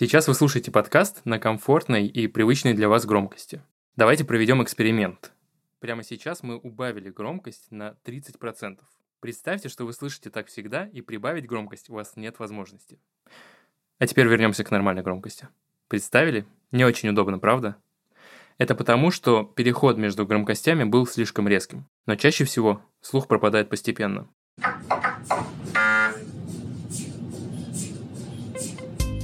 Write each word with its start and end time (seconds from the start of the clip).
Сейчас 0.00 0.28
вы 0.28 0.34
слушаете 0.34 0.70
подкаст 0.70 1.22
на 1.24 1.40
комфортной 1.40 2.06
и 2.06 2.28
привычной 2.28 2.72
для 2.72 2.88
вас 2.88 3.04
громкости. 3.04 3.62
Давайте 3.96 4.24
проведем 4.24 4.62
эксперимент. 4.62 5.32
Прямо 5.80 6.04
сейчас 6.04 6.44
мы 6.44 6.56
убавили 6.56 7.10
громкость 7.10 7.72
на 7.72 7.96
30%. 8.04 8.78
Представьте, 9.18 9.68
что 9.68 9.84
вы 9.84 9.92
слышите 9.92 10.30
так 10.30 10.46
всегда, 10.46 10.86
и 10.86 11.00
прибавить 11.00 11.48
громкость 11.48 11.90
у 11.90 11.94
вас 11.94 12.12
нет 12.14 12.38
возможности. 12.38 13.00
А 13.98 14.06
теперь 14.06 14.28
вернемся 14.28 14.62
к 14.62 14.70
нормальной 14.70 15.02
громкости. 15.02 15.48
Представили? 15.88 16.46
Не 16.70 16.84
очень 16.84 17.08
удобно, 17.08 17.40
правда? 17.40 17.74
Это 18.56 18.76
потому, 18.76 19.10
что 19.10 19.42
переход 19.42 19.98
между 19.98 20.24
громкостями 20.24 20.84
был 20.84 21.08
слишком 21.08 21.48
резким. 21.48 21.88
Но 22.06 22.14
чаще 22.14 22.44
всего 22.44 22.80
слух 23.00 23.26
пропадает 23.26 23.68
постепенно. 23.68 24.28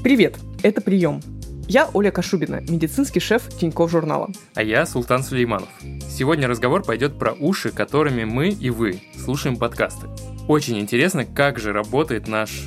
Привет, 0.02 0.36
это 0.64 0.80
«Прием». 0.80 1.20
Я 1.68 1.88
Оля 1.92 2.10
Кашубина, 2.10 2.60
медицинский 2.68 3.20
шеф 3.20 3.48
Тинькофф 3.48 3.90
журнала. 3.90 4.30
А 4.54 4.62
я 4.62 4.84
Султан 4.86 5.22
Сулейманов. 5.22 5.68
Сегодня 6.10 6.48
разговор 6.48 6.82
пойдет 6.82 7.18
про 7.18 7.32
уши, 7.32 7.70
которыми 7.70 8.24
мы 8.24 8.48
и 8.48 8.70
вы 8.70 9.00
слушаем 9.16 9.56
подкасты. 9.56 10.08
Очень 10.48 10.78
интересно, 10.78 11.24
как 11.24 11.58
же 11.58 11.72
работает 11.72 12.28
наш 12.28 12.62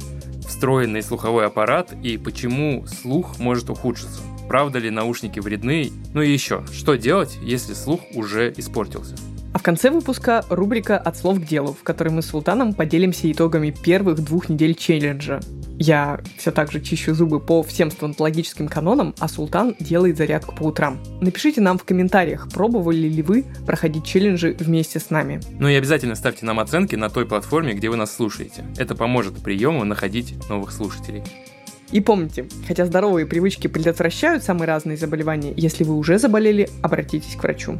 встроенный 0.47 1.03
слуховой 1.03 1.45
аппарат 1.45 1.93
и 2.03 2.17
почему 2.17 2.85
слух 2.87 3.39
может 3.39 3.69
ухудшиться. 3.69 4.21
Правда 4.47 4.79
ли 4.79 4.89
наушники 4.89 5.39
вредны? 5.39 5.91
Ну 6.13 6.21
и 6.21 6.31
еще, 6.31 6.63
что 6.71 6.95
делать, 6.95 7.37
если 7.41 7.73
слух 7.73 8.01
уже 8.13 8.53
испортился? 8.55 9.15
А 9.53 9.59
в 9.59 9.63
конце 9.63 9.89
выпуска 9.89 10.45
рубрика 10.49 10.97
«От 10.97 11.17
слов 11.17 11.39
к 11.39 11.45
делу», 11.45 11.73
в 11.73 11.83
которой 11.83 12.09
мы 12.09 12.21
с 12.21 12.27
Султаном 12.27 12.73
поделимся 12.73 13.31
итогами 13.31 13.71
первых 13.71 14.23
двух 14.23 14.49
недель 14.49 14.75
челленджа. 14.75 15.39
Я 15.79 16.19
все 16.37 16.51
так 16.51 16.71
же 16.71 16.81
чищу 16.81 17.13
зубы 17.13 17.39
по 17.39 17.61
всем 17.61 17.91
стоматологическим 17.91 18.67
канонам, 18.67 19.13
а 19.19 19.27
Султан 19.27 19.75
делает 19.79 20.17
зарядку 20.17 20.55
по 20.55 20.63
утрам. 20.63 20.99
Напишите 21.21 21.61
нам 21.61 21.77
в 21.77 21.83
комментариях, 21.83 22.49
пробовали 22.49 23.07
ли 23.07 23.21
вы 23.21 23.45
проходить 23.65 24.03
челленджи 24.03 24.55
вместе 24.59 24.99
с 24.99 25.11
нами. 25.11 25.39
Ну 25.59 25.67
и 25.67 25.75
обязательно 25.75 26.15
ставьте 26.15 26.45
нам 26.45 26.59
оценки 26.59 26.95
на 26.95 27.09
той 27.09 27.27
платформе, 27.27 27.73
где 27.73 27.89
вы 27.89 27.95
нас 27.95 28.15
слушаете. 28.15 28.65
Это 28.77 28.95
поможет 28.95 29.37
приему 29.43 29.83
находить 29.83 30.33
новых 30.49 30.71
слушателей. 30.71 31.23
И 31.91 32.01
помните, 32.01 32.47
хотя 32.67 32.85
здоровые 32.85 33.25
привычки 33.25 33.67
предотвращают 33.67 34.43
самые 34.43 34.67
разные 34.67 34.97
заболевания, 34.97 35.53
если 35.55 35.83
вы 35.83 35.95
уже 35.95 36.19
заболели, 36.19 36.69
обратитесь 36.81 37.35
к 37.35 37.43
врачу. 37.43 37.79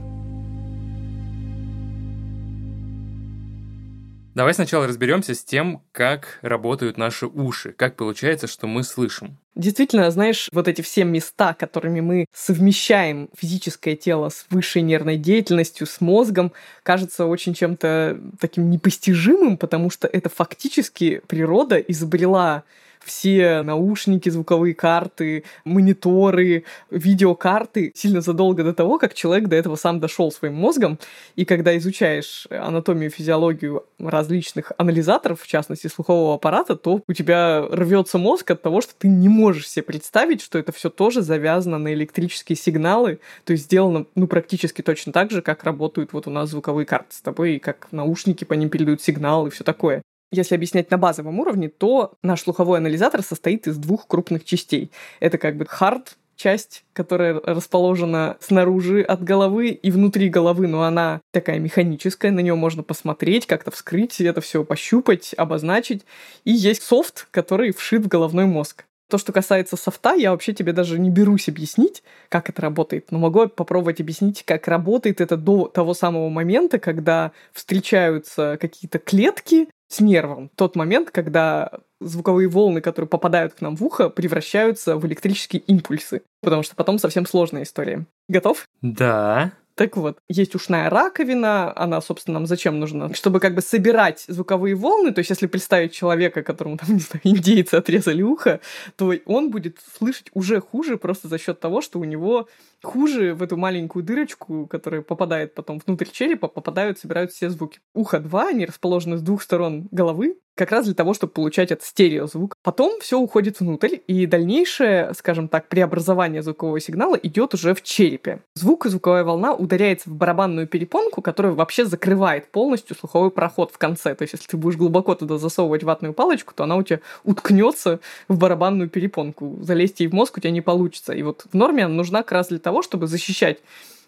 Давай 4.37 4.53
сначала 4.53 4.85
разберемся 4.85 5.33
с 5.33 5.43
тем, 5.43 5.81
как 5.91 6.37
работают 6.43 6.99
наши 6.99 7.25
уши, 7.25 7.73
как 7.75 7.95
получается, 7.95 8.45
что 8.45 8.67
мы 8.67 8.83
слышим. 8.83 9.35
Действительно, 9.55 10.11
знаешь, 10.11 10.47
вот 10.51 10.67
эти 10.67 10.83
все 10.83 11.05
места, 11.05 11.55
которыми 11.55 12.01
мы 12.01 12.25
совмещаем 12.35 13.29
физическое 13.35 13.95
тело 13.95 14.29
с 14.29 14.45
высшей 14.51 14.83
нервной 14.83 15.17
деятельностью, 15.17 15.87
с 15.87 16.01
мозгом, 16.01 16.53
кажется 16.83 17.25
очень 17.25 17.55
чем-то 17.55 18.21
таким 18.39 18.69
непостижимым, 18.69 19.57
потому 19.57 19.89
что 19.89 20.07
это 20.07 20.29
фактически 20.29 21.23
природа 21.25 21.79
изобрела 21.79 22.63
все 23.07 23.61
наушники, 23.63 24.29
звуковые 24.29 24.75
карты, 24.75 25.45
мониторы, 25.63 26.65
видеокарты 26.91 27.91
сильно 27.95 28.21
задолго 28.21 28.63
до 28.63 28.73
того, 28.73 28.99
как 28.99 29.13
человек 29.13 29.47
до 29.47 29.55
этого 29.55 29.75
сам 29.75 29.99
дошел 29.99 30.31
своим 30.31 30.55
мозгом. 30.55 30.99
И 31.35 31.45
когда 31.45 31.75
изучаешь 31.77 32.47
анатомию, 32.51 33.09
физиологию 33.09 33.85
различных 33.97 34.73
анализаторов, 34.77 35.41
в 35.41 35.47
частности 35.47 35.87
слухового 35.87 36.35
аппарата, 36.35 36.75
то 36.75 37.01
у 37.07 37.13
тебя 37.13 37.65
рвется 37.71 38.17
мозг 38.17 38.51
от 38.51 38.61
того, 38.61 38.81
что 38.81 38.93
ты 38.97 39.07
не 39.07 39.29
можешь 39.29 39.69
себе 39.69 39.83
представить, 39.83 40.41
что 40.41 40.59
это 40.59 40.71
все 40.71 40.89
тоже 40.89 41.21
завязано 41.21 41.77
на 41.77 41.93
электрические 41.93 42.55
сигналы, 42.55 43.19
то 43.45 43.53
есть 43.53 43.65
сделано 43.65 44.05
ну, 44.15 44.27
практически 44.27 44.81
точно 44.81 45.13
так 45.13 45.31
же, 45.31 45.41
как 45.41 45.63
работают 45.63 46.13
вот 46.13 46.27
у 46.27 46.29
нас 46.29 46.49
звуковые 46.49 46.85
карты 46.85 47.15
с 47.15 47.21
тобой, 47.21 47.55
и 47.55 47.59
как 47.59 47.87
наушники 47.91 48.43
по 48.43 48.53
ним 48.53 48.69
передают 48.69 49.01
сигналы 49.01 49.47
и 49.47 49.51
все 49.51 49.63
такое. 49.63 50.01
Если 50.31 50.55
объяснять 50.55 50.91
на 50.91 50.97
базовом 50.97 51.39
уровне, 51.39 51.69
то 51.69 52.13
наш 52.21 52.41
слуховой 52.41 52.79
анализатор 52.79 53.21
состоит 53.21 53.67
из 53.67 53.77
двух 53.77 54.07
крупных 54.07 54.43
частей. 54.43 54.91
Это 55.19 55.37
как 55.37 55.55
бы 55.55 55.65
хард, 55.65 56.17
часть, 56.37 56.85
которая 56.93 57.33
расположена 57.33 58.37
снаружи 58.39 59.01
от 59.01 59.23
головы 59.23 59.69
и 59.69 59.91
внутри 59.91 60.29
головы, 60.29 60.67
но 60.67 60.83
она 60.83 61.19
такая 61.31 61.59
механическая, 61.59 62.31
на 62.31 62.39
нее 62.39 62.55
можно 62.55 62.83
посмотреть, 62.83 63.47
как-то 63.47 63.71
вскрыть, 63.71 64.21
это 64.21 64.39
все 64.39 64.63
пощупать, 64.63 65.33
обозначить. 65.35 66.05
И 66.45 66.51
есть 66.51 66.83
софт, 66.83 67.27
который 67.31 67.73
вшит 67.73 68.03
в 68.03 68.07
головной 68.07 68.45
мозг. 68.45 68.85
То, 69.09 69.17
что 69.17 69.31
касается 69.31 69.77
софта, 69.77 70.15
я 70.15 70.31
вообще 70.31 70.53
тебе 70.53 70.73
даже 70.73 70.99
не 70.99 71.09
берусь 71.09 71.47
объяснить, 71.47 72.03
как 72.27 72.49
это 72.49 72.61
работает, 72.61 73.09
но 73.09 73.19
могу 73.19 73.47
попробовать 73.47 74.01
объяснить, 74.01 74.43
как 74.43 74.67
работает 74.67 75.21
это 75.21 75.37
до 75.37 75.67
того 75.67 75.93
самого 75.93 76.27
момента, 76.27 76.77
когда 76.77 77.31
встречаются 77.53 78.57
какие-то 78.59 78.99
клетки, 78.99 79.69
с 79.87 79.99
нервом. 79.99 80.49
Тот 80.55 80.75
момент, 80.75 81.11
когда 81.11 81.71
звуковые 81.99 82.47
волны, 82.47 82.81
которые 82.81 83.07
попадают 83.09 83.53
к 83.53 83.61
нам 83.61 83.75
в 83.75 83.83
ухо, 83.83 84.09
превращаются 84.09 84.97
в 84.97 85.05
электрические 85.05 85.61
импульсы. 85.61 86.21
Потому 86.41 86.63
что 86.63 86.75
потом 86.75 86.99
совсем 86.99 87.25
сложная 87.25 87.63
история. 87.63 88.05
Готов? 88.27 88.65
Да. 88.81 89.51
Так 89.77 89.95
вот, 89.95 90.17
есть 90.27 90.55
ушная 90.55 90.89
раковина, 90.89 91.71
она, 91.77 92.01
собственно, 92.01 92.39
нам 92.39 92.47
зачем 92.47 92.79
нужна? 92.79 93.13
Чтобы 93.13 93.39
как 93.39 93.53
бы 93.53 93.61
собирать 93.61 94.25
звуковые 94.27 94.73
волны, 94.73 95.13
то 95.13 95.19
есть 95.19 95.29
если 95.29 95.45
представить 95.45 95.93
человека, 95.93 96.41
которому, 96.41 96.77
там, 96.77 96.89
не 96.95 96.99
знаю, 96.99 97.21
индейцы 97.23 97.75
отрезали 97.75 98.23
ухо, 98.23 98.59
то 98.95 99.13
он 99.27 99.51
будет 99.51 99.77
слышать 99.95 100.31
уже 100.33 100.61
хуже 100.61 100.97
просто 100.97 101.27
за 101.27 101.37
счет 101.37 101.59
того, 101.59 101.81
что 101.81 101.99
у 101.99 102.05
него 102.05 102.47
хуже 102.81 103.35
в 103.35 103.43
эту 103.43 103.55
маленькую 103.55 104.03
дырочку, 104.03 104.65
которая 104.65 105.03
попадает 105.03 105.53
потом 105.53 105.79
внутрь 105.85 106.07
черепа, 106.11 106.47
попадают, 106.47 106.97
собирают 106.97 107.31
все 107.31 107.51
звуки. 107.51 107.79
Ухо 107.93 108.19
два, 108.19 108.47
они 108.47 108.65
расположены 108.65 109.19
с 109.19 109.21
двух 109.21 109.43
сторон 109.43 109.89
головы, 109.91 110.37
как 110.57 110.71
раз 110.71 110.85
для 110.85 110.93
того, 110.93 111.13
чтобы 111.13 111.33
получать 111.33 111.71
этот 111.71 111.85
стереозвук. 111.85 112.55
Потом 112.63 112.99
все 112.99 113.17
уходит 113.17 113.59
внутрь, 113.59 113.97
и 114.07 114.25
дальнейшее, 114.25 115.13
скажем 115.13 115.47
так, 115.47 115.69
преобразование 115.69 116.41
звукового 116.41 116.79
сигнала 116.79 117.15
идет 117.15 117.53
уже 117.53 117.73
в 117.73 117.83
черепе. 117.83 118.41
Звук 118.55 118.85
и 118.85 118.89
звуковая 118.89 119.23
волна 119.23 119.53
ударяется 119.53 120.09
в 120.09 120.15
барабанную 120.15 120.67
перепонку, 120.67 121.21
которая 121.21 121.53
вообще 121.53 121.85
закрывает 121.85 122.51
полностью 122.51 122.95
слуховой 122.95 123.31
проход 123.31 123.71
в 123.71 123.77
конце. 123.77 124.15
То 124.15 124.23
есть, 124.23 124.33
если 124.33 124.47
ты 124.47 124.57
будешь 124.57 124.77
глубоко 124.77 125.15
туда 125.15 125.37
засовывать 125.37 125.83
ватную 125.83 126.13
палочку, 126.13 126.53
то 126.53 126.63
она 126.63 126.75
у 126.75 126.83
тебя 126.83 126.99
уткнется 127.23 127.99
в 128.27 128.37
барабанную 128.37 128.89
перепонку. 128.89 129.57
Залезть 129.61 129.99
ей 129.99 130.07
в 130.07 130.13
мозг 130.13 130.37
у 130.37 130.41
тебя 130.41 130.51
не 130.51 130.61
получится. 130.61 131.13
И 131.13 131.23
вот 131.23 131.45
в 131.51 131.55
норме 131.55 131.85
она 131.85 131.93
нужна 131.93 132.23
как 132.23 132.33
раз 132.33 132.47
для 132.47 132.59
того, 132.59 132.81
чтобы 132.81 133.07
защищать 133.07 133.59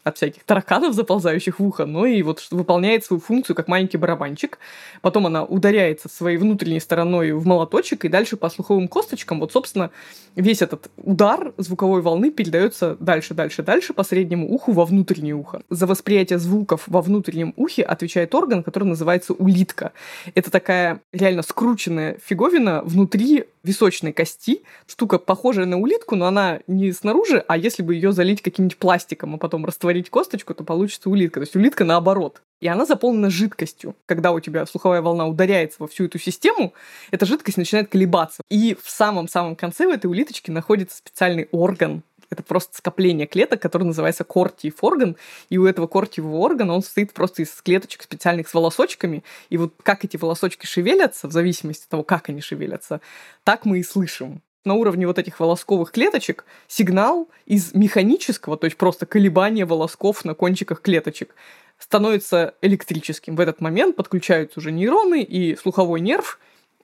от 0.04 0.18
всяких 0.18 0.44
тараканов, 0.44 0.94
заползающих 0.94 1.60
в 1.60 1.66
ухо, 1.66 1.86
но 1.86 2.06
и 2.06 2.22
вот 2.22 2.46
выполняет 2.52 3.06
свою 3.06 3.22
функцию 3.22 3.56
как 3.56 3.68
маленький 3.68 3.98
барабанчик. 3.98 4.60
Потом 5.02 5.28
она 5.28 5.44
ударяется 5.44 6.10
своей 6.10 6.38
внутренней 6.38 6.80
стороной 6.80 7.32
в 7.32 7.46
молоточек, 7.46 8.06
и 8.06 8.10
дальше 8.10 8.38
по 8.38 8.50
слуховым 8.50 8.88
косточкам, 8.88 9.40
вот, 9.40 9.52
собственно, 9.52 9.92
весь 10.36 10.62
этот 10.62 10.90
удар 10.98 11.54
звуковой 11.58 12.02
волны 12.02 12.32
передается 12.32 12.98
дальше, 13.00 13.34
дальше, 13.34 13.64
дальше 13.64 13.94
по 13.94 14.04
среднему 14.04 14.52
уху 14.52 14.72
во 14.72 14.86
внутреннее 14.86 15.36
ухо. 15.36 15.62
За 15.70 15.86
восприятие 15.86 16.40
звуков 16.40 16.84
во 16.88 17.02
внутреннем 17.02 17.54
ухе 17.58 17.84
отвечает 17.84 18.34
орган, 18.36 18.64
который 18.64 18.86
называется 18.86 19.34
улитка. 19.34 19.92
Это 20.36 20.52
такая 20.52 21.02
реально 21.12 21.42
скрученная 21.42 22.18
фиговина 22.24 22.82
внутри 22.84 23.46
височной 23.64 24.14
кости. 24.14 24.64
Штука 24.88 25.18
похожая 25.20 25.66
на 25.66 25.78
улитку, 25.78 26.16
но 26.16 26.28
она 26.28 26.60
не 26.68 26.92
снаружи, 26.92 27.44
а 27.48 27.58
если 27.58 27.84
бы 27.84 27.94
ее 27.94 28.12
залить 28.12 28.42
каким-нибудь 28.42 28.78
пластиком, 28.78 29.36
а 29.36 29.38
потом 29.38 29.66
растворить 29.66 29.89
косточку, 30.10 30.54
то 30.54 30.64
получится 30.64 31.10
улитка. 31.10 31.40
То 31.40 31.46
есть 31.46 31.56
улитка 31.56 31.84
наоборот. 31.84 32.42
И 32.62 32.68
она 32.68 32.86
заполнена 32.86 33.30
жидкостью. 33.30 33.96
Когда 34.06 34.32
у 34.32 34.40
тебя 34.40 34.66
слуховая 34.66 35.02
волна 35.02 35.28
ударяется 35.28 35.78
во 35.80 35.88
всю 35.88 36.06
эту 36.06 36.20
систему, 36.20 36.74
эта 37.12 37.26
жидкость 37.26 37.58
начинает 37.58 37.90
колебаться. 37.90 38.42
И 38.50 38.76
в 38.82 38.90
самом-самом 38.90 39.56
конце 39.56 39.88
в 39.88 39.92
этой 39.92 40.08
улиточке 40.08 40.52
находится 40.52 40.98
специальный 40.98 41.48
орган, 41.52 42.04
это 42.30 42.44
просто 42.44 42.78
скопление 42.78 43.26
клеток, 43.26 43.62
которое 43.62 43.86
называется 43.86 44.24
кортиев 44.24 44.84
орган. 44.84 45.16
И 45.50 45.58
у 45.58 45.66
этого 45.66 45.88
кортиевого 45.88 46.38
органа 46.38 46.76
он 46.76 46.84
состоит 46.84 47.14
просто 47.14 47.42
из 47.42 47.50
клеточек 47.62 48.04
специальных 48.04 48.48
с 48.48 48.54
волосочками. 48.54 49.24
И 49.50 49.58
вот 49.58 49.74
как 49.82 50.06
эти 50.06 50.18
волосочки 50.18 50.66
шевелятся, 50.66 51.28
в 51.28 51.32
зависимости 51.32 51.86
от 51.86 51.90
того, 51.90 52.04
как 52.04 52.30
они 52.30 52.42
шевелятся, 52.42 53.02
так 53.44 53.66
мы 53.66 53.80
и 53.80 53.84
слышим 53.84 54.42
на 54.66 54.74
уровне 54.74 55.08
вот 55.08 55.18
этих 55.18 55.40
волосковых 55.40 55.92
клеточек 55.92 56.46
сигнал 56.68 57.30
из 57.46 57.74
механического, 57.74 58.58
то 58.58 58.66
есть 58.66 58.78
просто 58.78 59.06
колебания 59.06 59.66
волосков 59.66 60.26
на 60.26 60.34
кончиках 60.34 60.82
клеточек, 60.82 61.36
становится 61.78 62.56
электрическим. 62.62 63.36
В 63.36 63.40
этот 63.40 63.62
момент 63.62 63.96
подключаются 63.96 64.60
уже 64.60 64.72
нейроны, 64.72 65.24
и 65.24 65.56
слуховой 65.56 66.02
нерв 66.02 66.40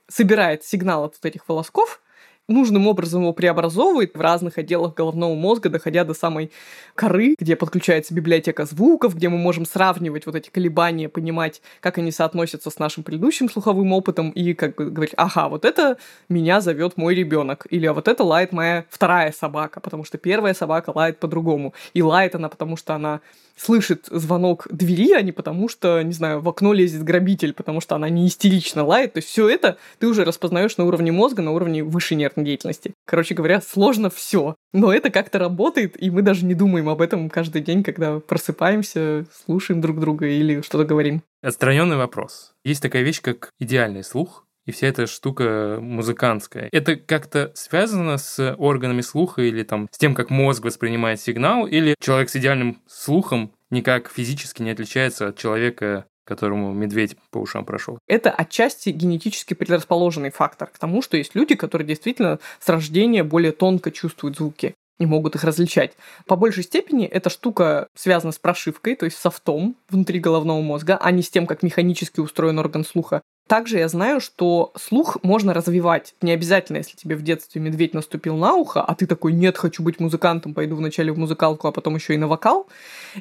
собирает 0.08 0.64
сигнал 0.64 1.04
от 1.04 1.16
вот 1.16 1.26
этих 1.26 1.48
волосков 1.50 2.02
нужным 2.48 2.88
образом 2.88 3.22
его 3.22 3.34
преобразовывает 3.34 4.16
в 4.16 4.22
разных 4.22 4.58
отделах 4.58 4.94
головного 4.94 5.36
мозга, 5.36 5.70
доходя 5.70 6.04
до 6.04 6.14
самой 6.14 6.52
коры, 6.94 7.36
где 7.40 7.56
подключается 7.56 8.14
библиотека 8.14 8.66
звуков, 8.66 9.16
где 9.16 9.30
мы 9.30 9.38
можем 9.38 9.66
сравнивать 9.66 10.26
вот 10.26 10.36
эти 10.36 10.50
колебания, 10.50 11.10
понимать, 11.10 11.62
как 11.80 11.98
они 11.98 12.12
соотносятся 12.12 12.70
с 12.70 12.80
нашим 12.80 13.04
предыдущим 13.04 13.50
слуховым 13.50 13.94
опытом 13.94 14.30
и 14.30 14.54
как 14.54 14.76
бы 14.76 14.92
говорить, 14.92 15.14
ага, 15.18 15.50
вот 15.50 15.66
это 15.66 15.98
меня 16.30 16.62
зовет 16.62 16.98
мой 16.98 17.16
ребенок, 17.16 17.68
или 17.70 17.86
а 17.86 17.94
вот 17.94 18.08
это 18.08 18.24
лает 18.24 18.52
моя 18.52 18.86
вторая 18.90 19.32
собака, 19.32 19.80
потому 19.80 20.04
что 20.04 20.18
первая 20.18 20.54
собака 20.54 20.92
лает 20.94 21.20
по-другому. 21.20 21.74
И 21.94 22.02
лает 22.02 22.36
она, 22.36 22.50
потому 22.50 22.78
что 22.78 22.96
она 22.96 23.22
слышит 23.58 24.08
звонок 24.10 24.68
двери, 24.70 25.14
а 25.14 25.22
не 25.22 25.32
потому 25.32 25.70
что, 25.70 26.02
не 26.02 26.14
знаю, 26.14 26.42
в 26.42 26.50
окно 26.50 26.74
лезет 26.74 27.04
грабитель, 27.04 27.54
потому 27.54 27.82
что 27.82 27.96
она 27.96 28.10
не 28.10 28.28
истерично 28.28 28.84
лает. 28.84 29.14
То 29.14 29.18
есть 29.18 29.30
все 29.30 29.50
это 29.50 29.78
ты 30.00 30.08
уже 30.08 30.26
распознаешь 30.26 30.78
на 30.78 30.86
уровне 30.86 31.12
мозга, 31.12 31.42
на 31.42 31.52
уровне 31.52 31.84
высшей 31.84 32.18
нервной 32.18 32.46
деятельности. 32.46 32.94
Короче 33.06 33.36
говоря, 33.36 33.62
сложно 33.62 34.10
все. 34.10 34.56
Но 34.74 34.94
это 34.94 35.10
как-то 35.10 35.40
работает, 35.40 36.02
и 36.02 36.10
мы 36.10 36.22
даже 36.22 36.46
не 36.46 36.54
думаем 36.54 36.90
об 36.90 37.02
этом 37.02 37.30
каждый 37.30 37.62
день, 37.62 37.84
когда 37.84 38.20
просыпаемся, 38.20 39.26
слушаем 39.46 39.82
друг 39.82 40.00
друга 40.00 40.28
или 40.28 40.62
что-то 40.62 40.84
говорим. 40.84 41.22
Отстраненный 41.42 41.98
вопрос. 41.98 42.54
Есть 42.64 42.82
такая 42.82 43.04
вещь, 43.04 43.22
как 43.22 43.52
идеальный 43.60 44.04
слух, 44.04 44.45
и 44.66 44.72
вся 44.72 44.88
эта 44.88 45.08
штука 45.08 45.78
музыкантская. 45.80 46.70
Это 46.72 46.96
как-то 46.96 47.52
связано 47.56 48.18
с 48.18 48.56
органами 48.58 49.02
слуха 49.02 49.42
или 49.42 49.64
там 49.64 49.88
с 49.92 49.98
тем, 49.98 50.16
как 50.16 50.30
мозг 50.30 50.64
воспринимает 50.64 51.22
сигнал, 51.22 51.68
или 51.68 51.96
человек 52.00 52.30
с 52.30 52.36
идеальным 52.36 52.82
слухом 52.88 53.52
никак 53.70 54.10
физически 54.10 54.62
не 54.62 54.72
отличается 54.72 55.28
от 55.28 55.38
человека, 55.38 56.06
которому 56.26 56.74
медведь 56.74 57.16
по 57.30 57.38
ушам 57.38 57.66
прошел. 57.66 58.00
Это 58.08 58.32
отчасти 58.32 58.90
генетически 58.90 59.54
предрасположенный 59.54 60.32
фактор 60.32 60.70
к 60.70 60.80
тому, 60.80 61.02
что 61.02 61.18
есть 61.18 61.36
люди, 61.36 61.56
которые 61.56 61.88
действительно 61.88 62.40
с 62.60 62.68
рождения 62.68 63.24
более 63.24 63.52
тонко 63.52 63.92
чувствуют 63.92 64.38
звуки 64.38 64.76
и 64.98 65.06
могут 65.06 65.36
их 65.36 65.44
различать. 65.44 65.94
По 66.26 66.36
большей 66.36 66.64
степени 66.64 67.06
эта 67.06 67.30
штука 67.30 67.88
связана 67.96 68.32
с 68.32 68.40
прошивкой, 68.40 68.96
то 68.96 69.06
есть 69.06 69.18
софтом 69.18 69.76
внутри 69.90 70.20
головного 70.20 70.62
мозга, 70.62 70.98
а 71.00 71.12
не 71.12 71.22
с 71.22 71.30
тем, 71.30 71.48
как 71.48 71.64
механически 71.64 72.20
устроен 72.22 72.60
орган 72.60 72.86
слуха. 72.86 73.22
Также 73.48 73.78
я 73.78 73.88
знаю, 73.88 74.20
что 74.22 74.74
слух 74.76 75.18
можно 75.22 75.54
развивать. 75.54 76.16
Не 76.22 76.32
обязательно, 76.32 76.78
если 76.78 76.96
тебе 76.96 77.16
в 77.16 77.22
детстве 77.22 77.62
медведь 77.62 77.94
наступил 77.94 78.36
на 78.38 78.56
ухо, 78.56 78.82
а 78.82 78.96
ты 78.96 79.06
такой, 79.06 79.34
нет, 79.34 79.58
хочу 79.58 79.84
быть 79.84 80.00
музыкантом, 80.00 80.56
пойду 80.56 80.76
вначале 80.76 81.12
в 81.12 81.18
музыкалку, 81.18 81.68
а 81.68 81.72
потом 81.72 81.96
еще 81.96 82.16
и 82.16 82.18
на 82.18 82.28
вокал, 82.28 82.68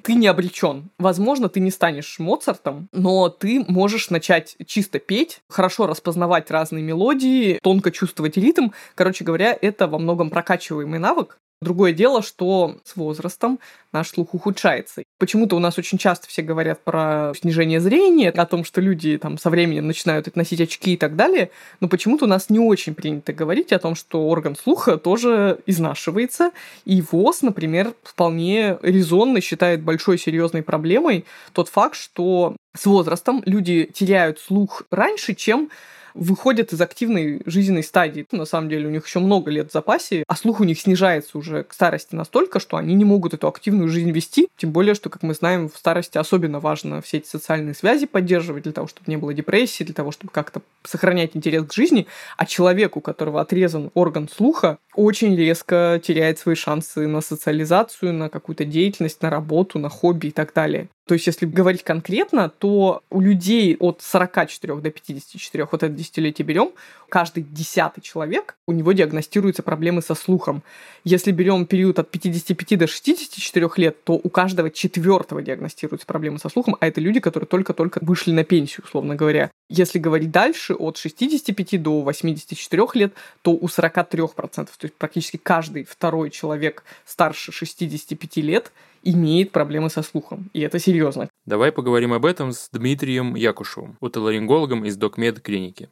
ты 0.02 0.14
не 0.14 0.26
обречен. 0.26 0.90
Возможно, 0.98 1.50
ты 1.50 1.60
не 1.60 1.70
станешь 1.70 2.18
Моцартом, 2.18 2.88
но 2.92 3.28
ты 3.28 3.64
можешь 3.68 4.08
начать 4.08 4.56
чисто 4.66 4.98
петь, 4.98 5.40
хорошо 5.48 5.86
распознавать 5.86 6.50
разные 6.50 6.82
мелодии, 6.82 7.58
тонко 7.62 7.90
чувствовать 7.90 8.38
ритм. 8.38 8.70
Короче 8.94 9.24
говоря, 9.24 9.56
это 9.60 9.86
во 9.86 9.98
многом 9.98 10.30
прокачиваемый 10.30 10.98
навык, 10.98 11.38
Другое 11.60 11.92
дело, 11.92 12.22
что 12.22 12.76
с 12.84 12.96
возрастом 12.96 13.58
наш 13.92 14.10
слух 14.10 14.34
ухудшается. 14.34 15.02
Почему-то 15.18 15.56
у 15.56 15.60
нас 15.60 15.78
очень 15.78 15.98
часто 15.98 16.28
все 16.28 16.42
говорят 16.42 16.82
про 16.82 17.32
снижение 17.40 17.80
зрения, 17.80 18.30
о 18.30 18.46
том, 18.46 18.64
что 18.64 18.80
люди 18.80 19.16
там 19.16 19.38
со 19.38 19.50
временем 19.50 19.86
начинают 19.86 20.34
носить 20.36 20.60
очки 20.60 20.94
и 20.94 20.96
так 20.96 21.16
далее, 21.16 21.50
но 21.80 21.88
почему-то 21.88 22.26
у 22.26 22.28
нас 22.28 22.50
не 22.50 22.58
очень 22.58 22.94
принято 22.94 23.32
говорить 23.32 23.72
о 23.72 23.78
том, 23.78 23.94
что 23.94 24.28
орган 24.28 24.56
слуха 24.56 24.98
тоже 24.98 25.58
изнашивается, 25.66 26.50
и 26.84 27.02
ВОЗ, 27.02 27.42
например, 27.42 27.94
вполне 28.02 28.78
резонно 28.82 29.40
считает 29.40 29.82
большой 29.82 30.18
серьезной 30.18 30.62
проблемой 30.62 31.24
тот 31.52 31.68
факт, 31.68 31.96
что 31.96 32.56
с 32.76 32.84
возрастом 32.86 33.42
люди 33.46 33.88
теряют 33.94 34.40
слух 34.40 34.82
раньше, 34.90 35.34
чем 35.34 35.70
выходят 36.14 36.72
из 36.72 36.80
активной 36.80 37.42
жизненной 37.44 37.82
стадии. 37.82 38.26
На 38.30 38.44
самом 38.44 38.68
деле 38.68 38.86
у 38.86 38.90
них 38.90 39.06
еще 39.06 39.18
много 39.18 39.50
лет 39.50 39.70
в 39.70 39.72
запасе, 39.72 40.24
а 40.26 40.36
слух 40.36 40.60
у 40.60 40.64
них 40.64 40.80
снижается 40.80 41.36
уже 41.36 41.64
к 41.64 41.72
старости 41.72 42.14
настолько, 42.14 42.60
что 42.60 42.76
они 42.76 42.94
не 42.94 43.04
могут 43.04 43.34
эту 43.34 43.48
активную 43.48 43.88
жизнь 43.88 44.10
вести. 44.10 44.48
Тем 44.56 44.72
более, 44.72 44.94
что, 44.94 45.10
как 45.10 45.22
мы 45.22 45.34
знаем, 45.34 45.68
в 45.68 45.76
старости 45.76 46.16
особенно 46.18 46.60
важно 46.60 47.02
все 47.02 47.18
эти 47.18 47.26
социальные 47.26 47.74
связи 47.74 48.06
поддерживать 48.06 48.62
для 48.62 48.72
того, 48.72 48.86
чтобы 48.86 49.10
не 49.10 49.16
было 49.16 49.34
депрессии, 49.34 49.84
для 49.84 49.94
того, 49.94 50.12
чтобы 50.12 50.30
как-то 50.32 50.62
сохранять 50.84 51.34
интерес 51.34 51.66
к 51.66 51.74
жизни. 51.74 52.06
А 52.36 52.46
человеку, 52.46 53.00
у 53.00 53.02
которого 53.02 53.40
отрезан 53.40 53.90
орган 53.94 54.28
слуха, 54.28 54.78
очень 54.94 55.36
резко 55.36 56.00
теряет 56.02 56.38
свои 56.38 56.54
шансы 56.54 57.06
на 57.06 57.20
социализацию, 57.20 58.12
на 58.12 58.28
какую-то 58.28 58.64
деятельность, 58.64 59.22
на 59.22 59.30
работу, 59.30 59.78
на 59.78 59.88
хобби 59.88 60.28
и 60.28 60.30
так 60.30 60.52
далее. 60.54 60.88
То 61.06 61.12
есть, 61.14 61.26
если 61.26 61.44
говорить 61.44 61.82
конкретно, 61.82 62.48
то 62.48 63.02
у 63.10 63.20
людей 63.20 63.76
от 63.78 64.00
44 64.00 64.76
до 64.76 64.90
54, 64.90 65.68
вот 65.70 65.82
это 65.82 65.92
десятилетие 65.92 66.46
берем, 66.46 66.70
каждый 67.10 67.42
десятый 67.42 68.00
человек, 68.00 68.56
у 68.66 68.72
него 68.72 68.92
диагностируются 68.92 69.62
проблемы 69.62 70.00
со 70.00 70.14
слухом. 70.14 70.62
Если 71.04 71.30
берем 71.30 71.66
период 71.66 71.98
от 71.98 72.10
55 72.10 72.78
до 72.78 72.86
64 72.86 73.68
лет, 73.76 74.02
то 74.04 74.14
у 74.14 74.30
каждого 74.30 74.70
четвертого 74.70 75.42
диагностируются 75.42 76.06
проблемы 76.06 76.38
со 76.38 76.48
слухом, 76.48 76.76
а 76.80 76.86
это 76.86 77.02
люди, 77.02 77.20
которые 77.20 77.46
только-только 77.46 77.98
вышли 78.00 78.32
на 78.32 78.42
пенсию, 78.42 78.84
условно 78.86 79.14
говоря. 79.14 79.50
Если 79.68 79.98
говорить 79.98 80.30
дальше, 80.30 80.72
от 80.74 80.96
65 80.96 81.82
до 81.82 82.00
84 82.00 82.82
лет, 82.94 83.12
то 83.42 83.52
у 83.52 83.66
43%, 83.66 84.30
то 84.54 84.70
есть 84.80 84.94
практически 84.94 85.36
каждый 85.36 85.84
второй 85.84 86.30
человек 86.30 86.82
старше 87.04 87.52
65 87.52 88.36
лет 88.38 88.72
имеет 89.04 89.52
проблемы 89.52 89.90
со 89.90 90.02
слухом. 90.02 90.50
И 90.52 90.60
это 90.60 90.78
серьезно. 90.78 91.28
Давай 91.46 91.72
поговорим 91.72 92.12
об 92.12 92.24
этом 92.24 92.52
с 92.52 92.68
Дмитрием 92.72 93.34
Якушевым, 93.34 93.96
отоларингологом 94.00 94.84
из 94.84 94.96
Докмед 94.96 95.40
клиники. 95.40 95.88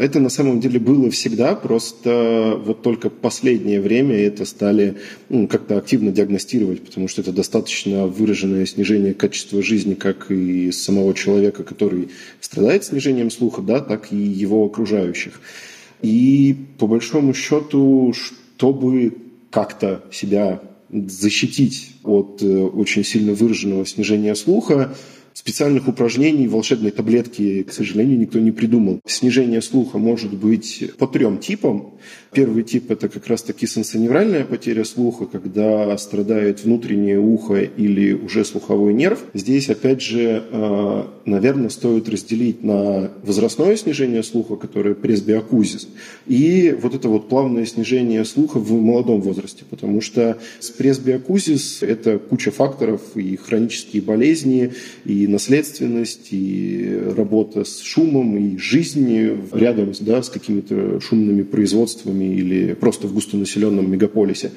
Это 0.00 0.18
на 0.18 0.30
самом 0.30 0.60
деле 0.60 0.80
было 0.80 1.10
всегда, 1.10 1.54
просто 1.54 2.58
вот 2.64 2.80
только 2.80 3.10
последнее 3.10 3.82
время 3.82 4.16
это 4.16 4.46
стали 4.46 4.96
ну, 5.28 5.46
как-то 5.46 5.76
активно 5.76 6.10
диагностировать, 6.10 6.82
потому 6.82 7.06
что 7.06 7.20
это 7.20 7.32
достаточно 7.32 8.06
выраженное 8.06 8.64
снижение 8.64 9.12
качества 9.12 9.62
жизни 9.62 9.92
как 9.92 10.30
и 10.30 10.72
самого 10.72 11.12
человека, 11.12 11.64
который 11.64 12.08
страдает 12.40 12.84
снижением 12.84 13.30
слуха, 13.30 13.60
да, 13.60 13.80
так 13.80 14.10
и 14.10 14.16
его 14.16 14.64
окружающих. 14.64 15.38
И 16.00 16.56
по 16.78 16.86
большому 16.86 17.34
счету, 17.34 18.14
чтобы 18.14 19.18
как-то 19.50 20.02
себя 20.10 20.62
защитить 20.92 21.92
от 22.02 22.42
э, 22.42 22.46
очень 22.46 23.04
сильно 23.04 23.32
выраженного 23.32 23.86
снижения 23.86 24.34
слуха, 24.34 24.94
специальных 25.32 25.88
упражнений, 25.88 26.48
волшебной 26.48 26.90
таблетки, 26.90 27.62
к 27.62 27.72
сожалению, 27.72 28.18
никто 28.18 28.38
не 28.38 28.52
придумал. 28.52 29.00
Снижение 29.06 29.62
слуха 29.62 29.98
может 29.98 30.34
быть 30.34 30.90
по 30.98 31.06
трем 31.06 31.38
типам. 31.38 31.94
Первый 32.32 32.62
тип– 32.62 32.90
это 32.92 33.08
как 33.08 33.26
раз-таки 33.26 33.66
сенсоневральная 33.66 34.44
потеря 34.44 34.84
слуха, 34.84 35.26
когда 35.26 35.96
страдает 35.98 36.64
внутреннее 36.64 37.18
ухо 37.18 37.60
или 37.60 38.12
уже 38.12 38.44
слуховой 38.44 38.94
нерв. 38.94 39.24
Здесь, 39.34 39.68
опять 39.68 40.00
же, 40.00 40.44
э, 40.50 41.04
наверное, 41.24 41.70
стоит 41.70 42.08
разделить 42.08 42.62
на 42.62 43.10
возрастное 43.22 43.76
снижение 43.76 44.22
слуха, 44.22 44.56
которое 44.56 44.94
пресбиокузис, 44.94 45.88
и 46.26 46.76
вот 46.80 46.94
это 46.94 47.08
вот 47.08 47.28
плавное 47.28 47.66
снижение 47.66 48.24
слуха 48.24 48.58
в 48.58 48.72
молодом 48.72 49.20
возрасте, 49.20 49.64
потому 49.68 50.00
что 50.00 50.38
с 50.60 50.70
пресбиокузис– 50.70 51.78
это 51.82 52.18
куча 52.18 52.50
факторов 52.50 53.00
и 53.16 53.36
хронические 53.36 54.02
болезни, 54.02 54.72
и 55.04 55.19
наследственность, 55.26 56.28
и 56.32 56.98
работа 57.16 57.64
с 57.64 57.80
шумом, 57.80 58.36
и 58.36 58.56
жизнь 58.58 59.38
рядом 59.52 59.92
да, 60.00 60.22
с 60.22 60.28
какими-то 60.28 61.00
шумными 61.00 61.42
производствами 61.42 62.34
или 62.34 62.74
просто 62.74 63.06
в 63.06 63.14
густонаселенном 63.14 63.90
мегаполисе. 63.90 64.52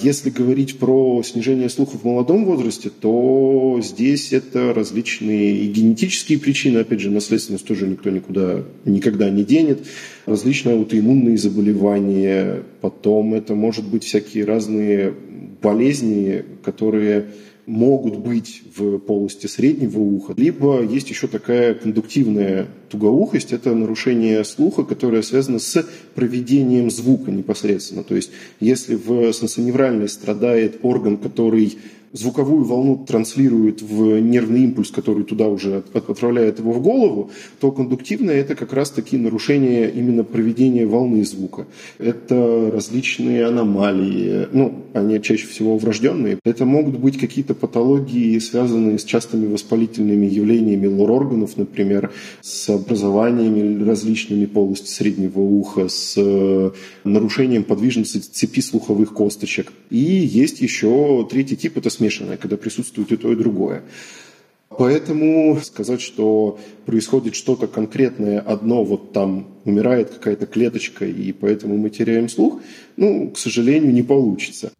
Если 0.00 0.30
говорить 0.30 0.78
про 0.78 1.22
снижение 1.24 1.68
слуха 1.68 1.98
в 1.98 2.04
молодом 2.04 2.44
возрасте, 2.44 2.88
то 2.88 3.80
здесь 3.82 4.32
это 4.32 4.72
различные 4.72 5.56
и 5.56 5.66
генетические 5.68 6.38
причины, 6.38 6.78
опять 6.78 7.00
же, 7.00 7.10
наследственность 7.10 7.66
тоже 7.66 7.86
никто 7.88 8.10
никуда 8.10 8.62
никогда 8.84 9.28
не 9.28 9.44
денет, 9.44 9.80
различные 10.26 10.76
аутоиммунные 10.76 11.36
заболевания, 11.36 12.62
потом 12.80 13.34
это 13.34 13.54
может 13.54 13.88
быть 13.88 14.04
всякие 14.04 14.44
разные 14.44 15.14
болезни, 15.60 16.44
которые 16.62 17.26
могут 17.68 18.16
быть 18.16 18.62
в 18.76 18.98
полости 18.98 19.46
среднего 19.46 19.98
уха, 19.98 20.34
либо 20.36 20.82
есть 20.82 21.10
еще 21.10 21.28
такая 21.28 21.74
кондуктивная 21.74 22.66
тугоухость, 22.88 23.52
это 23.52 23.74
нарушение 23.74 24.42
слуха, 24.44 24.82
которое 24.84 25.22
связано 25.22 25.58
с 25.58 25.86
проведением 26.14 26.90
звука 26.90 27.30
непосредственно. 27.30 28.02
То 28.02 28.16
есть 28.16 28.30
если 28.58 28.94
в 28.94 29.32
сенсоневральной 29.32 30.08
страдает 30.08 30.78
орган, 30.82 31.18
который 31.18 31.78
звуковую 32.12 32.64
волну 32.64 33.04
транслирует 33.06 33.82
в 33.82 34.20
нервный 34.20 34.64
импульс, 34.64 34.90
который 34.90 35.24
туда 35.24 35.48
уже 35.48 35.82
отправляет 35.92 36.58
его 36.58 36.72
в 36.72 36.82
голову, 36.82 37.30
то 37.60 37.70
кондуктивное– 37.70 38.34
это 38.36 38.54
как 38.54 38.72
раз-таки 38.72 39.16
нарушение 39.16 39.90
именно 39.90 40.24
проведения 40.24 40.86
волны 40.86 41.24
звука. 41.24 41.66
Это 41.98 42.70
различные 42.72 43.46
аномалии, 43.46 44.48
ну, 44.52 44.84
они 44.94 45.20
чаще 45.22 45.46
всего 45.46 45.76
врожденные. 45.78 46.38
Это 46.44 46.64
могут 46.64 46.98
быть 46.98 47.18
какие-то 47.18 47.54
патологии, 47.54 48.38
связанные 48.38 48.98
с 48.98 49.04
частыми 49.04 49.46
воспалительными 49.46 50.26
явлениями 50.26 50.86
лор-органов, 50.86 51.56
например, 51.56 52.10
с 52.40 52.68
образованиями 52.70 53.84
различными 53.84 54.46
полости 54.46 54.88
среднего 54.88 55.40
уха, 55.40 55.88
с 55.88 56.14
э, 56.16 56.70
нарушением 57.04 57.64
подвижности 57.64 58.18
цепи 58.18 58.60
слуховых 58.60 59.12
косточек. 59.12 59.72
И 59.90 59.98
есть 59.98 60.60
еще 60.60 61.26
третий 61.30 61.56
тип– 61.56 61.76
это 61.76 61.90
смешанное, 61.98 62.36
когда 62.36 62.56
присутствует 62.56 63.12
и 63.12 63.16
то, 63.16 63.32
и 63.32 63.36
другое. 63.36 63.82
Поэтому 64.70 65.58
сказать, 65.62 66.00
что 66.00 66.58
происходит 66.86 67.34
что-то 67.34 67.66
конкретное, 67.66 68.38
одно 68.38 68.84
вот 68.84 69.12
там 69.12 69.48
умирает 69.64 70.10
какая-то 70.10 70.46
клеточка, 70.46 71.04
и 71.04 71.32
поэтому 71.32 71.76
мы 71.76 71.90
теряем 71.90 72.28
слух, 72.28 72.60
ну, 72.96 73.30
к 73.30 73.38
сожалению, 73.38 73.92
не 73.92 74.02
получится. 74.02 74.72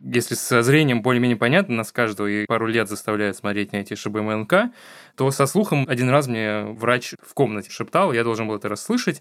Если 0.00 0.36
со 0.36 0.62
зрением 0.62 1.02
более-менее 1.02 1.36
понятно, 1.36 1.74
нас 1.74 1.90
каждого 1.90 2.28
и 2.28 2.46
пару 2.46 2.68
лет 2.68 2.88
заставляют 2.88 3.36
смотреть 3.36 3.72
на 3.72 3.78
эти 3.78 3.94
ШБМНК, 3.94 4.70
то 5.16 5.30
со 5.32 5.46
слухом 5.46 5.84
один 5.88 6.08
раз 6.08 6.28
мне 6.28 6.62
врач 6.62 7.14
в 7.20 7.34
комнате 7.34 7.70
шептал, 7.70 8.12
я 8.12 8.22
должен 8.22 8.46
был 8.46 8.54
это 8.54 8.68
расслышать. 8.68 9.20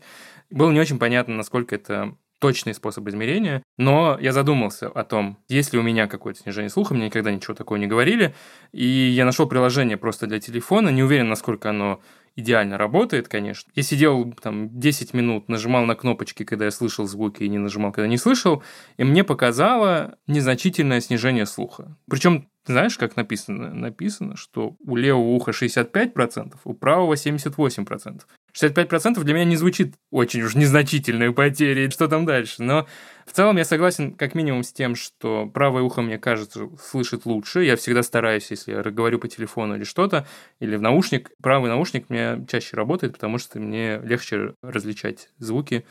Было 0.51 0.71
не 0.71 0.79
очень 0.79 0.99
понятно, 0.99 1.35
насколько 1.35 1.73
это 1.73 2.15
точный 2.45 2.75
способ 2.75 3.07
измерения, 3.07 3.63
но 3.75 4.19
я 4.21 4.31
задумался 4.31 4.87
о 4.87 5.03
том, 5.03 5.39
есть 5.49 5.73
ли 5.73 5.79
у 5.79 5.81
меня 5.81 6.05
какое-то 6.05 6.41
снижение 6.41 6.69
слуха, 6.69 6.93
мне 6.93 7.07
никогда 7.07 7.31
ничего 7.31 7.55
такого 7.55 7.79
не 7.79 7.87
говорили, 7.87 8.35
и 8.71 8.85
я 8.85 9.25
нашел 9.25 9.47
приложение 9.47 9.97
просто 9.97 10.27
для 10.27 10.39
телефона, 10.39 10.89
не 10.89 11.01
уверен, 11.01 11.27
насколько 11.27 11.71
оно 11.71 12.01
идеально 12.35 12.77
работает, 12.77 13.27
конечно. 13.27 13.71
Я 13.73 13.81
сидел 13.81 14.31
там 14.43 14.79
10 14.79 15.15
минут, 15.15 15.49
нажимал 15.49 15.85
на 15.85 15.95
кнопочки, 15.95 16.43
когда 16.43 16.65
я 16.65 16.71
слышал 16.71 17.07
звуки, 17.07 17.41
и 17.41 17.49
не 17.49 17.57
нажимал, 17.57 17.91
когда 17.91 18.07
не 18.07 18.17
слышал, 18.17 18.61
и 18.97 19.03
мне 19.03 19.23
показало 19.23 20.19
незначительное 20.27 21.01
снижение 21.01 21.47
слуха. 21.47 21.97
Причем 22.07 22.47
знаешь, 22.67 22.97
как 22.97 23.15
написано? 23.15 23.73
Написано, 23.73 24.35
что 24.35 24.75
у 24.85 24.95
левого 24.95 25.29
уха 25.29 25.49
65%, 25.49 26.53
у 26.63 26.73
правого 26.75 27.15
78%. 27.15 28.21
65% 28.55 29.21
для 29.23 29.33
меня 29.33 29.45
не 29.45 29.55
звучит 29.55 29.95
очень 30.11 30.41
уж 30.41 30.55
незначительной 30.55 31.33
потерей, 31.33 31.89
что 31.89 32.07
там 32.07 32.25
дальше. 32.25 32.63
Но 32.63 32.87
в 33.25 33.31
целом 33.31 33.57
я 33.57 33.65
согласен 33.65 34.13
как 34.13 34.35
минимум 34.35 34.63
с 34.63 34.71
тем, 34.71 34.95
что 34.95 35.47
правое 35.47 35.83
ухо, 35.83 36.01
мне 36.01 36.17
кажется, 36.17 36.69
слышит 36.81 37.25
лучше. 37.25 37.63
Я 37.63 37.75
всегда 37.75 38.01
стараюсь, 38.03 38.49
если 38.51 38.71
я 38.71 38.81
говорю 38.83 39.19
по 39.19 39.27
телефону 39.27 39.75
или 39.75 39.83
что-то, 39.83 40.25
или 40.59 40.75
в 40.75 40.81
наушник, 40.81 41.31
правый 41.41 41.69
наушник 41.69 42.09
мне 42.09 42.45
чаще 42.47 42.77
работает, 42.77 43.13
потому 43.13 43.37
что 43.37 43.59
мне 43.59 43.99
легче 43.99 44.53
различать 44.61 45.29
звуки 45.37 45.85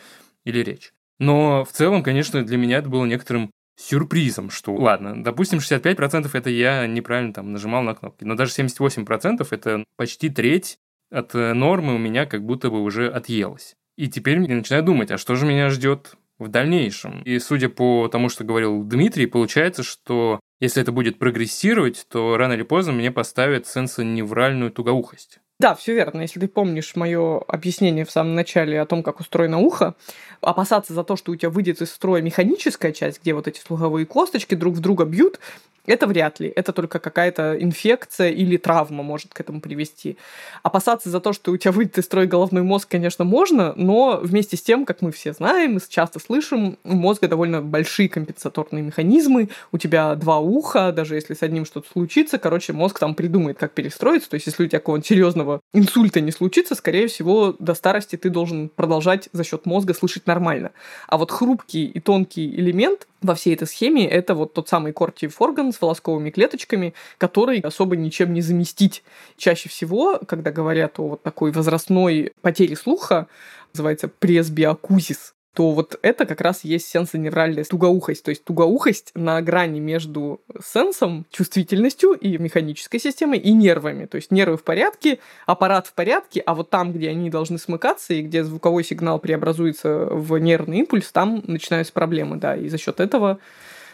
или 0.44 0.60
речь. 0.60 0.92
Но 1.18 1.64
в 1.64 1.72
целом, 1.72 2.02
конечно, 2.02 2.44
для 2.44 2.56
меня 2.56 2.78
это 2.78 2.88
было 2.88 3.04
некоторым 3.04 3.50
сюрпризом, 3.76 4.50
что, 4.50 4.74
ладно, 4.74 5.22
допустим, 5.22 5.58
65% 5.58 6.30
это 6.32 6.50
я 6.50 6.86
неправильно 6.86 7.32
там 7.32 7.52
нажимал 7.52 7.82
на 7.82 7.94
кнопки, 7.94 8.24
но 8.24 8.36
даже 8.36 8.52
78% 8.52 9.46
это 9.50 9.84
почти 9.96 10.30
треть 10.30 10.78
от 11.10 11.34
э, 11.34 11.52
нормы 11.52 11.94
у 11.94 11.98
меня 11.98 12.26
как 12.26 12.44
будто 12.44 12.70
бы 12.70 12.82
уже 12.82 13.08
отъелось. 13.08 13.76
И 13.96 14.08
теперь 14.08 14.40
я 14.40 14.56
начинаю 14.56 14.82
думать, 14.82 15.10
а 15.10 15.18
что 15.18 15.36
же 15.36 15.46
меня 15.46 15.68
ждет 15.68 16.14
в 16.38 16.48
дальнейшем? 16.48 17.22
И 17.22 17.38
судя 17.38 17.68
по 17.68 18.08
тому, 18.08 18.28
что 18.28 18.44
говорил 18.44 18.82
Дмитрий, 18.82 19.26
получается, 19.26 19.82
что 19.82 20.40
если 20.60 20.82
это 20.82 20.92
будет 20.92 21.18
прогрессировать, 21.18 22.06
то 22.08 22.36
рано 22.36 22.54
или 22.54 22.62
поздно 22.62 22.92
мне 22.92 23.10
поставят 23.12 23.66
сенсоневральную 23.66 24.72
тугоухость. 24.72 25.40
Да, 25.60 25.74
все 25.74 25.94
верно. 25.94 26.22
Если 26.22 26.40
ты 26.40 26.48
помнишь 26.48 26.96
мое 26.96 27.38
объяснение 27.38 28.04
в 28.04 28.10
самом 28.10 28.34
начале 28.34 28.80
о 28.80 28.86
том, 28.86 29.02
как 29.02 29.20
устроено 29.20 29.58
ухо, 29.58 29.94
опасаться 30.40 30.92
за 30.92 31.04
то, 31.04 31.16
что 31.16 31.32
у 31.32 31.36
тебя 31.36 31.50
выйдет 31.50 31.80
из 31.80 31.92
строя 31.92 32.22
механическая 32.22 32.92
часть, 32.92 33.20
где 33.22 33.34
вот 33.34 33.46
эти 33.46 33.60
слуховые 33.60 34.04
косточки 34.04 34.56
друг 34.56 34.74
в 34.74 34.80
друга 34.80 35.04
бьют, 35.04 35.38
это 35.86 36.06
вряд 36.06 36.40
ли. 36.40 36.52
Это 36.54 36.72
только 36.72 36.98
какая-то 36.98 37.56
инфекция 37.60 38.30
или 38.30 38.56
травма 38.56 39.02
может 39.02 39.34
к 39.34 39.40
этому 39.40 39.60
привести. 39.60 40.16
Опасаться 40.62 41.10
за 41.10 41.20
то, 41.20 41.32
что 41.32 41.52
у 41.52 41.56
тебя 41.56 41.72
выйдет 41.72 41.98
из 41.98 42.04
строя 42.04 42.26
головной 42.26 42.62
мозг, 42.62 42.88
конечно, 42.88 43.24
можно, 43.24 43.74
но 43.76 44.20
вместе 44.22 44.56
с 44.56 44.62
тем, 44.62 44.84
как 44.84 45.02
мы 45.02 45.12
все 45.12 45.32
знаем, 45.32 45.74
мы 45.74 45.80
часто 45.88 46.18
слышим, 46.18 46.78
у 46.84 46.94
мозга 46.94 47.28
довольно 47.28 47.60
большие 47.60 48.08
компенсаторные 48.08 48.82
механизмы, 48.82 49.50
у 49.72 49.78
тебя 49.78 50.14
два 50.14 50.38
уха, 50.38 50.92
даже 50.92 51.14
если 51.14 51.34
с 51.34 51.42
одним 51.42 51.64
что-то 51.64 51.88
случится, 51.90 52.38
короче, 52.38 52.72
мозг 52.72 52.98
там 52.98 53.14
придумает, 53.14 53.58
как 53.58 53.72
перестроиться. 53.72 54.30
То 54.30 54.34
есть, 54.34 54.46
если 54.46 54.64
у 54.64 54.68
тебя 54.68 54.78
какого-нибудь 54.78 55.06
серьезного 55.06 55.60
инсульта 55.72 56.20
не 56.20 56.32
случится, 56.32 56.74
скорее 56.74 57.08
всего, 57.08 57.54
до 57.58 57.74
старости 57.74 58.16
ты 58.16 58.30
должен 58.30 58.68
продолжать 58.68 59.28
за 59.32 59.44
счет 59.44 59.66
мозга 59.66 59.94
слышать 59.94 60.26
нормально. 60.26 60.72
А 61.08 61.18
вот 61.18 61.30
хрупкий 61.30 61.86
и 61.86 62.00
тонкий 62.00 62.48
элемент 62.54 63.06
во 63.24 63.34
всей 63.34 63.54
этой 63.54 63.66
схеме 63.66 64.06
это 64.06 64.34
вот 64.34 64.52
тот 64.52 64.68
самый 64.68 64.92
кортив 64.92 65.40
орган 65.40 65.72
с 65.72 65.80
волосковыми 65.80 66.30
клеточками, 66.30 66.94
который 67.18 67.60
особо 67.60 67.96
ничем 67.96 68.34
не 68.34 68.42
заместить. 68.42 69.02
Чаще 69.36 69.68
всего, 69.68 70.20
когда 70.26 70.52
говорят 70.52 70.98
о 70.98 71.08
вот 71.08 71.22
такой 71.22 71.50
возрастной 71.50 72.32
потере 72.42 72.76
слуха, 72.76 73.26
называется 73.72 74.08
пресбиокузис, 74.08 75.34
то 75.54 75.70
вот 75.70 75.98
это 76.02 76.26
как 76.26 76.40
раз 76.40 76.64
есть 76.64 76.88
сенсоневральная 76.88 77.64
тугоухость. 77.64 78.24
То 78.24 78.30
есть 78.30 78.44
тугоухость 78.44 79.12
на 79.14 79.40
грани 79.40 79.78
между 79.78 80.40
сенсом, 80.64 81.26
чувствительностью 81.30 82.12
и 82.12 82.36
механической 82.38 82.98
системой, 82.98 83.38
и 83.38 83.52
нервами. 83.52 84.06
То 84.06 84.16
есть 84.16 84.32
нервы 84.32 84.56
в 84.56 84.64
порядке, 84.64 85.20
аппарат 85.46 85.86
в 85.86 85.92
порядке, 85.92 86.40
а 86.40 86.54
вот 86.54 86.70
там, 86.70 86.92
где 86.92 87.10
они 87.10 87.30
должны 87.30 87.58
смыкаться 87.58 88.14
и 88.14 88.22
где 88.22 88.42
звуковой 88.42 88.84
сигнал 88.84 89.20
преобразуется 89.20 90.06
в 90.10 90.36
нервный 90.38 90.78
импульс, 90.78 91.12
там 91.12 91.42
начинаются 91.46 91.92
проблемы, 91.92 92.36
да. 92.36 92.56
И 92.56 92.68
за 92.68 92.76
счет 92.76 92.98
этого 92.98 93.38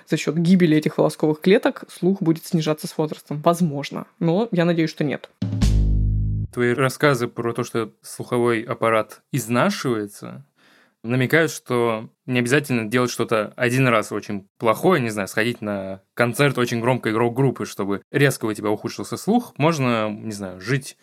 за 0.09 0.17
счет 0.17 0.37
гибели 0.37 0.77
этих 0.77 0.99
волосковых 0.99 1.41
клеток 1.41 1.85
слух 1.89 2.21
будет 2.21 2.45
снижаться 2.45 2.89
с 2.89 2.99
возрастом. 2.99 3.41
Возможно. 3.43 4.07
Но 4.19 4.49
я 4.51 4.65
надеюсь, 4.65 4.91
что 4.91 5.05
нет. 5.05 5.31
Твои 6.53 6.73
рассказы 6.73 7.29
про 7.29 7.53
то, 7.53 7.63
что 7.63 7.93
слуховой 8.03 8.63
аппарат 8.63 9.23
изнашивается, 9.31 10.45
намекают, 11.03 11.51
что 11.51 12.11
не 12.27 12.39
обязательно 12.39 12.89
делать 12.89 13.11
что-то 13.11 13.53
один 13.57 13.89
раз 13.89 14.13
очень 14.13 14.49
плохое, 14.59 15.03
не 15.03 15.11
знаю, 15.11 15.29
сходить 15.29 15.61
на 15.61 16.03
концерт 16.15 16.59
очень 16.59 16.81
громкой 16.81 17.13
рок-группы, 17.13 17.67
чтобы 17.67 18.03
резко 18.11 18.45
у 18.47 18.53
тебя 18.53 18.71
ухудшился 18.71 19.17
слух. 19.17 19.55
Можно, 19.57 20.11
не 20.11 20.33
знаю, 20.33 20.61
жить 20.61 20.97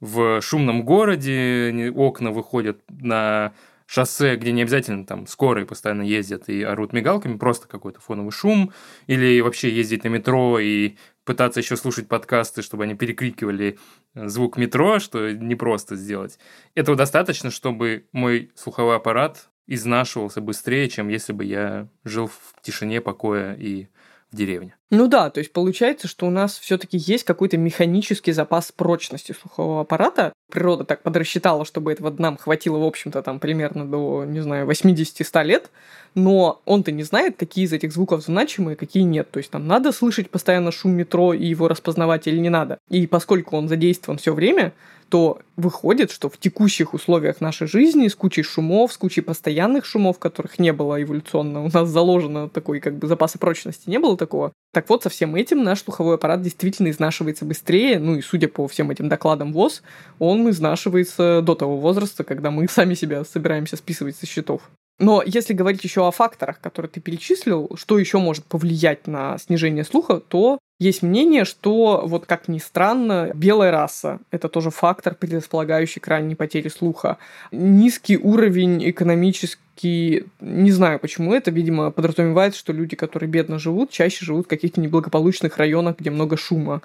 в 0.00 0.40
шумном 0.42 0.84
городе, 0.84 1.92
окна 1.94 2.30
выходят 2.30 2.80
на 2.88 3.52
шоссе, 3.86 4.36
где 4.36 4.52
не 4.52 4.62
обязательно 4.62 5.04
там 5.04 5.26
скорые 5.26 5.66
постоянно 5.66 6.02
ездят 6.02 6.48
и 6.48 6.62
орут 6.62 6.92
мигалками, 6.92 7.36
просто 7.36 7.68
какой-то 7.68 8.00
фоновый 8.00 8.32
шум, 8.32 8.72
или 9.06 9.40
вообще 9.40 9.70
ездить 9.70 10.04
на 10.04 10.08
метро 10.08 10.58
и 10.58 10.96
пытаться 11.24 11.60
еще 11.60 11.76
слушать 11.76 12.08
подкасты, 12.08 12.62
чтобы 12.62 12.84
они 12.84 12.94
перекрикивали 12.94 13.78
э, 14.14 14.28
звук 14.28 14.56
метро, 14.56 14.98
что 14.98 15.30
не 15.32 15.54
просто 15.54 15.96
сделать. 15.96 16.38
Этого 16.74 16.96
достаточно, 16.96 17.50
чтобы 17.50 18.06
мой 18.12 18.50
слуховой 18.54 18.96
аппарат 18.96 19.48
изнашивался 19.66 20.40
быстрее, 20.40 20.88
чем 20.88 21.08
если 21.08 21.32
бы 21.32 21.44
я 21.44 21.88
жил 22.04 22.28
в 22.28 22.62
тишине, 22.62 23.00
покоя 23.00 23.54
и 23.54 23.88
в 24.30 24.36
деревне. 24.36 24.76
Ну 24.96 25.08
да, 25.08 25.28
то 25.28 25.38
есть 25.38 25.52
получается, 25.52 26.06
что 26.06 26.24
у 26.26 26.30
нас 26.30 26.56
все-таки 26.56 26.96
есть 26.96 27.24
какой-то 27.24 27.56
механический 27.56 28.30
запас 28.30 28.70
прочности 28.70 29.32
слухового 29.32 29.80
аппарата. 29.80 30.32
Природа 30.52 30.84
так 30.84 31.02
подрасчитала, 31.02 31.64
чтобы 31.64 31.90
этого 31.90 32.14
нам 32.16 32.36
хватило, 32.36 32.78
в 32.78 32.84
общем-то, 32.84 33.20
там 33.22 33.40
примерно 33.40 33.86
до, 33.90 34.24
не 34.24 34.38
знаю, 34.38 34.68
80-100 34.68 35.44
лет, 35.44 35.70
но 36.14 36.62
он-то 36.64 36.92
не 36.92 37.02
знает, 37.02 37.36
какие 37.36 37.64
из 37.64 37.72
этих 37.72 37.92
звуков 37.92 38.22
значимые, 38.22 38.76
какие 38.76 39.02
нет. 39.02 39.28
То 39.32 39.38
есть 39.38 39.50
там 39.50 39.66
надо 39.66 39.90
слышать 39.90 40.30
постоянно 40.30 40.70
шум 40.70 40.92
метро 40.92 41.34
и 41.34 41.44
его 41.44 41.66
распознавать 41.66 42.28
или 42.28 42.38
не 42.38 42.50
надо. 42.50 42.78
И 42.88 43.08
поскольку 43.08 43.56
он 43.56 43.68
задействован 43.68 44.18
все 44.18 44.32
время, 44.32 44.74
то 45.08 45.40
выходит, 45.56 46.12
что 46.12 46.28
в 46.28 46.38
текущих 46.38 46.94
условиях 46.94 47.40
нашей 47.40 47.66
жизни 47.66 48.06
с 48.06 48.14
кучей 48.14 48.44
шумов, 48.44 48.92
с 48.92 48.96
кучей 48.96 49.22
постоянных 49.22 49.86
шумов, 49.86 50.20
которых 50.20 50.60
не 50.60 50.72
было 50.72 51.02
эволюционно, 51.02 51.64
у 51.64 51.68
нас 51.68 51.88
заложено 51.88 52.48
такой 52.48 52.78
как 52.78 52.96
бы 52.96 53.08
запаса 53.08 53.38
прочности, 53.38 53.90
не 53.90 53.98
было 53.98 54.16
такого. 54.16 54.52
Так 54.74 54.90
вот, 54.90 55.04
со 55.04 55.08
всем 55.08 55.36
этим 55.36 55.62
наш 55.62 55.84
слуховой 55.84 56.16
аппарат 56.16 56.42
действительно 56.42 56.90
изнашивается 56.90 57.44
быстрее, 57.44 58.00
ну 58.00 58.16
и 58.16 58.22
судя 58.22 58.48
по 58.48 58.66
всем 58.66 58.90
этим 58.90 59.08
докладам 59.08 59.52
ВОЗ, 59.52 59.84
он 60.18 60.50
изнашивается 60.50 61.42
до 61.42 61.54
того 61.54 61.78
возраста, 61.78 62.24
когда 62.24 62.50
мы 62.50 62.68
сами 62.70 62.94
себя 62.94 63.24
собираемся 63.24 63.76
списывать 63.76 64.16
со 64.16 64.26
счетов. 64.26 64.62
Но 64.98 65.22
если 65.24 65.54
говорить 65.54 65.84
еще 65.84 66.06
о 66.06 66.10
факторах, 66.10 66.60
которые 66.60 66.90
ты 66.90 67.00
перечислил, 67.00 67.70
что 67.76 67.98
еще 67.98 68.18
может 68.18 68.44
повлиять 68.44 69.06
на 69.06 69.38
снижение 69.38 69.84
слуха, 69.84 70.18
то 70.18 70.58
Есть 70.80 71.02
мнение, 71.02 71.44
что, 71.44 72.02
вот 72.04 72.26
как 72.26 72.48
ни 72.48 72.58
странно, 72.58 73.30
белая 73.32 73.70
раса– 73.70 74.18
это 74.32 74.48
тоже 74.48 74.70
фактор, 74.70 75.14
предрасполагающий 75.14 76.00
к 76.00 76.08
ранней 76.08 76.34
потере 76.34 76.68
слуха. 76.68 77.18
Низкий 77.52 78.18
уровень 78.18 78.90
экономический, 78.90 80.26
не 80.40 80.72
знаю 80.72 80.98
почему 80.98 81.32
это, 81.32 81.52
видимо, 81.52 81.92
подразумевает, 81.92 82.56
что 82.56 82.72
люди, 82.72 82.96
которые 82.96 83.30
бедно 83.30 83.60
живут, 83.60 83.90
чаще 83.90 84.24
живут 84.24 84.46
в 84.46 84.48
каких-то 84.48 84.80
неблагополучных 84.80 85.58
районах, 85.58 85.98
где 85.98 86.10
много 86.10 86.36
шума. 86.36 86.82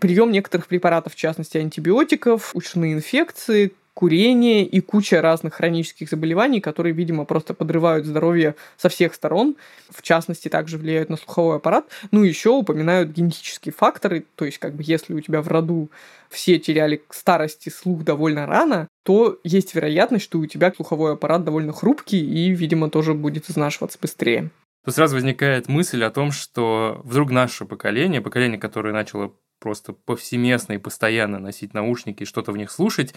Прием 0.00 0.32
некоторых 0.32 0.66
препаратов, 0.66 1.12
в 1.14 1.16
частности 1.16 1.58
антибиотиков, 1.58 2.50
ушные 2.54 2.94
инфекции, 2.94 3.72
курение 3.98 4.64
и 4.64 4.80
куча 4.80 5.20
разных 5.20 5.54
хронических 5.54 6.08
заболеваний, 6.08 6.60
которые, 6.60 6.92
видимо, 6.92 7.24
просто 7.24 7.52
подрывают 7.52 8.06
здоровье 8.06 8.54
со 8.76 8.88
всех 8.88 9.12
сторон. 9.12 9.56
В 9.90 10.02
частности, 10.02 10.46
также 10.46 10.78
влияют 10.78 11.10
на 11.10 11.16
слуховой 11.16 11.56
аппарат. 11.56 11.86
Ну, 12.12 12.22
еще 12.22 12.50
упоминают 12.50 13.10
генетические 13.10 13.72
факторы. 13.72 14.24
То 14.36 14.44
есть, 14.44 14.58
как 14.58 14.74
бы, 14.74 14.84
если 14.86 15.14
у 15.14 15.20
тебя 15.20 15.42
в 15.42 15.48
роду 15.48 15.90
все 16.30 16.60
теряли 16.60 17.02
к 17.08 17.12
старости 17.12 17.70
слух 17.70 18.04
довольно 18.04 18.46
рано, 18.46 18.86
то 19.04 19.40
есть 19.42 19.74
вероятность, 19.74 20.26
что 20.26 20.38
у 20.38 20.46
тебя 20.46 20.72
слуховой 20.72 21.14
аппарат 21.14 21.42
довольно 21.42 21.72
хрупкий 21.72 22.20
и, 22.20 22.50
видимо, 22.50 22.90
тоже 22.90 23.14
будет 23.14 23.50
изнашиваться 23.50 23.98
быстрее. 24.00 24.50
Тут 24.84 24.94
сразу 24.94 25.16
возникает 25.16 25.66
мысль 25.66 26.04
о 26.04 26.10
том, 26.12 26.30
что 26.30 27.00
вдруг 27.02 27.32
наше 27.32 27.64
поколение, 27.64 28.20
поколение, 28.20 28.60
которое 28.60 28.94
начало 28.94 29.32
просто 29.58 29.92
повсеместно 29.92 30.74
и 30.74 30.78
постоянно 30.78 31.40
носить 31.40 31.74
наушники 31.74 32.22
и 32.22 32.26
что-то 32.26 32.52
в 32.52 32.56
них 32.56 32.70
слушать, 32.70 33.12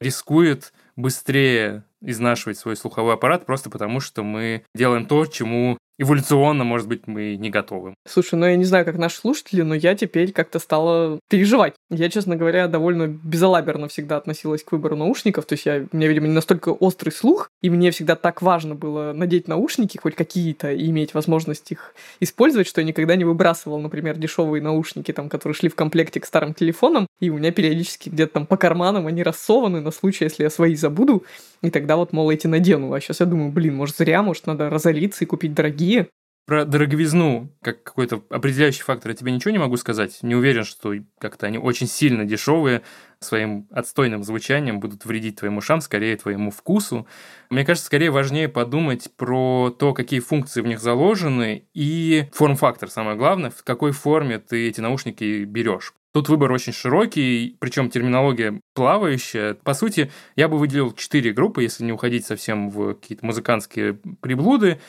рискует 0.00 0.72
быстрее 0.96 1.84
изнашивать 2.00 2.58
свой 2.58 2.76
слуховой 2.76 3.14
аппарат 3.14 3.46
просто 3.46 3.70
потому, 3.70 4.00
что 4.00 4.22
мы 4.22 4.64
делаем 4.74 5.06
то, 5.06 5.26
чему 5.26 5.78
эволюционно, 6.00 6.64
может 6.64 6.88
быть, 6.88 7.06
мы 7.06 7.36
не 7.36 7.50
готовы. 7.50 7.94
Слушай, 8.08 8.36
ну 8.36 8.46
я 8.46 8.56
не 8.56 8.64
знаю, 8.64 8.86
как 8.86 8.96
наши 8.96 9.18
слушатели, 9.18 9.60
но 9.60 9.74
я 9.74 9.94
теперь 9.94 10.32
как-то 10.32 10.58
стала 10.58 11.20
переживать. 11.28 11.74
Я, 11.90 12.08
честно 12.08 12.36
говоря, 12.36 12.68
довольно 12.68 13.06
безалаберно 13.06 13.86
всегда 13.88 14.16
относилась 14.16 14.64
к 14.64 14.72
выбору 14.72 14.96
наушников. 14.96 15.44
То 15.44 15.52
есть 15.52 15.66
я, 15.66 15.86
у 15.92 15.96
меня, 15.96 16.08
видимо, 16.08 16.26
не 16.26 16.32
настолько 16.32 16.70
острый 16.70 17.10
слух, 17.10 17.50
и 17.60 17.68
мне 17.68 17.90
всегда 17.90 18.16
так 18.16 18.40
важно 18.40 18.74
было 18.74 19.12
надеть 19.12 19.46
наушники, 19.46 19.98
хоть 19.98 20.14
какие-то, 20.14 20.72
и 20.72 20.88
иметь 20.88 21.12
возможность 21.12 21.70
их 21.70 21.94
использовать, 22.18 22.66
что 22.66 22.80
я 22.80 22.86
никогда 22.86 23.14
не 23.14 23.24
выбрасывал, 23.24 23.78
например, 23.78 24.16
дешевые 24.16 24.62
наушники, 24.62 25.12
там, 25.12 25.28
которые 25.28 25.54
шли 25.54 25.68
в 25.68 25.74
комплекте 25.74 26.18
к 26.18 26.24
старым 26.24 26.54
телефонам, 26.54 27.06
и 27.20 27.28
у 27.28 27.36
меня 27.36 27.52
периодически 27.52 28.08
где-то 28.08 28.32
там 28.32 28.46
по 28.46 28.56
карманам 28.56 29.06
они 29.06 29.22
рассованы 29.22 29.82
на 29.82 29.90
случай, 29.90 30.24
если 30.24 30.44
я 30.44 30.50
свои 30.50 30.76
забуду, 30.76 31.24
и 31.60 31.68
тогда 31.68 31.96
вот, 31.96 32.14
мол, 32.14 32.30
эти 32.30 32.46
надену. 32.46 32.90
А 32.94 33.00
сейчас 33.00 33.20
я 33.20 33.26
думаю, 33.26 33.52
блин, 33.52 33.74
может, 33.76 33.96
зря, 33.98 34.22
может, 34.22 34.46
надо 34.46 34.70
разориться 34.70 35.24
и 35.24 35.26
купить 35.26 35.52
дорогие 35.52 35.89
дорогие. 35.90 36.10
Про 36.46 36.64
дороговизну, 36.64 37.54
как 37.62 37.84
какой-то 37.84 38.24
определяющий 38.28 38.82
фактор, 38.82 39.12
я 39.12 39.16
тебе 39.16 39.30
ничего 39.30 39.52
не 39.52 39.58
могу 39.58 39.76
сказать. 39.76 40.18
Не 40.22 40.34
уверен, 40.34 40.64
что 40.64 40.94
как-то 41.20 41.46
они 41.46 41.58
очень 41.58 41.86
сильно 41.86 42.24
дешевые, 42.24 42.82
своим 43.20 43.68
отстойным 43.70 44.24
звучанием 44.24 44.80
будут 44.80 45.04
вредить 45.04 45.38
твоим 45.38 45.58
ушам, 45.58 45.80
скорее 45.80 46.16
твоему 46.16 46.50
вкусу. 46.50 47.06
Мне 47.50 47.64
кажется, 47.64 47.86
скорее 47.86 48.10
важнее 48.10 48.48
подумать 48.48 49.10
про 49.16 49.70
то, 49.78 49.94
какие 49.94 50.18
функции 50.18 50.60
в 50.60 50.66
них 50.66 50.80
заложены, 50.80 51.68
и 51.72 52.24
форм-фактор, 52.32 52.90
самое 52.90 53.16
главное, 53.16 53.50
в 53.50 53.62
какой 53.62 53.92
форме 53.92 54.40
ты 54.40 54.66
эти 54.66 54.80
наушники 54.80 55.44
берешь. 55.44 55.94
Тут 56.12 56.28
выбор 56.28 56.50
очень 56.50 56.72
широкий, 56.72 57.56
причем 57.60 57.88
терминология 57.88 58.60
плавающая. 58.74 59.54
По 59.54 59.74
сути, 59.74 60.10
я 60.34 60.48
бы 60.48 60.58
выделил 60.58 60.92
четыре 60.92 61.32
группы, 61.32 61.62
если 61.62 61.84
не 61.84 61.92
уходить 61.92 62.26
совсем 62.26 62.68
в 62.68 62.94
какие-то 62.94 63.24
музыкантские 63.24 64.00
приблуды 64.20 64.80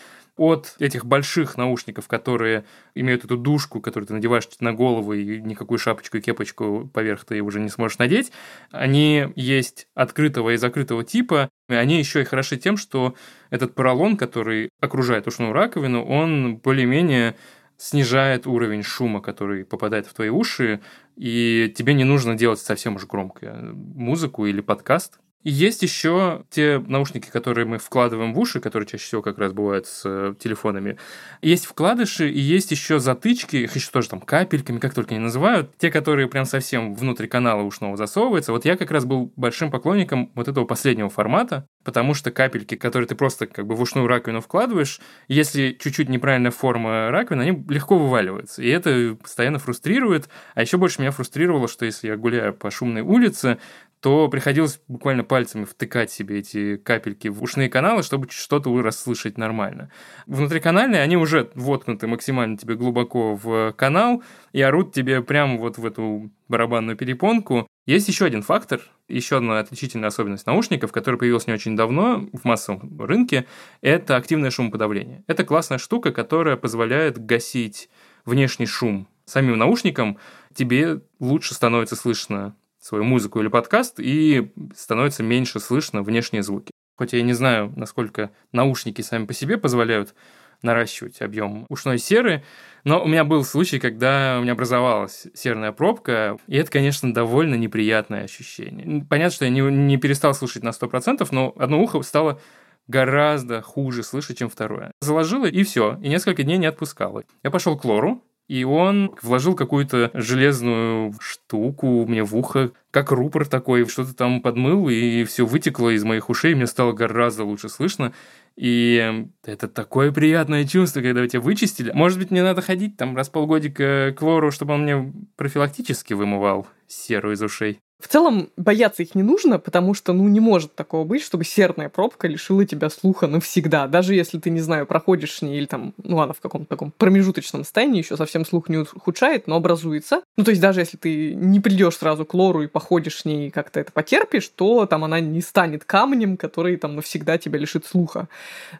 от 0.41 0.75
этих 0.79 1.05
больших 1.05 1.55
наушников, 1.55 2.07
которые 2.07 2.65
имеют 2.95 3.23
эту 3.23 3.37
душку, 3.37 3.79
которую 3.79 4.07
ты 4.07 4.13
надеваешь 4.15 4.47
на 4.59 4.73
голову, 4.73 5.13
и 5.13 5.39
никакую 5.39 5.77
шапочку 5.77 6.17
и 6.17 6.21
кепочку 6.21 6.89
поверх 6.91 7.25
ты 7.25 7.41
уже 7.41 7.59
не 7.59 7.69
сможешь 7.69 7.99
надеть, 7.99 8.31
они 8.71 9.27
есть 9.35 9.87
открытого 9.93 10.49
и 10.49 10.57
закрытого 10.57 11.03
типа, 11.03 11.49
и 11.69 11.75
они 11.75 11.99
еще 11.99 12.21
и 12.21 12.25
хороши 12.25 12.57
тем, 12.57 12.75
что 12.75 13.13
этот 13.51 13.75
поролон, 13.75 14.17
который 14.17 14.69
окружает 14.79 15.27
ушную 15.27 15.53
раковину, 15.53 16.03
он 16.03 16.57
более-менее 16.57 17.35
снижает 17.77 18.47
уровень 18.47 18.81
шума, 18.81 19.21
который 19.21 19.63
попадает 19.63 20.07
в 20.07 20.13
твои 20.15 20.29
уши, 20.29 20.81
и 21.17 21.71
тебе 21.77 21.93
не 21.93 22.03
нужно 22.03 22.33
делать 22.33 22.59
совсем 22.59 22.95
уж 22.95 23.05
громко 23.05 23.59
музыку 23.73 24.47
или 24.47 24.61
подкаст, 24.61 25.19
есть 25.43 25.81
еще 25.81 26.43
те 26.49 26.79
наушники, 26.79 27.29
которые 27.29 27.65
мы 27.65 27.79
вкладываем 27.79 28.33
в 28.33 28.39
уши, 28.39 28.59
которые 28.59 28.87
чаще 28.87 29.03
всего 29.03 29.21
как 29.21 29.37
раз 29.39 29.53
бывают 29.53 29.87
с 29.87 30.03
э, 30.05 30.35
телефонами. 30.39 30.97
Есть 31.41 31.65
вкладыши 31.65 32.29
и 32.29 32.39
есть 32.39 32.71
еще 32.71 32.99
затычки, 32.99 33.55
их 33.55 33.75
еще 33.75 33.89
тоже 33.91 34.09
там 34.09 34.21
капельками, 34.21 34.79
как 34.79 34.93
только 34.93 35.15
они 35.15 35.23
называют. 35.23 35.75
Те, 35.77 35.89
которые 35.89 36.27
прям 36.27 36.45
совсем 36.45 36.93
внутри 36.93 37.27
канала 37.27 37.63
ушного 37.63 37.97
засовываются. 37.97 38.51
Вот 38.51 38.65
я 38.65 38.77
как 38.77 38.91
раз 38.91 39.05
был 39.05 39.33
большим 39.35 39.71
поклонником 39.71 40.31
вот 40.35 40.47
этого 40.47 40.65
последнего 40.65 41.09
формата, 41.09 41.67
потому 41.83 42.13
что 42.13 42.31
капельки, 42.31 42.75
которые 42.75 43.07
ты 43.07 43.15
просто 43.15 43.47
как 43.47 43.65
бы 43.65 43.75
в 43.75 43.81
ушную 43.81 44.07
раковину 44.07 44.41
вкладываешь, 44.41 44.99
если 45.27 45.77
чуть-чуть 45.79 46.09
неправильная 46.09 46.51
форма 46.51 47.09
раковины, 47.09 47.41
они 47.41 47.65
легко 47.67 47.97
вываливаются. 47.97 48.61
И 48.61 48.69
это 48.69 49.17
постоянно 49.21 49.57
фрустрирует. 49.57 50.29
А 50.53 50.61
еще 50.61 50.77
больше 50.77 51.01
меня 51.01 51.11
фрустрировало, 51.11 51.67
что 51.67 51.85
если 51.85 52.07
я 52.07 52.17
гуляю 52.17 52.53
по 52.53 52.69
шумной 52.69 53.01
улице, 53.01 53.57
то 54.01 54.27
приходилось 54.29 54.81
буквально 54.87 55.23
пальцами 55.23 55.63
втыкать 55.63 56.11
себе 56.11 56.39
эти 56.39 56.77
капельки 56.77 57.27
в 57.27 57.41
ушные 57.41 57.69
каналы, 57.69 58.01
чтобы 58.01 58.27
что-то 58.31 58.81
расслышать 58.81 59.37
нормально. 59.37 59.91
Внутриканальные, 60.25 61.01
они 61.01 61.17
уже 61.17 61.51
воткнуты 61.53 62.07
максимально 62.07 62.57
тебе 62.57 62.75
глубоко 62.75 63.35
в 63.35 63.73
канал 63.73 64.23
и 64.53 64.61
орут 64.61 64.91
тебе 64.93 65.21
прямо 65.21 65.57
вот 65.57 65.77
в 65.77 65.85
эту 65.85 66.31
барабанную 66.47 66.97
перепонку. 66.97 67.67
Есть 67.85 68.07
еще 68.07 68.25
один 68.25 68.41
фактор, 68.41 68.81
еще 69.07 69.37
одна 69.37 69.59
отличительная 69.59 70.09
особенность 70.09 70.47
наушников, 70.47 70.91
которая 70.91 71.19
появилась 71.19 71.45
не 71.45 71.53
очень 71.53 71.75
давно 71.75 72.27
в 72.33 72.43
массовом 72.43 72.99
рынке, 72.99 73.45
это 73.81 74.15
активное 74.15 74.49
шумоподавление. 74.49 75.23
Это 75.27 75.43
классная 75.43 75.77
штука, 75.77 76.11
которая 76.11 76.57
позволяет 76.57 77.23
гасить 77.23 77.89
внешний 78.25 78.65
шум 78.65 79.07
самим 79.25 79.57
наушникам, 79.57 80.17
тебе 80.53 81.01
лучше 81.19 81.53
становится 81.53 81.95
слышно 81.95 82.55
свою 82.81 83.03
музыку 83.03 83.39
или 83.39 83.47
подкаст, 83.47 83.99
и 83.99 84.51
становится 84.75 85.23
меньше 85.23 85.59
слышно 85.59 86.01
внешние 86.01 86.43
звуки. 86.43 86.71
Хоть 86.97 87.13
я 87.13 87.21
не 87.21 87.33
знаю, 87.33 87.71
насколько 87.75 88.31
наушники 88.51 89.01
сами 89.01 89.25
по 89.25 89.33
себе 89.33 89.57
позволяют 89.57 90.13
наращивать 90.61 91.21
объем 91.21 91.65
ушной 91.69 91.97
серы, 91.97 92.43
но 92.83 93.03
у 93.03 93.07
меня 93.07 93.23
был 93.23 93.43
случай, 93.43 93.79
когда 93.79 94.37
у 94.39 94.43
меня 94.43 94.53
образовалась 94.53 95.27
серная 95.33 95.71
пробка, 95.71 96.37
и 96.47 96.57
это, 96.57 96.69
конечно, 96.71 97.13
довольно 97.13 97.55
неприятное 97.55 98.23
ощущение. 98.23 99.05
Понятно, 99.09 99.35
что 99.35 99.45
я 99.45 99.51
не, 99.51 99.61
не 99.61 99.97
перестал 99.97 100.33
слушать 100.33 100.63
на 100.63 100.69
100%, 100.69 101.27
но 101.31 101.53
одно 101.57 101.81
ухо 101.81 102.01
стало 102.01 102.39
гораздо 102.87 103.61
хуже 103.61 104.03
слышать, 104.03 104.39
чем 104.39 104.49
второе. 104.49 104.91
Заложила, 105.01 105.45
и 105.45 105.63
все, 105.63 105.97
и 106.01 106.09
несколько 106.09 106.43
дней 106.43 106.57
не 106.57 106.65
отпускала. 106.67 107.23
Я 107.43 107.51
пошел 107.51 107.77
к 107.77 107.85
лору, 107.85 108.23
и 108.51 108.65
он 108.65 109.15
вложил 109.21 109.55
какую-то 109.55 110.11
железную 110.13 111.13
штуку 111.21 112.05
мне 112.05 112.21
в 112.21 112.35
ухо, 112.35 112.73
как 112.91 113.13
рупор 113.13 113.47
такой, 113.47 113.87
что-то 113.87 114.13
там 114.13 114.41
подмыл, 114.41 114.89
и 114.89 115.23
все 115.23 115.45
вытекло 115.45 115.95
из 115.95 116.03
моих 116.03 116.29
ушей, 116.29 116.53
мне 116.53 116.67
стало 116.67 116.91
гораздо 116.91 117.45
лучше 117.45 117.69
слышно. 117.69 118.11
И 118.57 119.25
это 119.45 119.69
такое 119.69 120.11
приятное 120.11 120.67
чувство, 120.67 121.01
когда 121.01 121.25
тебя 121.29 121.39
вычистили. 121.39 121.93
Может 121.93 122.19
быть, 122.19 122.29
мне 122.29 122.43
надо 122.43 122.61
ходить 122.61 122.97
там 122.97 123.15
раз 123.15 123.29
полгодика 123.29 124.13
к 124.17 124.21
лору, 124.21 124.51
чтобы 124.51 124.73
он 124.73 124.81
мне 124.83 125.13
профилактически 125.37 126.13
вымывал 126.13 126.67
серу 126.87 127.31
из 127.31 127.41
ушей. 127.41 127.79
В 128.01 128.07
целом, 128.07 128.49
бояться 128.57 129.03
их 129.03 129.13
не 129.13 129.21
нужно, 129.21 129.59
потому 129.59 129.93
что, 129.93 130.11
ну, 130.11 130.27
не 130.27 130.39
может 130.39 130.73
такого 130.73 131.03
быть, 131.03 131.21
чтобы 131.21 131.45
серная 131.45 131.87
пробка 131.87 132.27
лишила 132.27 132.65
тебя 132.65 132.89
слуха 132.89 133.27
навсегда. 133.27 133.87
Даже 133.87 134.15
если 134.15 134.39
ты, 134.39 134.49
не 134.49 134.59
знаю, 134.59 134.87
проходишь 134.87 135.35
с 135.35 135.41
ней 135.43 135.57
или 135.57 135.65
там, 135.67 135.93
ну 136.03 136.17
ладно, 136.17 136.33
в 136.33 136.39
каком-то 136.39 136.67
таком 136.67 136.91
промежуточном 136.97 137.63
состоянии, 137.63 137.99
еще 137.99 138.17
совсем 138.17 138.43
слух 138.43 138.69
не 138.69 138.77
ухудшает, 138.77 139.45
но 139.45 139.55
образуется. 139.55 140.21
Ну, 140.35 140.43
то 140.43 140.49
есть 140.49 140.61
даже 140.61 140.79
если 140.79 140.97
ты 140.97 141.35
не 141.35 141.59
придешь 141.59 141.97
сразу 141.97 142.25
к 142.25 142.33
лору 142.33 142.63
и 142.63 142.67
походишь 142.67 143.19
с 143.19 143.25
ней 143.25 143.47
и 143.47 143.51
как-то 143.51 143.79
это 143.79 143.91
потерпишь, 143.91 144.47
то 144.47 144.87
там 144.87 145.03
она 145.03 145.19
не 145.19 145.41
станет 145.41 145.85
камнем, 145.85 146.37
который 146.37 146.77
там 146.77 146.95
навсегда 146.95 147.37
тебя 147.37 147.59
лишит 147.59 147.85
слуха. 147.85 148.27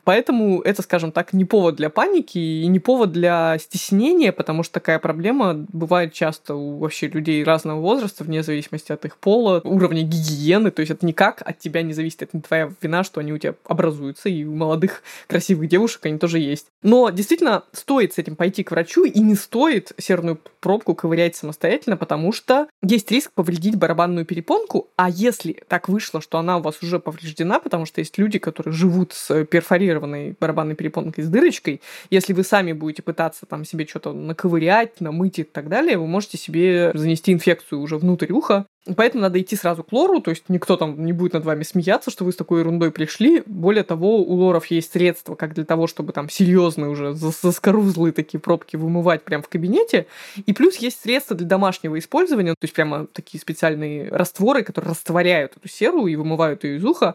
Поэтому 0.04 0.62
это, 0.62 0.82
скажем 0.82 1.12
так, 1.12 1.34
не 1.34 1.46
повод 1.46 1.76
для 1.76 1.92
паники 1.92 2.40
и 2.40 2.66
не 2.68 2.80
повод 2.80 3.12
для 3.12 3.58
стеснения, 3.60 4.32
потому 4.32 4.64
что 4.64 4.74
такая 4.74 4.98
проблема 4.98 5.54
бывает 5.54 6.14
часто 6.14 6.56
у 6.56 6.80
вообще 6.80 7.08
людей 7.08 7.44
разного 7.44 7.80
возраста, 7.80 8.24
вне 8.24 8.42
зависимости 8.42 8.92
от 8.92 9.06
их 9.06 9.11
их 9.12 9.18
пола, 9.18 9.62
уровня 9.64 10.04
гигиены, 10.04 10.72
то 10.72 10.80
есть 10.80 10.92
это 10.92 11.06
никак 11.06 11.42
от 11.46 11.60
тебя 11.60 11.82
не 11.82 11.94
зависит, 11.94 12.24
это 12.24 12.38
не 12.38 12.42
твоя 12.42 12.72
вина, 12.82 13.04
что 13.04 13.20
они 13.20 13.34
у 13.34 13.38
тебя 13.38 13.56
образуются, 13.66 14.30
и 14.30 14.44
у 14.44 14.56
молодых 14.56 15.04
красивых 15.28 15.70
девушек 15.70 16.06
они 16.06 16.18
тоже 16.18 16.40
есть. 16.40 16.68
Но 16.82 17.10
действительно 17.10 17.64
стоит 17.74 18.14
с 18.14 18.18
этим 18.18 18.36
пойти 18.36 18.64
к 18.64 18.72
врачу, 18.72 19.06
и 19.06 19.20
не 19.20 19.36
стоит 19.36 19.92
серную 19.98 20.40
пробку 20.60 20.96
ковырять 20.96 21.36
самостоятельно, 21.36 21.98
потому 21.98 22.32
что 22.32 22.68
есть 22.82 23.12
риск 23.12 23.32
повредить 23.34 23.76
барабанную 23.76 24.26
перепонку, 24.26 24.90
а 24.96 25.10
если 25.10 25.64
так 25.68 25.90
вышло, 25.90 26.22
что 26.22 26.38
она 26.38 26.58
у 26.58 26.62
вас 26.62 26.82
уже 26.82 27.00
повреждена, 27.00 27.60
потому 27.60 27.86
что 27.86 28.00
есть 28.00 28.18
люди, 28.18 28.40
которые 28.40 28.74
живут 28.74 29.14
с 29.14 29.46
перфорированной 29.46 30.36
барабанной 30.40 30.76
перепонкой 30.76 31.24
с 31.24 31.28
дырочкой, 31.28 31.82
если 32.10 32.34
вы 32.34 32.44
сами 32.44 32.74
будете 32.74 33.02
пытаться 33.02 33.46
там 33.46 33.66
себе 33.66 33.86
что-то 33.86 34.14
наковырять, 34.14 35.02
намыть 35.02 35.40
и 35.40 35.44
так 35.44 35.68
далее, 35.70 35.98
вы 35.98 36.08
можете 36.08 36.38
себе 36.38 36.92
занести 36.94 37.34
инфекцию 37.34 37.82
уже 37.82 37.98
внутрь 37.98 38.32
уха, 38.32 38.66
Поэтому 38.96 39.22
надо 39.22 39.40
идти 39.40 39.56
сразу 39.56 39.84
к 39.84 39.92
лору, 39.94 40.22
то 40.22 40.32
есть 40.32 40.46
никто 40.50 40.76
там 40.76 41.06
не 41.06 41.14
будет 41.14 41.34
над 41.34 41.46
вами 41.46 41.62
смеяться, 41.62 42.10
что 42.10 42.26
вы 42.26 42.32
с 42.32 42.36
такой 42.36 42.62
ерундой 42.62 42.92
пришли. 42.92 43.44
Более 43.46 43.84
того, 43.84 44.18
у 44.18 44.34
лоров 44.34 44.66
есть 44.68 44.94
средства, 44.94 45.36
как 45.36 45.54
для 45.54 45.66
того, 45.66 45.86
чтобы 45.86 46.14
там 46.14 46.30
серьезные 46.30 46.90
уже 46.90 47.14
заскорузлые 47.14 48.12
такие 48.12 48.40
пробки 48.40 48.78
вымывать 48.78 49.24
прямо 49.24 49.44
в 49.44 49.50
кабинете. 49.50 50.08
И 50.48 50.54
плюс 50.54 50.78
есть 50.78 51.00
средства 51.00 51.36
для 51.38 51.46
домашнего 51.46 52.00
использования, 52.00 52.54
то 52.54 52.64
есть 52.64 52.74
прямо 52.74 53.06
такие 53.06 53.40
специальные 53.40 54.10
растворы, 54.10 54.64
которые 54.64 54.92
растворяют 54.92 55.58
эту 55.58 55.68
серу 55.68 56.08
и 56.08 56.16
вымывают 56.16 56.64
ее 56.64 56.78
из 56.78 56.84
уха. 56.84 57.14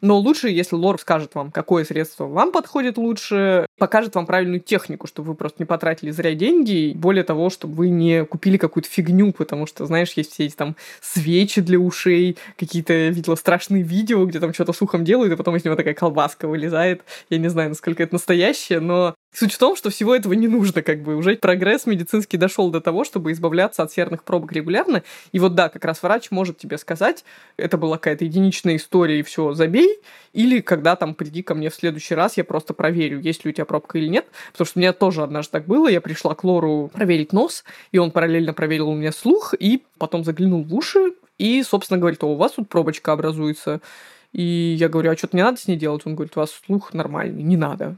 Но 0.00 0.18
лучше, 0.18 0.48
если 0.50 0.76
лор 0.76 1.00
скажет 1.00 1.34
вам, 1.34 1.50
какое 1.50 1.84
средство 1.84 2.26
вам 2.26 2.52
подходит 2.52 2.96
лучше, 2.96 3.66
покажет 3.78 4.14
вам 4.14 4.26
правильную 4.26 4.60
технику, 4.60 5.06
чтобы 5.06 5.28
вы 5.28 5.34
просто 5.34 5.62
не 5.62 5.66
потратили 5.66 6.10
зря 6.10 6.34
деньги, 6.34 6.90
и 6.90 6.94
более 6.94 7.24
того, 7.24 7.50
чтобы 7.50 7.74
вы 7.74 7.88
не 7.88 8.24
купили 8.24 8.56
какую-то 8.56 8.88
фигню, 8.88 9.32
потому 9.32 9.66
что, 9.66 9.86
знаешь, 9.86 10.12
есть 10.14 10.32
все 10.32 10.46
эти 10.46 10.54
там 10.54 10.76
свечи 11.00 11.60
для 11.60 11.78
ушей, 11.78 12.36
какие-то, 12.58 13.08
видела 13.08 13.36
страшные 13.36 13.82
видео, 13.82 14.24
где 14.26 14.40
там 14.40 14.52
что-то 14.52 14.72
с 14.72 14.82
ухом 14.82 15.04
делают, 15.04 15.32
и 15.32 15.36
потом 15.36 15.56
из 15.56 15.64
него 15.64 15.76
такая 15.76 15.94
колбаска 15.94 16.48
вылезает. 16.48 17.02
Я 17.30 17.38
не 17.38 17.48
знаю, 17.48 17.70
насколько 17.70 18.02
это 18.02 18.14
настоящее, 18.14 18.80
но 18.80 19.14
Суть 19.30 19.52
в 19.52 19.58
том, 19.58 19.76
что 19.76 19.90
всего 19.90 20.16
этого 20.16 20.32
не 20.32 20.48
нужно, 20.48 20.82
как 20.82 21.02
бы 21.02 21.14
уже 21.14 21.36
прогресс 21.36 21.86
медицинский 21.86 22.38
дошел 22.38 22.70
до 22.70 22.80
того, 22.80 23.04
чтобы 23.04 23.30
избавляться 23.32 23.82
от 23.82 23.92
серных 23.92 24.24
пробок 24.24 24.52
регулярно. 24.52 25.02
И 25.32 25.38
вот 25.38 25.54
да, 25.54 25.68
как 25.68 25.84
раз 25.84 26.02
врач 26.02 26.30
может 26.30 26.58
тебе 26.58 26.78
сказать, 26.78 27.24
это 27.56 27.76
была 27.76 27.98
какая-то 27.98 28.24
единичная 28.24 28.76
история 28.76 29.20
и 29.20 29.22
все, 29.22 29.52
забей. 29.52 30.00
Или 30.32 30.60
когда 30.60 30.96
там 30.96 31.14
приди 31.14 31.42
ко 31.42 31.54
мне 31.54 31.68
в 31.68 31.74
следующий 31.74 32.14
раз, 32.14 32.38
я 32.38 32.44
просто 32.44 32.72
проверю, 32.72 33.20
есть 33.20 33.44
ли 33.44 33.50
у 33.50 33.52
тебя 33.52 33.66
пробка 33.66 33.98
или 33.98 34.08
нет. 34.08 34.26
Потому 34.52 34.66
что 34.66 34.78
у 34.78 34.80
меня 34.80 34.92
тоже 34.94 35.22
однажды 35.22 35.52
так 35.52 35.66
было, 35.66 35.88
я 35.88 36.00
пришла 36.00 36.34
к 36.34 36.42
Лору 36.42 36.90
проверить 36.92 37.32
нос, 37.32 37.64
и 37.92 37.98
он 37.98 38.10
параллельно 38.10 38.54
проверил 38.54 38.88
у 38.88 38.94
меня 38.94 39.12
слух, 39.12 39.54
и 39.58 39.84
потом 39.98 40.24
заглянул 40.24 40.64
в 40.64 40.74
уши, 40.74 41.12
и, 41.36 41.62
собственно, 41.62 41.98
говорит, 41.98 42.24
о, 42.24 42.28
у 42.28 42.36
вас 42.36 42.52
тут 42.52 42.68
пробочка 42.68 43.12
образуется. 43.12 43.80
И 44.32 44.76
я 44.78 44.88
говорю, 44.88 45.10
а 45.10 45.16
что-то 45.16 45.36
не 45.36 45.42
надо 45.42 45.58
с 45.58 45.68
ней 45.68 45.76
делать? 45.76 46.02
Он 46.04 46.14
говорит, 46.14 46.36
у 46.36 46.40
вас 46.40 46.50
слух 46.66 46.92
нормальный, 46.92 47.42
не 47.42 47.56
надо. 47.56 47.96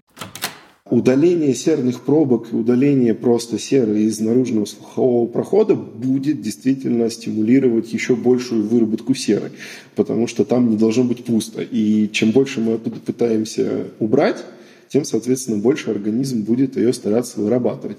Удаление 0.90 1.54
серных 1.54 2.00
пробок 2.00 2.48
и 2.52 2.56
удаление 2.56 3.14
просто 3.14 3.60
серы 3.60 4.02
из 4.02 4.18
наружного 4.18 4.64
слухового 4.64 5.26
прохода 5.28 5.76
будет 5.76 6.42
действительно 6.42 7.08
стимулировать 7.10 7.92
еще 7.92 8.16
большую 8.16 8.66
выработку 8.66 9.14
серы, 9.14 9.52
потому 9.94 10.26
что 10.26 10.44
там 10.44 10.68
не 10.68 10.76
должно 10.76 11.04
быть 11.04 11.24
пусто. 11.24 11.62
И 11.62 12.10
чем 12.10 12.32
больше 12.32 12.60
мы 12.60 12.72
оттуда 12.72 12.98
пытаемся 12.98 13.86
убрать, 14.00 14.44
тем, 14.88 15.04
соответственно, 15.04 15.58
больше 15.58 15.92
организм 15.92 16.42
будет 16.42 16.76
ее 16.76 16.92
стараться 16.92 17.40
вырабатывать. 17.40 17.98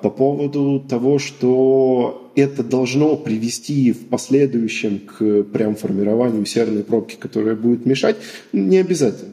По 0.00 0.08
поводу 0.08 0.78
того, 0.88 1.18
что 1.18 2.30
это 2.36 2.62
должно 2.62 3.16
привести 3.16 3.90
в 3.90 4.06
последующем 4.06 5.00
к 5.00 5.42
прям 5.52 5.74
формированию 5.74 6.46
серной 6.46 6.84
пробки, 6.84 7.16
которая 7.18 7.56
будет 7.56 7.86
мешать, 7.86 8.16
не 8.52 8.78
обязательно. 8.78 9.32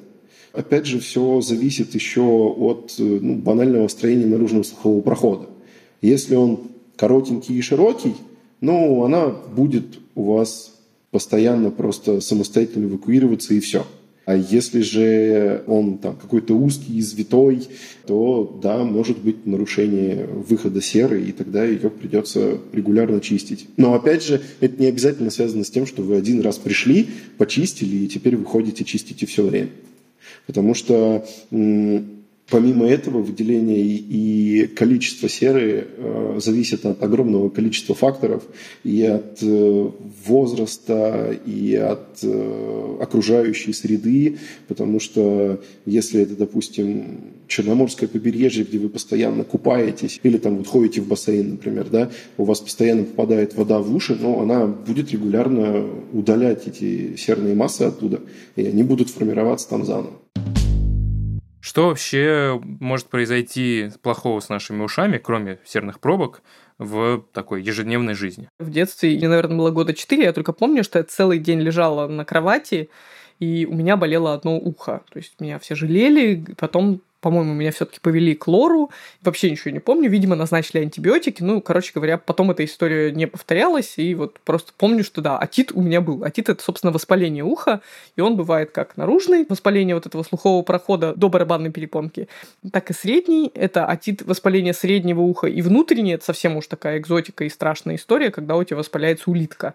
Опять 0.58 0.88
же, 0.88 1.00
все 1.00 1.40
зависит 1.42 1.94
еще 1.94 2.24
от 2.24 2.96
ну, 2.98 3.36
банального 3.36 3.88
строения 3.90 4.26
наружного 4.26 4.64
слухового 4.64 5.02
прохода. 5.02 5.50
Если 6.02 6.34
он 6.34 6.62
коротенький 6.96 7.56
и 7.56 7.62
широкий, 7.62 8.16
ну, 8.60 9.04
она 9.04 9.28
будет 9.28 10.00
у 10.16 10.34
вас 10.34 10.74
постоянно 11.12 11.70
просто 11.70 12.22
самостоятельно 12.22 12.88
эвакуироваться 12.88 13.54
и 13.54 13.60
все. 13.60 13.86
А 14.26 14.36
если 14.36 14.82
же 14.82 15.64
он 15.68 16.00
там 16.00 16.16
какой-то 16.16 16.56
узкий, 16.56 17.00
извитой, 17.00 17.68
то 18.08 18.60
да, 18.60 18.84
может 18.84 19.20
быть 19.20 19.46
нарушение 19.46 20.26
выхода 20.26 20.82
серы, 20.82 21.24
и 21.24 21.34
тогда 21.34 21.66
ее 21.66 21.92
придется 21.92 22.58
регулярно 22.74 23.22
чистить. 23.22 23.68
Но 23.78 23.94
опять 23.94 24.24
же, 24.24 24.42
это 24.60 24.82
не 24.82 24.88
обязательно 24.88 25.30
связано 25.30 25.64
с 25.64 25.70
тем, 25.70 25.86
что 25.86 26.02
вы 26.02 26.16
один 26.16 26.42
раз 26.42 26.58
пришли, 26.58 27.10
почистили, 27.38 27.98
и 27.98 28.08
теперь 28.08 28.36
вы 28.36 28.46
ходите 28.46 28.84
чистите 28.86 29.28
все 29.28 29.44
время. 29.44 29.70
Потому 30.46 30.74
что 30.74 31.26
Помимо 32.50 32.88
этого, 32.88 33.22
выделение 33.22 33.84
и 33.84 34.68
количество 34.68 35.28
серы 35.28 35.86
э, 35.98 36.40
зависит 36.42 36.86
от 36.86 37.04
огромного 37.04 37.50
количества 37.50 37.94
факторов 37.94 38.44
и 38.86 39.04
от 39.04 39.40
э, 39.42 39.90
возраста, 40.26 41.38
и 41.46 41.76
от 41.76 42.20
э, 42.24 42.98
окружающей 43.02 43.74
среды, 43.74 44.38
потому 44.70 45.02
что 45.02 45.62
если 45.86 46.22
это, 46.22 46.38
допустим, 46.38 47.34
Черноморское 47.50 48.08
побережье, 48.08 48.64
где 48.64 48.80
вы 48.80 48.88
постоянно 48.88 49.44
купаетесь, 49.44 50.18
или 50.24 50.38
там 50.38 50.58
вот 50.58 50.68
ходите 50.68 51.02
в 51.02 51.08
бассейн, 51.08 51.52
например, 51.52 51.90
да, 51.90 52.12
у 52.38 52.46
вас 52.46 52.62
постоянно 52.62 53.04
попадает 53.04 53.56
вода 53.56 53.80
в 53.80 53.94
уши, 53.94 54.18
но 54.18 54.40
она 54.40 54.68
будет 54.68 55.12
регулярно 55.12 55.86
удалять 56.14 56.66
эти 56.66 57.18
серные 57.18 57.56
массы 57.56 57.82
оттуда, 57.82 58.22
и 58.56 58.66
они 58.66 58.84
будут 58.84 59.10
формироваться 59.10 59.68
там 59.68 59.84
заново. 59.84 60.14
Что 61.68 61.88
вообще 61.90 62.58
может 62.64 63.08
произойти 63.08 63.90
плохого 64.02 64.40
с 64.40 64.48
нашими 64.48 64.82
ушами, 64.84 65.18
кроме 65.18 65.60
серных 65.66 66.00
пробок, 66.00 66.42
в 66.78 67.26
такой 67.34 67.62
ежедневной 67.62 68.14
жизни? 68.14 68.48
В 68.58 68.70
детстве, 68.70 69.18
мне, 69.18 69.28
наверное, 69.28 69.58
было 69.58 69.72
года 69.72 69.94
четыре, 69.94 70.24
я 70.24 70.32
только 70.32 70.54
помню, 70.54 70.86
что 70.86 70.98
я 70.98 71.04
целый 71.04 71.40
день 71.40 71.60
лежала 71.60 72.08
на 72.08 72.24
кровати, 72.24 72.90
и 73.40 73.68
у 73.70 73.74
меня 73.74 73.98
болело 73.98 74.34
одно 74.34 74.56
ухо. 74.58 75.02
То 75.12 75.18
есть 75.18 75.42
меня 75.42 75.60
все 75.60 75.76
жалели, 75.76 76.46
потом 76.58 77.02
по-моему, 77.20 77.54
меня 77.54 77.72
все-таки 77.72 78.00
повели 78.00 78.36
к 78.36 78.48
лору. 78.48 78.92
Вообще 79.22 79.50
ничего 79.50 79.72
не 79.72 79.80
помню. 79.80 80.10
Видимо, 80.10 80.36
назначили 80.36 80.82
антибиотики. 80.82 81.42
Ну, 81.42 81.62
короче 81.62 81.92
говоря, 81.94 82.18
потом 82.18 82.52
эта 82.52 82.64
история 82.64 83.12
не 83.12 83.26
повторялась. 83.26 83.98
И 83.98 84.14
вот 84.14 84.40
просто 84.40 84.72
помню, 84.78 85.04
что 85.04 85.22
да, 85.22 85.40
атит 85.40 85.72
у 85.74 85.82
меня 85.82 86.02
был. 86.02 86.24
Атит— 86.24 86.50
это, 86.50 86.64
собственно, 86.64 86.92
воспаление 86.92 87.44
уха. 87.44 87.82
И 88.16 88.22
он 88.22 88.36
бывает 88.36 88.72
как 88.72 88.98
наружный, 88.98 89.46
воспаление 89.50 89.96
вот 89.96 90.06
этого 90.06 90.24
слухового 90.24 90.62
прохода 90.62 91.14
до 91.16 91.30
барабанной 91.30 91.72
перепонки, 91.72 92.28
так 92.72 92.92
и 92.92 92.94
средний. 92.94 93.52
Это 93.54 93.88
атит 93.88 94.22
воспаление 94.22 94.74
среднего 94.74 95.22
уха. 95.22 95.48
И 95.48 95.62
внутренний— 95.62 96.12
это 96.14 96.26
совсем 96.26 96.58
уж 96.58 96.68
такая 96.68 97.00
экзотика 97.00 97.44
и 97.46 97.50
страшная 97.50 97.96
история, 97.96 98.30
когда 98.30 98.56
у 98.56 98.64
тебя 98.64 98.78
воспаляется 98.78 99.30
улитка. 99.32 99.74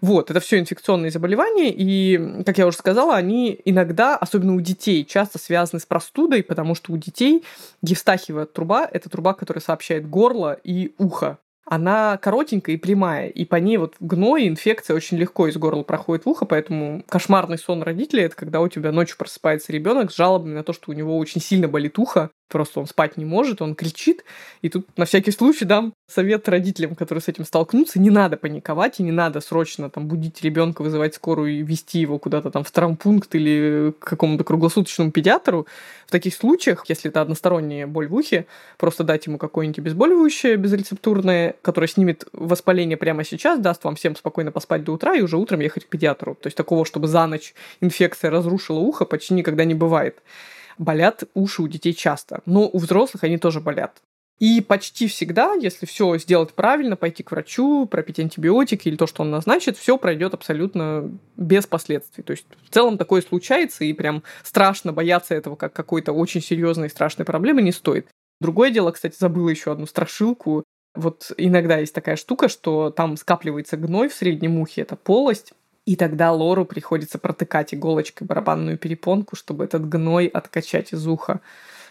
Вот, 0.00 0.30
это 0.30 0.40
все 0.40 0.58
инфекционные 0.58 1.10
заболевания, 1.10 1.70
и, 1.70 2.42
как 2.44 2.58
я 2.58 2.66
уже 2.66 2.78
сказала, 2.78 3.14
они 3.14 3.60
иногда, 3.64 4.16
особенно 4.16 4.54
у 4.54 4.60
детей, 4.60 5.04
часто 5.04 5.38
связаны 5.38 5.80
с 5.80 5.86
простудой, 5.86 6.42
потому 6.42 6.71
что 6.74 6.92
у 6.92 6.96
детей 6.96 7.44
евстахиевая 7.82 8.46
труба– 8.46 8.88
это 8.92 9.08
труба, 9.08 9.34
которая 9.34 9.62
сообщает 9.62 10.08
горло 10.08 10.52
и 10.64 10.94
ухо. 10.98 11.38
Она 11.64 12.18
коротенькая 12.18 12.74
и 12.74 12.78
прямая, 12.78 13.28
и 13.28 13.44
по 13.44 13.56
ней 13.56 13.76
вот 13.76 13.94
гной, 14.00 14.48
инфекция 14.48 14.96
очень 14.96 15.16
легко 15.16 15.46
из 15.46 15.56
горла 15.56 15.84
проходит 15.84 16.24
в 16.24 16.28
ухо, 16.28 16.44
поэтому 16.44 17.04
кошмарный 17.08 17.56
сон 17.56 17.82
родителей– 17.82 18.22
это 18.24 18.34
когда 18.34 18.60
у 18.60 18.68
тебя 18.68 18.90
ночью 18.90 19.16
просыпается 19.16 19.72
ребенок 19.72 20.10
с 20.10 20.16
жалобами 20.16 20.54
на 20.54 20.64
то, 20.64 20.72
что 20.72 20.90
у 20.90 20.94
него 20.94 21.16
очень 21.16 21.40
сильно 21.40 21.68
болит 21.68 21.98
ухо, 21.98 22.30
просто 22.52 22.80
он 22.80 22.86
спать 22.86 23.16
не 23.16 23.24
может, 23.24 23.62
он 23.62 23.74
кричит. 23.74 24.24
И 24.60 24.68
тут 24.68 24.86
на 24.98 25.06
всякий 25.06 25.30
случай 25.30 25.64
дам 25.64 25.94
совет 26.06 26.48
родителям, 26.48 26.94
которые 26.94 27.22
с 27.22 27.28
этим 27.28 27.44
столкнутся, 27.44 27.98
не 27.98 28.10
надо 28.10 28.36
паниковать 28.36 29.00
и 29.00 29.02
не 29.02 29.10
надо 29.10 29.40
срочно 29.40 29.88
там 29.88 30.06
будить 30.06 30.42
ребенка, 30.42 30.82
вызывать 30.82 31.14
скорую 31.14 31.52
и 31.52 31.62
вести 31.62 31.98
его 31.98 32.18
куда-то 32.18 32.50
там 32.50 32.62
в 32.62 32.70
травмпункт 32.70 33.34
или 33.34 33.94
к 33.98 34.04
какому-то 34.04 34.44
круглосуточному 34.44 35.10
педиатру. 35.10 35.66
В 36.06 36.10
таких 36.10 36.34
случаях, 36.34 36.84
если 36.88 37.10
это 37.10 37.22
односторонняя 37.22 37.86
боль 37.86 38.06
в 38.06 38.14
ухе, 38.14 38.46
просто 38.76 39.02
дать 39.02 39.26
ему 39.26 39.38
какое-нибудь 39.38 39.78
обезболивающее 39.78 40.56
безрецептурное, 40.56 41.56
которое 41.62 41.88
снимет 41.88 42.26
воспаление 42.34 42.98
прямо 42.98 43.24
сейчас, 43.24 43.58
даст 43.58 43.82
вам 43.84 43.96
всем 43.96 44.14
спокойно 44.14 44.52
поспать 44.52 44.84
до 44.84 44.92
утра 44.92 45.14
и 45.14 45.22
уже 45.22 45.38
утром 45.38 45.60
ехать 45.60 45.86
к 45.86 45.88
педиатру. 45.88 46.34
То 46.34 46.48
есть 46.48 46.56
такого, 46.56 46.84
чтобы 46.84 47.08
за 47.08 47.26
ночь 47.26 47.54
инфекция 47.80 48.30
разрушила 48.30 48.78
ухо, 48.78 49.06
почти 49.06 49.32
никогда 49.32 49.64
не 49.64 49.74
бывает 49.74 50.20
болят 50.78 51.24
уши 51.34 51.62
у 51.62 51.68
детей 51.68 51.94
часто, 51.94 52.42
но 52.46 52.68
у 52.68 52.78
взрослых 52.78 53.24
они 53.24 53.38
тоже 53.38 53.60
болят. 53.60 54.00
И 54.42 54.60
почти 54.60 55.06
всегда, 55.06 55.54
если 55.54 55.86
все 55.86 56.18
сделать 56.18 56.52
правильно, 56.52 56.96
пойти 56.96 57.22
к 57.22 57.30
врачу, 57.30 57.86
пропить 57.86 58.18
антибиотики 58.18 58.88
или 58.88 58.96
то, 58.96 59.06
что 59.06 59.22
он 59.22 59.30
назначит, 59.30 59.76
все 59.76 59.96
пройдет 59.96 60.34
абсолютно 60.34 61.16
без 61.36 61.66
последствий. 61.66 62.24
То 62.24 62.32
есть 62.32 62.46
в 62.68 62.74
целом 62.74 62.98
такое 62.98 63.22
случается, 63.22 63.84
и 63.84 63.92
прям 63.92 64.24
страшно 64.42 64.92
бояться 64.92 65.36
этого 65.36 65.54
как 65.54 65.72
какой-то 65.72 66.12
очень 66.12 66.42
серьезной 66.42 66.88
и 66.88 66.90
страшной 66.90 67.24
проблемы 67.24 67.62
не 67.62 67.70
стоит. 67.70 68.08
Другое 68.40 68.70
дело, 68.70 68.90
кстати, 68.90 69.14
забыла 69.16 69.48
еще 69.48 69.70
одну 69.70 69.86
страшилку. 69.86 70.64
Вот 70.96 71.30
иногда 71.36 71.78
есть 71.78 71.94
такая 71.94 72.16
штука, 72.16 72.48
что 72.48 72.90
там 72.90 73.16
скапливается 73.16 73.76
гной 73.76 74.08
в 74.08 74.14
среднем 74.14 74.58
ухе, 74.58 74.82
это 74.82 74.96
полость, 74.96 75.52
и 75.84 75.96
тогда 75.96 76.32
Лору 76.32 76.64
приходится 76.64 77.18
протыкать 77.18 77.74
иголочкой 77.74 78.26
барабанную 78.26 78.78
перепонку, 78.78 79.36
чтобы 79.36 79.64
этот 79.64 79.88
гной 79.88 80.26
откачать 80.26 80.92
из 80.92 81.06
уха. 81.06 81.40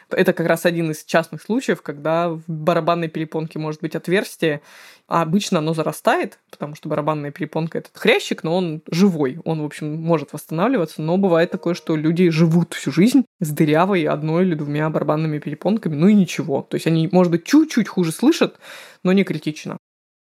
Это 0.09 0.33
как 0.33 0.47
раз 0.47 0.65
один 0.65 0.91
из 0.91 1.05
частных 1.05 1.41
случаев, 1.41 1.81
когда 1.81 2.29
в 2.29 2.41
барабанной 2.47 3.07
перепонке 3.07 3.59
может 3.59 3.81
быть 3.81 3.95
отверстие, 3.95 4.61
а 5.07 5.21
обычно 5.21 5.59
оно 5.59 5.73
зарастает, 5.73 6.39
потому 6.49 6.75
что 6.75 6.89
барабанная 6.89 7.31
перепонка 7.31 7.77
этот 7.77 7.97
хрящик, 7.97 8.43
но 8.43 8.57
он 8.57 8.81
живой, 8.89 9.39
он, 9.45 9.61
в 9.61 9.65
общем, 9.65 9.93
может 10.01 10.33
восстанавливаться, 10.33 11.01
но 11.01 11.17
бывает 11.17 11.51
такое, 11.51 11.73
что 11.73 11.95
люди 11.95 12.29
живут 12.29 12.73
всю 12.73 12.91
жизнь 12.91 13.25
с 13.39 13.49
дырявой 13.51 14.03
одной 14.03 14.43
или 14.43 14.55
двумя 14.55 14.89
барабанными 14.89 15.39
перепонками, 15.39 15.95
ну 15.95 16.07
и 16.07 16.13
ничего. 16.13 16.61
То 16.69 16.75
есть 16.75 16.87
они, 16.87 17.07
может 17.11 17.31
быть, 17.31 17.45
чуть-чуть 17.45 17.87
хуже 17.87 18.11
слышат, 18.11 18.57
но 19.03 19.13
не 19.13 19.23
критично. 19.23 19.77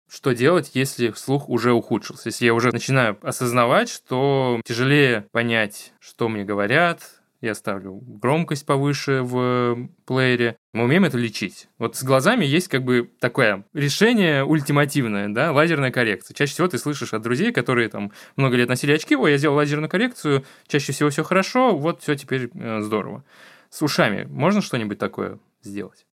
Что 0.08 0.32
делать, 0.32 0.70
если 0.74 1.10
слух 1.12 1.48
уже 1.48 1.72
ухудшился? 1.72 2.28
Если 2.28 2.46
я 2.46 2.54
уже 2.54 2.70
начинаю 2.70 3.18
осознавать, 3.22 3.88
что 3.88 4.60
тяжелее 4.64 5.26
понять, 5.32 5.92
что 5.98 6.28
мне 6.28 6.44
говорят, 6.44 7.00
я 7.40 7.54
ставлю 7.54 8.00
громкость 8.06 8.64
повыше 8.66 9.22
в 9.22 9.88
плеере. 10.06 10.56
Мы 10.72 10.84
умеем 10.84 11.04
это 11.04 11.18
лечить. 11.18 11.68
Вот 11.78 11.96
с 11.96 12.02
глазами 12.02 12.44
есть 12.44 12.68
как 12.68 12.82
бы 12.84 13.10
такое 13.20 13.64
решение 13.72 14.44
ультимативное, 14.44 15.28
да, 15.28 15.52
лазерная 15.52 15.90
коррекция. 15.90 16.34
Чаще 16.34 16.52
всего 16.52 16.68
ты 16.68 16.78
слышишь 16.78 17.12
от 17.12 17.22
друзей, 17.22 17.52
которые 17.52 17.88
там 17.88 18.12
много 18.36 18.56
лет 18.56 18.68
носили 18.68 18.92
очки, 18.92 19.16
ой, 19.16 19.32
я 19.32 19.38
сделал 19.38 19.56
лазерную 19.56 19.90
коррекцию, 19.90 20.44
чаще 20.66 20.92
всего 20.92 21.10
все 21.10 21.24
хорошо, 21.24 21.76
вот 21.76 22.02
все 22.02 22.14
теперь 22.14 22.50
э, 22.54 22.80
здорово. 22.80 23.24
С 23.70 23.82
ушами 23.82 24.24
можно 24.24 24.62
что-нибудь 24.62 24.98
такое 24.98 25.38
сделать? 25.62 26.06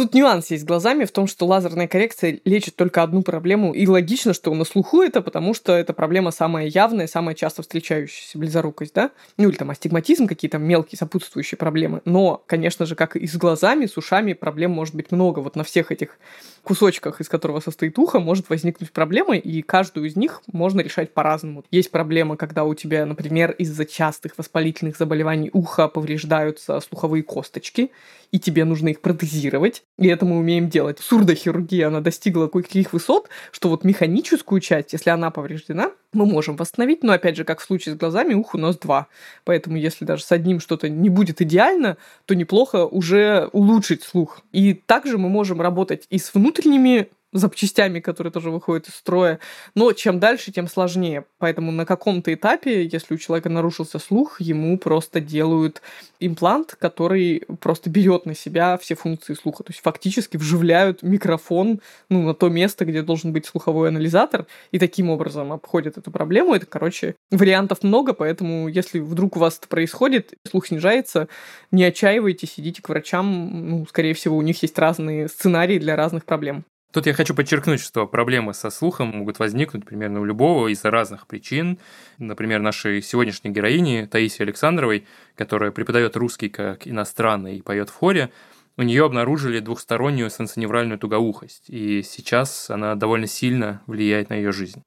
Тут 0.00 0.14
нюанс 0.14 0.50
есть 0.50 0.64
глазами 0.64 1.04
в 1.04 1.12
том, 1.12 1.26
что 1.26 1.44
лазерная 1.44 1.86
коррекция 1.86 2.40
лечит 2.46 2.74
только 2.74 3.02
одну 3.02 3.20
проблему, 3.20 3.74
и 3.74 3.86
логично, 3.86 4.32
что 4.32 4.54
на 4.54 4.64
слуху 4.64 5.02
это, 5.02 5.20
потому 5.20 5.52
что 5.52 5.74
эта 5.74 5.92
проблема 5.92 6.30
самая 6.30 6.68
явная, 6.68 7.06
самая 7.06 7.34
часто 7.34 7.60
встречающаяся, 7.60 8.38
близорукость, 8.38 8.94
да? 8.94 9.10
Ну 9.36 9.50
или 9.50 9.56
там 9.58 9.68
астигматизм, 9.68 10.26
какие-то 10.26 10.56
мелкие 10.56 10.96
сопутствующие 10.96 11.58
проблемы. 11.58 12.00
Но, 12.06 12.42
конечно 12.46 12.86
же, 12.86 12.94
как 12.94 13.14
и 13.14 13.26
с 13.26 13.36
глазами, 13.36 13.84
с 13.84 13.98
ушами 13.98 14.32
проблем 14.32 14.70
может 14.70 14.94
быть 14.94 15.12
много. 15.12 15.40
Вот 15.40 15.54
на 15.54 15.64
всех 15.64 15.92
этих 15.92 16.18
кусочках, 16.62 17.20
из 17.20 17.28
которого 17.28 17.60
состоит 17.60 17.98
ухо, 17.98 18.20
может 18.20 18.48
возникнуть 18.48 18.92
проблема, 18.92 19.36
и 19.36 19.60
каждую 19.60 20.06
из 20.06 20.16
них 20.16 20.40
можно 20.50 20.80
решать 20.80 21.12
по-разному. 21.12 21.62
Есть 21.70 21.90
проблема, 21.90 22.38
когда 22.38 22.64
у 22.64 22.72
тебя, 22.72 23.04
например, 23.04 23.50
из-за 23.50 23.84
частых 23.84 24.38
воспалительных 24.38 24.96
заболеваний 24.96 25.50
уха 25.52 25.88
повреждаются 25.88 26.80
слуховые 26.80 27.22
косточки, 27.22 27.90
и 28.30 28.38
тебе 28.38 28.64
нужно 28.64 28.88
их 28.88 29.00
протезировать. 29.00 29.82
И 29.98 30.08
это 30.08 30.24
мы 30.24 30.38
умеем 30.38 30.70
делать. 30.70 30.98
Сурдохирургия, 30.98 31.88
она 31.88 32.00
достигла 32.00 32.46
каких 32.46 32.92
высот, 32.94 33.28
что 33.52 33.68
вот 33.68 33.84
механическую 33.84 34.60
часть, 34.60 34.94
если 34.94 35.10
она 35.10 35.30
повреждена, 35.30 35.92
мы 36.12 36.24
можем 36.24 36.56
восстановить, 36.56 37.02
но 37.02 37.12
опять 37.12 37.36
же, 37.36 37.44
как 37.44 37.60
в 37.60 37.64
случае 37.64 37.94
с 37.94 37.98
глазами, 37.98 38.32
ух 38.32 38.54
у 38.54 38.58
нас 38.58 38.78
два. 38.78 39.08
Поэтому 39.44 39.76
если 39.76 40.06
даже 40.06 40.24
с 40.24 40.32
одним 40.32 40.58
что-то 40.60 40.88
не 40.88 41.10
будет 41.10 41.42
идеально, 41.42 41.98
то 42.24 42.34
неплохо 42.34 42.86
уже 42.86 43.48
улучшить 43.52 44.02
слух. 44.02 44.40
И 44.52 44.72
также 44.72 45.18
мы 45.18 45.28
можем 45.28 45.60
работать 45.60 46.06
и 46.08 46.18
с 46.18 46.32
внутренними 46.32 47.10
запчастями, 47.32 48.00
которые 48.00 48.32
тоже 48.32 48.50
выходят 48.50 48.88
из 48.88 48.94
строя. 48.94 49.38
Но 49.74 49.92
чем 49.92 50.18
дальше, 50.18 50.52
тем 50.52 50.68
сложнее. 50.68 51.24
Поэтому 51.38 51.70
на 51.72 51.86
каком-то 51.86 52.32
этапе, 52.34 52.84
если 52.84 53.14
у 53.14 53.18
человека 53.18 53.48
нарушился 53.48 53.98
слух, 53.98 54.40
ему 54.40 54.78
просто 54.78 55.20
делают 55.20 55.80
имплант, 56.18 56.76
который 56.78 57.44
просто 57.60 57.88
берет 57.88 58.26
на 58.26 58.34
себя 58.34 58.76
все 58.78 58.94
функции 58.94 59.34
слуха. 59.34 59.62
То 59.64 59.70
есть 59.70 59.80
фактически 59.80 60.36
вживляют 60.36 61.02
микрофон 61.02 61.80
ну, 62.08 62.22
на 62.22 62.34
то 62.34 62.48
место, 62.48 62.84
где 62.84 63.02
должен 63.02 63.32
быть 63.32 63.46
слуховой 63.46 63.88
анализатор, 63.88 64.46
и 64.72 64.78
таким 64.78 65.10
образом 65.10 65.52
обходят 65.52 65.98
эту 65.98 66.10
проблему. 66.10 66.54
Это, 66.54 66.66
короче, 66.66 67.14
вариантов 67.30 67.82
много, 67.82 68.12
поэтому 68.12 68.68
если 68.68 68.98
вдруг 68.98 69.36
у 69.36 69.40
вас 69.40 69.58
это 69.58 69.68
происходит, 69.68 70.34
слух 70.48 70.66
снижается, 70.66 71.28
не 71.70 71.84
отчаивайтесь, 71.84 72.54
идите 72.58 72.82
к 72.82 72.88
врачам. 72.88 73.68
Ну, 73.70 73.86
скорее 73.86 74.14
всего, 74.14 74.36
у 74.36 74.42
них 74.42 74.60
есть 74.62 74.78
разные 74.78 75.28
сценарии 75.28 75.78
для 75.78 75.96
разных 75.96 76.24
проблем. 76.24 76.64
Тут 76.92 77.06
я 77.06 77.14
хочу 77.14 77.34
подчеркнуть, 77.36 77.80
что 77.80 78.08
проблемы 78.08 78.52
со 78.52 78.68
слухом 78.68 79.08
могут 79.08 79.38
возникнуть 79.38 79.84
примерно 79.84 80.20
у 80.20 80.24
любого 80.24 80.66
из-за 80.68 80.90
разных 80.90 81.28
причин. 81.28 81.78
Например, 82.18 82.60
нашей 82.60 83.00
сегодняшней 83.00 83.52
героини 83.52 84.08
Таисии 84.10 84.42
Александровой, 84.42 85.06
которая 85.36 85.70
преподает 85.70 86.16
русский 86.16 86.48
как 86.48 86.88
иностранный 86.88 87.58
и 87.58 87.62
поет 87.62 87.90
в 87.90 87.94
хоре, 87.94 88.32
у 88.76 88.82
нее 88.82 89.04
обнаружили 89.04 89.60
двухстороннюю 89.60 90.30
сенсоневральную 90.30 90.98
тугоухость, 90.98 91.68
и 91.68 92.02
сейчас 92.02 92.70
она 92.70 92.96
довольно 92.96 93.26
сильно 93.28 93.82
влияет 93.86 94.30
на 94.30 94.34
ее 94.34 94.50
жизнь. 94.50 94.82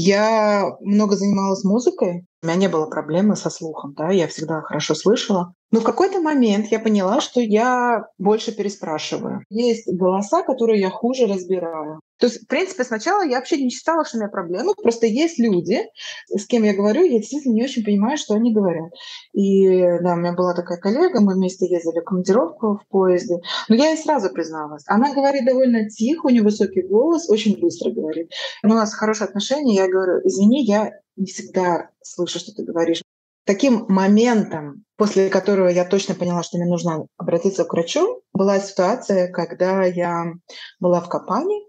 Я 0.00 0.76
много 0.80 1.16
занималась 1.16 1.64
музыкой, 1.64 2.24
у 2.40 2.46
меня 2.46 2.54
не 2.54 2.68
было 2.68 2.86
проблемы 2.86 3.34
со 3.34 3.50
слухом, 3.50 3.94
да, 3.94 4.10
я 4.10 4.28
всегда 4.28 4.60
хорошо 4.60 4.94
слышала. 4.94 5.54
Но 5.72 5.80
в 5.80 5.82
какой-то 5.82 6.20
момент 6.20 6.68
я 6.70 6.78
поняла, 6.78 7.20
что 7.20 7.40
я 7.40 8.04
больше 8.16 8.54
переспрашиваю. 8.54 9.42
Есть 9.50 9.92
голоса, 9.92 10.44
которые 10.44 10.80
я 10.80 10.90
хуже 10.90 11.26
разбираю. 11.26 11.98
То 12.18 12.26
есть, 12.26 12.44
в 12.44 12.46
принципе, 12.46 12.84
сначала 12.84 13.22
я 13.22 13.36
вообще 13.36 13.62
не 13.62 13.70
считала, 13.70 14.04
что 14.04 14.16
у 14.16 14.20
меня 14.20 14.28
проблемы. 14.28 14.74
Просто 14.74 15.06
есть 15.06 15.38
люди, 15.38 15.82
с 16.28 16.46
кем 16.46 16.64
я 16.64 16.74
говорю, 16.74 17.04
я 17.04 17.18
действительно 17.18 17.54
не 17.54 17.62
очень 17.62 17.84
понимаю, 17.84 18.18
что 18.18 18.34
они 18.34 18.52
говорят. 18.52 18.90
И 19.32 19.80
да, 20.00 20.14
у 20.14 20.16
меня 20.16 20.32
была 20.32 20.54
такая 20.54 20.78
коллега, 20.78 21.20
мы 21.20 21.34
вместе 21.34 21.66
ездили 21.66 22.00
в 22.00 22.04
командировку 22.04 22.80
в 22.82 22.88
поезде. 22.88 23.36
Но 23.68 23.76
я 23.76 23.90
ей 23.90 23.96
сразу 23.96 24.30
призналась. 24.30 24.82
Она 24.86 25.14
говорит 25.14 25.46
довольно 25.46 25.88
тихо, 25.88 26.26
у 26.26 26.30
нее 26.30 26.42
высокий 26.42 26.82
голос, 26.82 27.30
очень 27.30 27.58
быстро 27.60 27.90
говорит. 27.90 28.30
У 28.64 28.68
нас 28.68 28.94
хорошие 28.94 29.26
отношения. 29.26 29.76
Я 29.76 29.88
говорю, 29.88 30.20
извини, 30.24 30.64
я 30.64 30.90
не 31.16 31.26
всегда 31.26 31.90
слышу, 32.02 32.38
что 32.38 32.52
ты 32.52 32.64
говоришь. 32.64 33.02
Таким 33.44 33.86
моментом, 33.88 34.84
после 34.96 35.30
которого 35.30 35.68
я 35.68 35.86
точно 35.86 36.14
поняла, 36.14 36.42
что 36.42 36.58
мне 36.58 36.66
нужно 36.66 37.06
обратиться 37.16 37.64
к 37.64 37.72
врачу, 37.72 38.22
была 38.34 38.58
ситуация, 38.58 39.32
когда 39.32 39.84
я 39.84 40.32
была 40.80 41.00
в 41.00 41.08
Капане, 41.08 41.67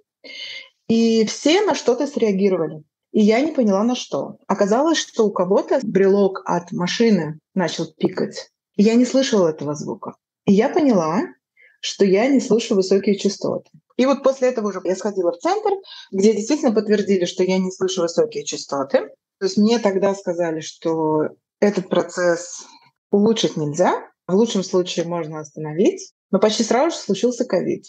и 0.87 1.25
все 1.25 1.61
на 1.61 1.75
что-то 1.75 2.07
среагировали. 2.07 2.83
И 3.11 3.21
я 3.21 3.41
не 3.41 3.51
поняла, 3.51 3.83
на 3.83 3.95
что. 3.95 4.37
Оказалось, 4.47 4.97
что 4.97 5.25
у 5.25 5.31
кого-то 5.31 5.79
брелок 5.83 6.41
от 6.45 6.71
машины 6.71 7.39
начал 7.55 7.85
пикать. 7.97 8.51
И 8.75 8.83
я 8.83 8.95
не 8.95 9.05
слышала 9.05 9.49
этого 9.49 9.75
звука. 9.75 10.15
И 10.45 10.53
я 10.53 10.69
поняла, 10.69 11.23
что 11.81 12.05
я 12.05 12.27
не 12.27 12.39
слышу 12.39 12.75
высокие 12.75 13.17
частоты. 13.17 13.69
И 13.97 14.05
вот 14.05 14.23
после 14.23 14.49
этого 14.49 14.69
уже 14.69 14.81
я 14.83 14.95
сходила 14.95 15.31
в 15.31 15.39
центр, 15.39 15.71
где 16.11 16.33
действительно 16.33 16.73
подтвердили, 16.73 17.25
что 17.25 17.43
я 17.43 17.57
не 17.57 17.71
слышу 17.71 18.01
высокие 18.01 18.45
частоты. 18.45 19.09
То 19.39 19.45
есть 19.45 19.57
мне 19.57 19.79
тогда 19.79 20.13
сказали, 20.15 20.61
что 20.61 21.29
этот 21.59 21.89
процесс 21.89 22.65
улучшить 23.11 23.57
нельзя, 23.57 24.07
в 24.27 24.35
лучшем 24.35 24.63
случае 24.63 25.05
можно 25.05 25.39
остановить, 25.39 26.13
но 26.31 26.39
почти 26.39 26.63
сразу 26.63 26.95
же 26.95 27.01
случился 27.01 27.45
ковид. 27.45 27.85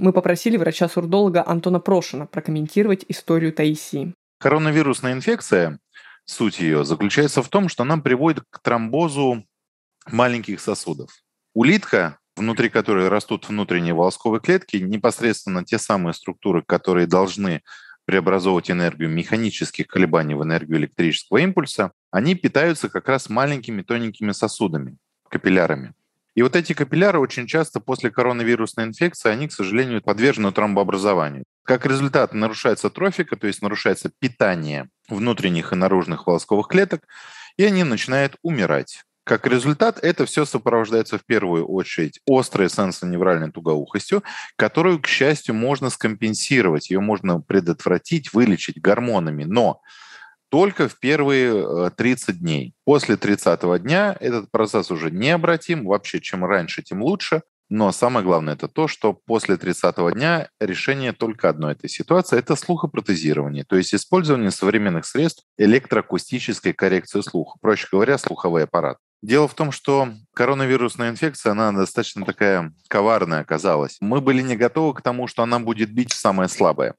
Мы 0.00 0.14
попросили 0.14 0.56
врача-сурдолога 0.56 1.46
Антона 1.46 1.78
Прошина 1.78 2.26
прокомментировать 2.26 3.04
историю 3.08 3.52
Таисии. 3.52 4.14
Коронавирусная 4.38 5.12
инфекция, 5.12 5.78
суть 6.24 6.58
ее 6.58 6.86
заключается 6.86 7.42
в 7.42 7.50
том, 7.50 7.68
что 7.68 7.82
она 7.82 7.98
приводит 7.98 8.44
к 8.48 8.62
тромбозу 8.62 9.44
маленьких 10.10 10.60
сосудов. 10.60 11.10
Улитка, 11.52 12.18
внутри 12.34 12.70
которой 12.70 13.08
растут 13.08 13.46
внутренние 13.46 13.92
волосковые 13.92 14.40
клетки, 14.40 14.78
непосредственно 14.78 15.66
те 15.66 15.78
самые 15.78 16.14
структуры, 16.14 16.62
которые 16.62 17.06
должны 17.06 17.60
преобразовывать 18.06 18.70
энергию 18.70 19.10
механических 19.10 19.86
колебаний 19.86 20.34
в 20.34 20.42
энергию 20.42 20.78
электрического 20.78 21.36
импульса, 21.36 21.92
они 22.10 22.34
питаются 22.34 22.88
как 22.88 23.06
раз 23.06 23.28
маленькими 23.28 23.82
тоненькими 23.82 24.32
сосудами, 24.32 24.96
капиллярами. 25.28 25.92
И 26.34 26.42
вот 26.42 26.56
эти 26.56 26.72
капилляры 26.72 27.18
очень 27.18 27.46
часто 27.46 27.80
после 27.80 28.10
коронавирусной 28.10 28.86
инфекции, 28.86 29.30
они, 29.30 29.48
к 29.48 29.52
сожалению, 29.52 30.02
подвержены 30.02 30.52
тромбообразованию. 30.52 31.44
Как 31.64 31.86
результат 31.86 32.32
нарушается 32.34 32.88
трофика, 32.90 33.36
то 33.36 33.46
есть 33.46 33.62
нарушается 33.62 34.10
питание 34.18 34.88
внутренних 35.08 35.72
и 35.72 35.76
наружных 35.76 36.26
волосковых 36.26 36.68
клеток, 36.68 37.02
и 37.56 37.64
они 37.64 37.84
начинают 37.84 38.36
умирать. 38.42 39.02
Как 39.24 39.46
результат, 39.46 39.98
это 40.02 40.24
все 40.24 40.44
сопровождается 40.44 41.18
в 41.18 41.24
первую 41.24 41.66
очередь 41.66 42.20
острой 42.26 42.70
сенсоневральной 42.70 43.52
тугоухостью, 43.52 44.24
которую, 44.56 45.00
к 45.00 45.06
счастью, 45.06 45.54
можно 45.54 45.90
скомпенсировать, 45.90 46.90
ее 46.90 47.00
можно 47.00 47.40
предотвратить, 47.40 48.32
вылечить 48.32 48.80
гормонами, 48.80 49.44
но 49.44 49.82
только 50.50 50.88
в 50.88 50.98
первые 50.98 51.90
30 51.90 52.28
э, 52.28 52.32
дней. 52.32 52.74
После 52.84 53.16
30 53.16 53.82
дня 53.82 54.16
этот 54.20 54.50
процесс 54.50 54.90
уже 54.90 55.10
необратим, 55.10 55.86
вообще 55.86 56.20
чем 56.20 56.44
раньше, 56.44 56.82
тем 56.82 57.02
лучше. 57.02 57.42
Но 57.70 57.92
самое 57.92 58.26
главное 58.26 58.54
это 58.54 58.66
то, 58.66 58.88
что 58.88 59.12
после 59.12 59.56
30 59.56 60.12
дня 60.14 60.48
решение 60.58 61.12
только 61.12 61.48
одной 61.48 61.72
этой 61.72 61.88
ситуации– 61.88 62.36
это 62.40 62.56
слухопротезирование, 62.56 63.64
то 63.64 63.76
есть 63.76 63.94
использование 63.94 64.50
современных 64.50 65.06
средств 65.06 65.44
электроакустической 65.56 66.72
коррекции 66.72 67.20
слуха, 67.20 67.58
проще 67.60 67.86
говоря, 67.92 68.18
слуховой 68.18 68.64
аппарат. 68.64 68.98
Дело 69.22 69.46
в 69.48 69.54
том, 69.54 69.70
что 69.70 70.14
коронавирусная 70.32 71.10
инфекция, 71.10 71.52
она 71.52 71.72
достаточно 71.72 72.24
такая 72.24 72.72
коварная 72.88 73.40
оказалась. 73.40 73.98
Мы 74.00 74.22
были 74.22 74.40
не 74.40 74.56
готовы 74.56 74.94
к 74.94 75.02
тому, 75.02 75.26
что 75.26 75.42
она 75.42 75.58
будет 75.58 75.92
бить 75.92 76.12
самое 76.12 76.48
слабое. 76.48 76.94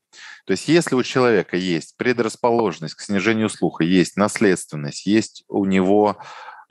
То 0.45 0.51
есть 0.51 0.67
если 0.67 0.93
у 0.93 1.01
человека 1.01 1.57
есть 1.57 1.97
предрасположенность 1.97 2.93
к 2.93 3.01
снижению 3.01 3.49
слуха, 3.49 3.83
есть 3.83 4.17
наследственность, 4.17 5.07
есть 5.07 5.43
у 5.47 5.65
него 5.65 6.17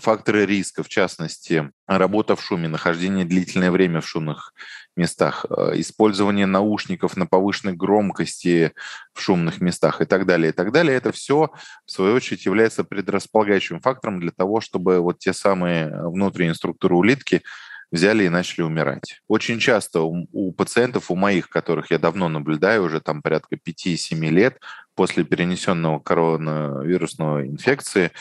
факторы 0.00 0.46
риска, 0.46 0.82
в 0.82 0.88
частности, 0.88 1.70
работа 1.86 2.36
в 2.36 2.42
шуме, 2.42 2.68
нахождение 2.68 3.24
длительное 3.24 3.70
время 3.70 4.00
в 4.00 4.08
шумных 4.08 4.52
местах, 4.96 5.46
э, 5.48 5.72
использование 5.74 6.46
наушников 6.46 7.16
на 7.16 7.26
повышенной 7.26 7.74
громкости 7.74 8.72
в 9.14 9.20
шумных 9.20 9.60
местах 9.60 10.00
и 10.00 10.04
так 10.04 10.26
далее, 10.26 10.50
и 10.50 10.52
так 10.52 10.72
далее. 10.72 10.96
Это 10.96 11.12
все, 11.12 11.50
в 11.86 11.90
свою 11.90 12.14
очередь, 12.14 12.46
является 12.46 12.84
предрасполагающим 12.84 13.80
фактором 13.80 14.20
для 14.20 14.30
того, 14.30 14.60
чтобы 14.60 15.00
вот 15.00 15.18
те 15.18 15.32
самые 15.32 16.08
внутренние 16.08 16.54
структуры 16.54 16.96
улитки 16.96 17.42
взяли 17.90 18.24
и 18.24 18.28
начали 18.28 18.62
умирать. 18.62 19.20
Очень 19.28 19.58
часто 19.58 20.02
у, 20.02 20.26
у 20.32 20.52
пациентов, 20.52 21.10
у 21.10 21.16
моих, 21.16 21.48
которых 21.48 21.90
я 21.90 21.98
давно 21.98 22.28
наблюдаю, 22.28 22.84
уже 22.84 23.00
там 23.00 23.22
порядка 23.22 23.56
5-7 23.56 24.14
лет 24.28 24.60
после 24.94 25.24
перенесенного 25.24 25.98
коронавирусной 25.98 27.48
инфекции, 27.48 28.12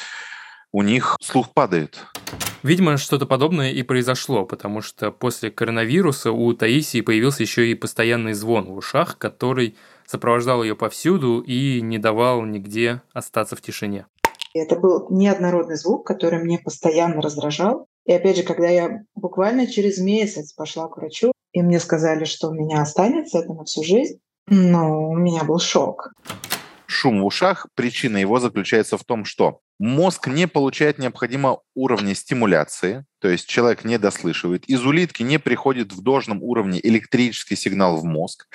у 0.72 0.84
них 0.84 1.18
слух 1.22 1.54
падает. 1.54 2.00
Видимо, 2.62 2.98
что-то 2.98 3.26
подобное 3.26 3.72
и 3.72 3.84
произошло, 3.84 4.46
потому 4.46 4.82
что 4.82 5.12
после 5.12 5.50
коронавируса 5.50 6.32
у 6.32 6.54
Таисии 6.54 7.02
появился 7.02 7.44
еще 7.44 7.72
и 7.72 7.76
постоянный 7.76 8.34
звон 8.34 8.66
в 8.66 8.78
ушах, 8.78 9.18
который 9.18 9.76
сопровождал 10.06 10.64
ее 10.64 10.76
повсюду 10.76 11.40
и 11.40 11.82
не 11.82 11.98
давал 11.98 12.44
нигде 12.44 13.02
остаться 13.14 13.56
в 13.56 13.62
тишине. 13.62 14.08
Это 14.54 14.76
был 14.76 15.08
неоднородный 15.10 15.78
звук, 15.78 16.06
который 16.06 16.40
мне 16.40 16.60
постоянно 16.60 17.22
раздражал. 17.22 17.88
И 18.06 18.12
опять 18.12 18.38
же, 18.38 18.44
когда 18.44 18.68
я 18.68 19.04
буквально 19.16 19.68
через 19.68 20.00
месяц 20.00 20.54
пошла 20.54 20.88
к 20.88 20.98
врачу, 20.98 21.32
и 21.54 21.62
мне 21.62 21.80
сказали, 21.80 22.26
что 22.26 22.50
у 22.50 22.54
меня 22.54 22.82
останется 22.82 23.40
это 23.40 23.54
на 23.54 23.64
всю 23.64 23.84
жизнь, 23.84 24.20
ну, 24.48 25.10
у 25.10 25.16
меня 25.16 25.44
был 25.44 25.60
шок. 25.60 26.12
Шум 26.88 27.22
в 27.22 27.26
ушах, 27.26 27.68
причина 27.76 28.18
его 28.18 28.40
заключается 28.40 28.98
в 28.98 29.04
том, 29.04 29.24
что 29.24 29.60
Мозг 29.80 30.28
не 30.28 30.46
получает 30.46 31.00
необходимого 31.00 31.62
уровня 31.74 32.14
стимуляции, 32.14 33.06
то 33.20 33.30
есть 33.30 33.48
человек 33.48 33.86
не 33.86 33.98
дослышивает. 33.98 34.66
Из 34.66 34.86
улитки 34.86 35.24
не 35.24 35.40
приходит 35.40 35.94
в 35.94 36.02
должном 36.02 36.44
уровне 36.44 36.82
электрический 36.84 37.56
сигнал 37.56 37.96
в 37.96 38.04
мозг. 38.04 38.48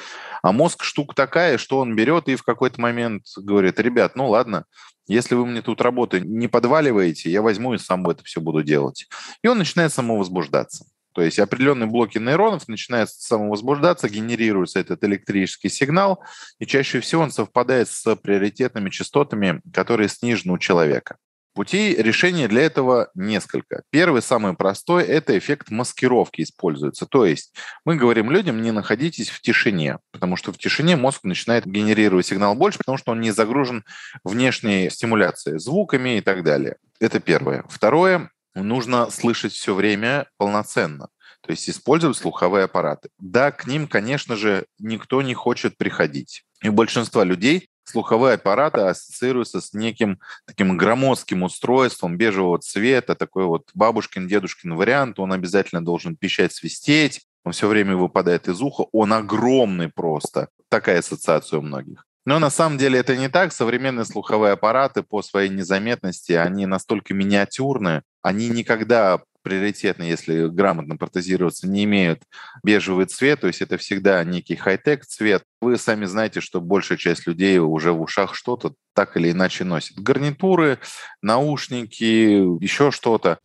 А 0.43 0.53
мозг 0.53 0.85
штука 0.85 1.15
такая, 1.15 1.57
что 1.57 1.79
он 1.79 1.97
берет 1.97 2.29
и 2.29 2.37
в 2.37 2.43
какой-то 2.43 2.79
момент 2.79 3.25
говорит, 3.39 3.81
ребят, 3.81 4.17
ну 4.17 4.29
ладно, 4.29 4.67
если 5.07 5.35
вы 5.35 5.47
мне 5.47 5.63
тут 5.63 5.81
работы 5.81 6.21
не 6.21 6.47
подваливаете, 6.47 7.31
я 7.31 7.41
возьму 7.41 7.73
и 7.73 7.79
сам 7.79 8.07
это 8.09 8.23
все 8.25 8.43
буду 8.43 8.63
делать. 8.63 9.09
И 9.43 9.49
он 9.49 9.57
начинает 9.57 9.95
самовозбуждаться. 9.95 10.85
То 11.15 11.23
есть 11.23 11.39
определенные 11.39 11.87
блоки 11.87 12.19
нейронов 12.19 12.67
начинают 12.67 13.09
самовозбуждаться, 13.09 14.09
генерируется 14.09 14.81
этот 14.81 15.05
электрический 15.05 15.69
сигнал, 15.69 16.23
и 16.59 16.67
чаще 16.67 17.01
всего 17.01 17.23
он 17.23 17.31
совпадает 17.31 17.89
с 17.89 18.17
приоритетными 18.17 18.91
частотами, 18.91 19.61
которые 19.73 20.09
снижены 20.09 20.55
у 20.55 20.59
человека. 20.59 21.17
Путей 21.55 21.95
решения 21.95 22.49
для 22.49 22.63
этого 22.63 23.11
несколько. 23.15 23.85
Первый, 23.91 24.23
самый 24.23 24.55
простой, 24.55 25.05
это 25.05 25.39
эффект 25.39 25.71
маскировки 25.71 26.43
используется. 26.43 27.07
То 27.07 27.25
есть 27.25 27.55
мы 27.85 27.95
говорим 27.95 28.33
людям, 28.33 28.61
не 28.61 28.73
находитесь 28.73 29.31
в 29.31 29.41
тишине, 29.41 30.01
потому 30.11 30.35
что 30.37 30.53
в 30.53 30.59
тишине 30.59 30.97
мозг 30.97 31.21
начинает 31.23 31.65
генерировать 31.65 32.27
сигнал 32.27 32.57
больше, 32.57 32.79
потому 32.79 32.99
что 32.99 33.13
он 33.13 33.21
не 33.21 33.31
загружен 33.31 33.85
внешней 34.25 34.91
стимуляцией, 34.91 35.61
звуками 35.61 36.19
и 36.19 36.21
так 36.21 36.43
далее. 36.43 36.75
Это 36.99 37.21
первое. 37.21 37.65
Второе, 37.69 38.31
нужно 38.63 39.11
слышать 39.11 39.53
все 39.53 39.75
время 39.75 40.29
полноценно. 40.37 41.09
То 41.41 41.51
есть 41.51 41.69
использовать 41.69 42.17
слуховые 42.17 42.65
аппараты. 42.65 43.11
Да, 43.19 43.51
к 43.51 43.67
ним, 43.67 43.87
конечно 43.87 44.37
же, 44.37 44.67
никто 44.79 45.21
не 45.21 45.35
хочет 45.35 45.77
приходить. 45.77 46.45
И 46.63 46.69
у 46.69 46.73
большинства 46.73 47.23
людей 47.25 47.69
слуховые 47.85 48.35
аппараты 48.35 48.81
ассоциируются 48.81 49.61
с 49.61 49.75
неким 49.75 50.21
таким 50.47 50.77
громоздким 50.77 51.43
устройством 51.43 52.17
бежевого 52.17 52.59
цвета, 52.59 53.15
такой 53.15 53.45
вот 53.45 53.69
бабушкин, 53.75 54.27
дедушкин 54.27 54.75
вариант. 54.75 55.19
Он 55.19 55.33
обязательно 55.33 55.85
должен 55.85 56.17
пищать, 56.17 56.53
свистеть, 56.53 57.27
он 57.45 57.53
все 57.53 57.69
время 57.69 57.95
выпадает 57.95 58.49
из 58.49 58.63
уха, 58.63 58.87
он 58.93 59.13
огромный 59.13 59.91
просто. 59.91 60.49
Такая 60.71 61.01
ассоциация 61.01 61.59
у 61.59 61.63
многих. 61.63 62.07
Но 62.25 62.39
на 62.39 62.49
самом 62.49 62.79
деле 62.79 62.99
это 62.99 63.17
не 63.17 63.29
так. 63.29 63.53
Современные 63.53 64.07
слуховые 64.07 64.55
аппараты 64.55 65.03
по 65.03 65.23
своей 65.23 65.51
незаметности, 65.51 66.33
они 66.33 66.65
настолько 66.65 67.13
миниатюрные, 67.13 68.03
они 68.25 68.49
никогда 68.49 69.21
приоритетно, 69.43 70.03
если 70.05 70.49
грамотно 70.49 70.97
протезироваться, 70.97 71.69
не 71.69 71.85
имеют 71.85 72.23
бежевый 72.65 73.05
цвет, 73.05 73.43
то 73.43 73.47
есть 73.47 73.61
это 73.61 73.77
всегда 73.77 74.25
некий 74.25 74.57
хай-тек 74.57 75.05
цвет. 75.05 75.45
Вы 75.61 75.77
сами 75.77 76.07
знаете, 76.07 76.41
что 76.41 76.63
большая 76.63 76.97
часть 76.97 77.27
людей 77.27 77.59
уже 77.59 77.93
в 77.93 78.01
ушах 78.01 78.35
что-то 78.35 78.73
так 78.95 79.19
или 79.19 79.31
иначе 79.31 79.65
носит. 79.65 79.99
Гарнитуры, 79.99 80.79
наушники, 81.21 82.63
еще 82.65 82.91
что-то. 82.91 83.39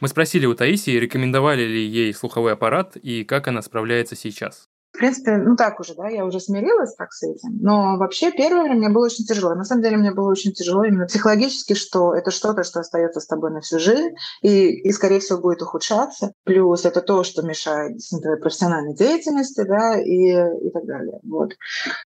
Мы 0.00 0.08
спросили 0.08 0.44
у 0.44 0.54
Таисии, 0.54 0.98
рекомендовали 0.98 1.62
ли 1.62 1.86
ей 1.86 2.12
слуховой 2.12 2.52
аппарат 2.52 2.96
и 2.96 3.24
как 3.24 3.48
она 3.48 3.62
справляется 3.62 4.14
сейчас. 4.14 4.68
В 4.98 5.00
принципе, 5.00 5.36
ну 5.36 5.54
так 5.54 5.78
уже, 5.78 5.94
да, 5.94 6.08
я 6.08 6.24
уже 6.24 6.40
смирилась 6.40 6.92
так 6.96 7.12
с 7.12 7.22
этим. 7.22 7.56
Но 7.60 7.96
вообще 7.98 8.32
первое 8.32 8.64
время 8.64 8.78
мне 8.78 8.88
было 8.88 9.04
очень 9.04 9.24
тяжело. 9.24 9.54
На 9.54 9.62
самом 9.62 9.84
деле 9.84 9.96
мне 9.96 10.10
было 10.10 10.28
очень 10.28 10.52
тяжело 10.52 10.82
именно 10.82 11.06
психологически, 11.06 11.74
что 11.74 12.14
это 12.14 12.32
что-то, 12.32 12.64
что 12.64 12.80
остается 12.80 13.20
с 13.20 13.26
тобой 13.28 13.52
на 13.52 13.60
всю 13.60 13.78
жизнь 13.78 14.16
и, 14.42 14.70
и 14.70 14.90
скорее 14.90 15.20
всего, 15.20 15.38
будет 15.38 15.62
ухудшаться. 15.62 16.32
Плюс 16.42 16.84
это 16.84 17.00
то, 17.00 17.22
что 17.22 17.42
мешает 17.42 18.00
твоей 18.10 18.40
профессиональной 18.40 18.96
деятельности, 18.96 19.62
да, 19.62 20.00
и, 20.00 20.32
и 20.32 20.70
так 20.70 20.84
далее. 20.84 21.20
Вот. 21.22 21.52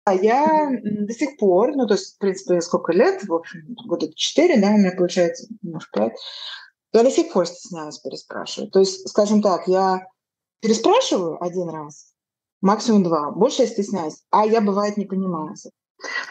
А 0.05 0.13
я 0.13 0.69
до 0.83 1.13
сих 1.13 1.37
пор, 1.39 1.77
ну 1.77 1.87
то 1.87 1.95
есть, 1.95 2.17
в 2.17 2.19
принципе, 2.19 2.61
сколько 2.61 2.93
лет, 2.93 3.23
в 3.23 3.33
общем, 3.33 3.61
года 3.87 4.13
четыре, 4.17 4.61
да, 4.61 4.67
у 4.71 4.79
меня 4.79 4.91
получается, 4.97 5.47
может, 5.63 5.93
пять, 5.93 6.15
я 6.93 7.05
до 7.05 7.11
сих 7.13 7.33
пор 7.33 7.47
стесняюсь 7.47 8.01
переспрашивать. 8.01 8.73
То 8.73 8.81
есть, 8.81 9.09
скажем 9.09 9.43
так, 9.43 9.69
я 9.69 10.01
переспрашиваю 10.61 11.41
один 11.41 11.69
раз, 11.69 12.10
максимум 12.61 13.03
два. 13.03 13.31
Больше 13.31 13.63
я 13.63 13.69
стесняюсь. 13.69 14.23
А 14.31 14.47
я, 14.47 14.61
бывает, 14.61 14.97
не 14.97 15.07
понимаю. 15.07 15.55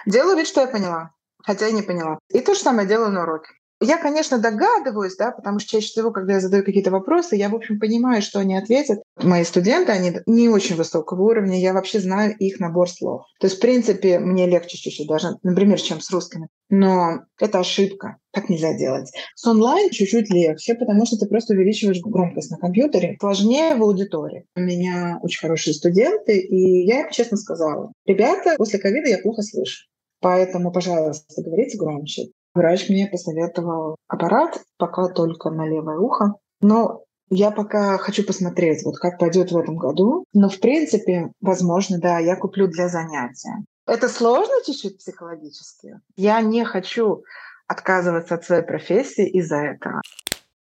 Делаю 0.06 0.38
вид, 0.38 0.48
что 0.48 0.62
я 0.62 0.68
поняла, 0.68 1.12
хотя 1.44 1.68
и 1.68 1.74
не 1.74 1.82
поняла. 1.82 2.20
И 2.30 2.42
то 2.42 2.54
же 2.54 2.60
самое 2.60 2.88
делаю 2.88 3.12
на 3.12 3.24
уроке. 3.24 3.50
Я, 3.82 3.98
конечно, 3.98 4.40
догадываюсь, 4.40 5.16
да, 5.16 5.32
потому 5.32 5.60
что 5.60 5.72
чаще 5.72 5.88
всего, 5.88 6.12
когда 6.12 6.34
я 6.34 6.40
задаю 6.42 6.64
какие-то 6.64 6.92
вопросы, 6.92 7.38
я, 7.38 7.48
в 7.50 7.56
общем, 7.56 7.80
понимаю, 7.80 8.22
что 8.22 8.40
они 8.40 8.58
ответят. 8.58 9.02
Мои 9.22 9.46
студенты, 9.46 9.94
они 9.94 10.20
не 10.26 10.50
очень 10.50 10.76
высокого 10.76 11.22
уровня, 11.22 11.58
я 11.58 11.74
вообще 11.74 12.00
знаю 12.00 12.36
их 12.38 12.60
набор 12.60 12.90
слов. 12.90 13.24
То 13.40 13.48
есть, 13.48 13.58
в 13.58 13.62
принципе, 13.62 14.20
мне 14.20 14.48
легче 14.48 14.78
чуть-чуть 14.78 15.08
даже, 15.08 15.30
например, 15.44 15.80
чем 15.80 16.02
с 16.02 16.12
русскими. 16.12 16.50
Но 16.70 17.22
это 17.40 17.60
ошибка. 17.60 18.18
Так 18.32 18.50
нельзя 18.50 18.78
делать. 18.78 19.12
С 19.36 19.48
онлайн 19.48 19.90
чуть-чуть 19.92 20.30
легче, 20.30 20.76
потому 20.76 21.06
что 21.06 21.18
ты 21.18 21.26
просто 21.28 21.54
увеличиваешь 21.54 22.02
громкость 22.02 22.52
на 22.52 22.58
компьютере. 22.58 23.16
Сложнее 23.20 23.76
в 23.76 23.82
аудитории. 23.82 24.46
У 24.56 24.60
меня 24.60 25.20
очень 25.22 25.40
хорошие 25.40 25.74
студенты, 25.74 26.38
и 26.38 26.86
я 26.86 27.02
им 27.02 27.12
честно 27.12 27.38
сказала, 27.38 27.94
ребята, 28.06 28.56
после 28.58 28.78
ковида 28.78 29.10
я 29.10 29.18
плохо 29.20 29.42
слышу. 29.42 29.86
Поэтому, 30.22 30.72
пожалуйста, 30.72 31.42
говорите 31.42 31.78
громче. 31.78 32.28
Врач 32.54 32.90
мне 32.90 33.08
посоветовал 33.08 33.96
аппарат, 34.08 34.62
пока 34.78 35.08
только 35.10 35.50
на 35.50 35.68
левое 35.68 35.98
ухо. 35.98 36.36
Но 36.62 37.04
я 37.30 37.52
пока 37.52 37.98
хочу 37.98 38.24
посмотреть, 38.24 38.84
вот 38.84 38.98
как 38.98 39.20
пойдет 39.20 39.52
в 39.52 39.58
этом 39.58 39.78
году. 39.78 40.26
Но, 40.34 40.50
в 40.50 40.60
принципе, 40.60 41.32
возможно, 41.42 42.00
да, 42.00 42.20
я 42.20 42.36
куплю 42.36 42.68
для 42.68 42.90
занятия. 42.90 43.64
Это 43.86 44.10
сложно 44.10 44.54
чуть-чуть 44.66 44.98
психологически. 44.98 46.00
Я 46.16 46.42
не 46.42 46.64
хочу 46.66 47.24
отказываться 47.68 48.36
от 48.36 48.44
своей 48.44 48.64
профессии 48.64 49.28
из-за 49.30 49.58
этого. 49.58 50.02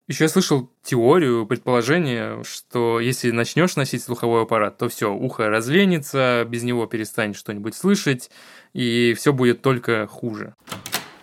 Еще 0.07 0.23
я 0.25 0.29
слышал 0.29 0.69
теорию, 0.83 1.45
предположение, 1.45 2.41
что 2.43 3.01
если 3.01 3.31
начнешь 3.31 3.75
носить 3.75 4.03
слуховой 4.03 4.43
аппарат, 4.43 4.77
то 4.77 4.87
все, 4.87 5.13
ухо 5.13 5.49
разленится, 5.49 6.45
без 6.47 6.63
него 6.63 6.85
перестанешь 6.85 7.35
что-нибудь 7.35 7.75
слышать, 7.75 8.31
и 8.71 9.13
все 9.17 9.33
будет 9.33 9.61
только 9.61 10.07
хуже. 10.07 10.55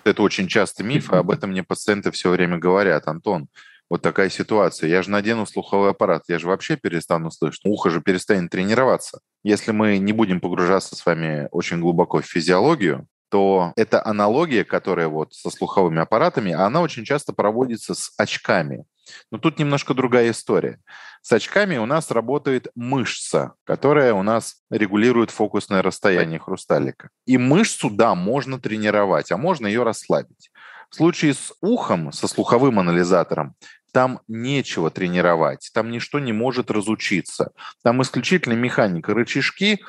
Это 0.04 0.22
очень 0.22 0.48
часто 0.48 0.84
миф, 0.84 1.12
и 1.12 1.16
об 1.16 1.30
этом 1.30 1.50
мне 1.50 1.62
пациенты 1.62 2.10
все 2.10 2.30
время 2.30 2.58
говорят. 2.58 3.08
Антон, 3.08 3.48
вот 3.90 4.02
такая 4.02 4.30
ситуация. 4.30 4.88
Я 4.88 5.02
же 5.02 5.10
надену 5.10 5.46
слуховой 5.46 5.90
аппарат, 5.90 6.24
я 6.28 6.38
же 6.38 6.46
вообще 6.46 6.76
перестану 6.76 7.30
слышать. 7.30 7.62
Ухо 7.64 7.90
же 7.90 8.00
перестанет 8.00 8.50
тренироваться. 8.50 9.20
Если 9.42 9.72
мы 9.72 9.98
не 9.98 10.12
будем 10.12 10.40
погружаться 10.40 10.96
с 10.96 11.04
вами 11.04 11.48
очень 11.52 11.80
глубоко 11.80 12.20
в 12.20 12.26
физиологию, 12.26 13.06
то 13.30 13.72
эта 13.76 14.04
аналогия, 14.04 14.64
которая 14.64 15.08
вот 15.08 15.34
со 15.34 15.50
слуховыми 15.50 16.00
аппаратами, 16.00 16.52
она 16.52 16.80
очень 16.80 17.04
часто 17.04 17.32
проводится 17.32 17.94
с 17.94 18.12
очками. 18.16 18.84
Но 19.30 19.38
тут 19.38 19.58
немножко 19.58 19.94
другая 19.94 20.30
история. 20.30 20.80
С 21.22 21.32
очками 21.32 21.76
у 21.76 21.86
нас 21.86 22.10
работает 22.10 22.68
мышца, 22.74 23.54
которая 23.64 24.12
у 24.14 24.22
нас 24.22 24.62
регулирует 24.70 25.30
фокусное 25.30 25.82
расстояние 25.82 26.38
хрусталика. 26.38 27.10
И 27.26 27.38
мышцу, 27.38 27.90
да, 27.90 28.14
можно 28.14 28.60
тренировать, 28.60 29.32
а 29.32 29.36
можно 29.36 29.66
ее 29.66 29.82
расслабить. 29.82 30.50
В 30.90 30.96
случае 30.96 31.34
с 31.34 31.52
ухом, 31.60 32.12
со 32.12 32.28
слуховым 32.28 32.78
анализатором, 32.78 33.54
там 33.92 34.20
нечего 34.28 34.90
тренировать, 34.90 35.70
там 35.72 35.90
ничто 35.90 36.18
не 36.18 36.32
может 36.32 36.70
разучиться. 36.70 37.52
Там 37.82 38.02
исключительно 38.02 38.54
механика, 38.54 39.14
рычажки, 39.14 39.80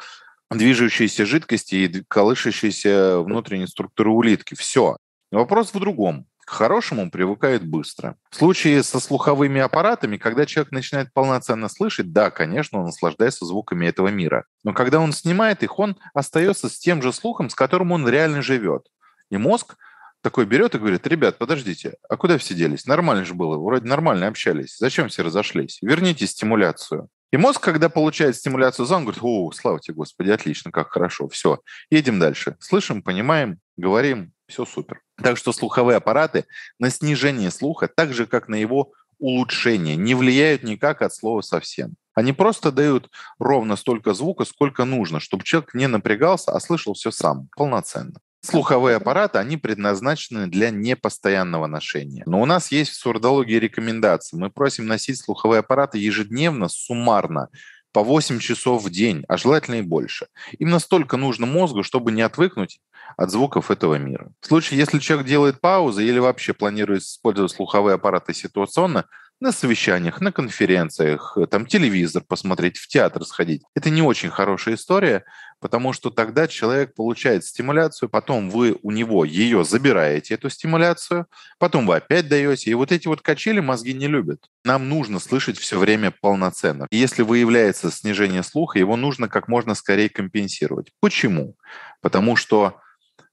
движущиеся 0.51 1.25
жидкости 1.25 1.75
и 1.75 2.03
колышащиеся 2.07 3.19
внутренние 3.19 3.67
структуры 3.67 4.11
улитки. 4.11 4.55
Все. 4.55 4.97
Вопрос 5.31 5.73
в 5.73 5.79
другом. 5.79 6.27
К 6.45 6.51
хорошему 6.51 7.09
привыкает 7.09 7.67
быстро. 7.67 8.17
В 8.29 8.35
случае 8.35 8.83
со 8.83 8.99
слуховыми 8.99 9.59
аппаратами, 9.59 10.17
когда 10.17 10.45
человек 10.45 10.71
начинает 10.71 11.11
полноценно 11.11 11.67
слышать, 11.69 12.13
да, 12.13 12.29
конечно, 12.29 12.79
он 12.79 12.85
наслаждается 12.85 13.45
звуками 13.45 13.87
этого 13.87 14.09
мира. 14.09 14.45
Но 14.63 14.71
когда 14.73 14.99
он 14.99 15.11
снимает 15.11 15.63
их, 15.63 15.79
он 15.79 15.97
остается 16.13 16.69
с 16.69 16.77
тем 16.77 17.01
же 17.01 17.11
слухом, 17.11 17.49
с 17.49 17.55
которым 17.55 17.91
он 17.91 18.07
реально 18.07 18.43
живет. 18.43 18.87
И 19.31 19.37
мозг 19.37 19.75
такой 20.21 20.45
берет 20.45 20.75
и 20.75 20.79
говорит, 20.79 21.07
ребят, 21.07 21.39
подождите, 21.39 21.95
а 22.07 22.15
куда 22.15 22.37
все 22.37 22.53
делись? 22.53 22.85
Нормально 22.85 23.25
же 23.25 23.33
было, 23.33 23.57
вроде 23.57 23.87
нормально 23.87 24.27
общались. 24.27 24.77
Зачем 24.77 25.09
все 25.09 25.23
разошлись? 25.23 25.79
Верните 25.81 26.27
стимуляцию. 26.27 27.09
И 27.31 27.37
мозг, 27.37 27.61
когда 27.61 27.89
получает 27.89 28.35
стимуляцию 28.35 28.85
за, 28.85 28.97
он 28.97 29.03
говорит, 29.03 29.23
о, 29.23 29.51
слава 29.51 29.79
тебе, 29.79 29.95
Господи, 29.95 30.29
отлично, 30.29 30.71
как 30.71 30.91
хорошо, 30.91 31.27
все, 31.27 31.59
едем 31.89 32.19
дальше. 32.19 32.55
Слышим, 32.59 33.01
понимаем, 33.01 33.59
говорим, 33.77 34.31
все 34.47 34.63
супер. 34.63 35.01
Так 35.21 35.37
что 35.37 35.53
слуховые 35.53 35.97
аппараты 35.97 36.45
на 36.79 36.89
снижение 36.89 37.51
слуха, 37.51 37.87
так 37.87 38.13
же, 38.13 38.25
как 38.25 38.47
на 38.47 38.55
его 38.55 38.91
улучшение, 39.17 39.95
не 39.95 40.13
влияют 40.15 40.63
никак 40.63 41.01
от 41.01 41.13
слова 41.13 41.41
совсем. 41.41 41.95
Они 42.13 42.31
просто 42.31 42.71
дают 42.71 43.09
ровно 43.39 43.75
столько 43.75 44.13
звука, 44.13 44.45
сколько 44.45 44.85
нужно, 44.85 45.19
чтобы 45.19 45.43
человек 45.43 45.73
не 45.73 45.87
напрягался, 45.87 46.51
а 46.51 46.59
слышал 46.59 46.93
все 46.93 47.11
сам, 47.11 47.49
полноценно. 47.55 48.19
Слуховые 48.41 48.97
аппараты, 48.97 49.39
они 49.39 49.57
предназначены 49.57 50.45
для 50.45 50.69
непостоянного 50.69 51.65
ношения. 51.65 52.23
Но 52.27 52.41
у 52.41 52.45
нас 52.45 52.71
есть 52.71 52.91
в 52.91 52.95
сурдологии 52.95 53.55
рекомендации. 53.55 54.37
Мы 54.37 54.51
просим 54.51 54.85
носить 54.85 55.19
слуховые 55.19 55.59
аппараты 55.59 55.97
ежедневно, 55.97 56.67
суммарно, 56.69 57.49
по 57.95 58.03
8 58.03 58.39
часов 58.39 58.83
в 58.83 58.89
день, 58.89 59.23
а 59.29 59.37
желательно 59.37 59.75
и 59.75 59.81
больше. 59.81 60.27
Им 60.59 60.69
настолько 60.69 61.15
нужно 61.15 61.45
мозгу, 61.45 61.81
чтобы 61.81 62.11
не 62.11 62.23
отвыкнуть 62.23 62.81
от 63.15 63.31
звуков 63.31 63.71
этого 63.71 63.95
мира. 63.95 64.33
В 64.41 64.47
случае, 64.47 64.79
если 64.79 64.99
человек 64.99 65.25
делает 65.25 65.61
паузы 65.61 66.05
или 66.05 66.19
вообще 66.19 66.51
планирует 66.51 67.03
использовать 67.03 67.53
слуховые 67.53 67.95
аппараты 67.95 68.33
ситуационно, 68.33 69.05
на 69.39 69.51
совещаниях, 69.51 70.21
на 70.21 70.31
конференциях, 70.31 71.37
там 71.51 71.65
телевизор 71.65 72.23
посмотреть, 72.27 72.77
в 72.77 72.87
театр 72.87 73.25
сходить. 73.25 73.63
Это 73.75 73.89
не 73.89 74.01
очень 74.01 74.29
хорошая 74.29 74.75
история, 74.75 75.25
потому 75.59 75.93
что 75.93 76.09
тогда 76.09 76.47
человек 76.47 76.93
получает 76.95 77.45
стимуляцию, 77.45 78.09
потом 78.09 78.49
вы 78.49 78.77
у 78.81 78.91
него 78.91 79.25
ее 79.25 79.63
забираете, 79.65 80.35
эту 80.35 80.49
стимуляцию, 80.49 81.27
потом 81.59 81.85
вы 81.85 81.97
опять 81.97 82.27
даете, 82.27 82.71
и 82.71 82.73
вот 82.73 82.91
эти 82.91 83.07
вот 83.07 83.21
качели 83.21 83.59
мозги 83.59 83.93
не 83.93 84.07
любят. 84.07 84.49
Нам 84.63 84.89
нужно 84.89 85.19
слышать 85.19 85.57
все 85.57 85.77
время 85.77 86.11
полноценно. 86.11 86.87
И 86.89 86.97
если 86.97 87.21
выявляется 87.21 87.91
снижение 87.91 88.43
слуха, 88.43 88.79
его 88.79 88.95
нужно 88.95 89.27
как 89.27 89.47
можно 89.47 89.75
скорее 89.75 90.09
компенсировать. 90.09 90.91
Почему? 91.01 91.55
Потому 92.01 92.35
что 92.35 92.79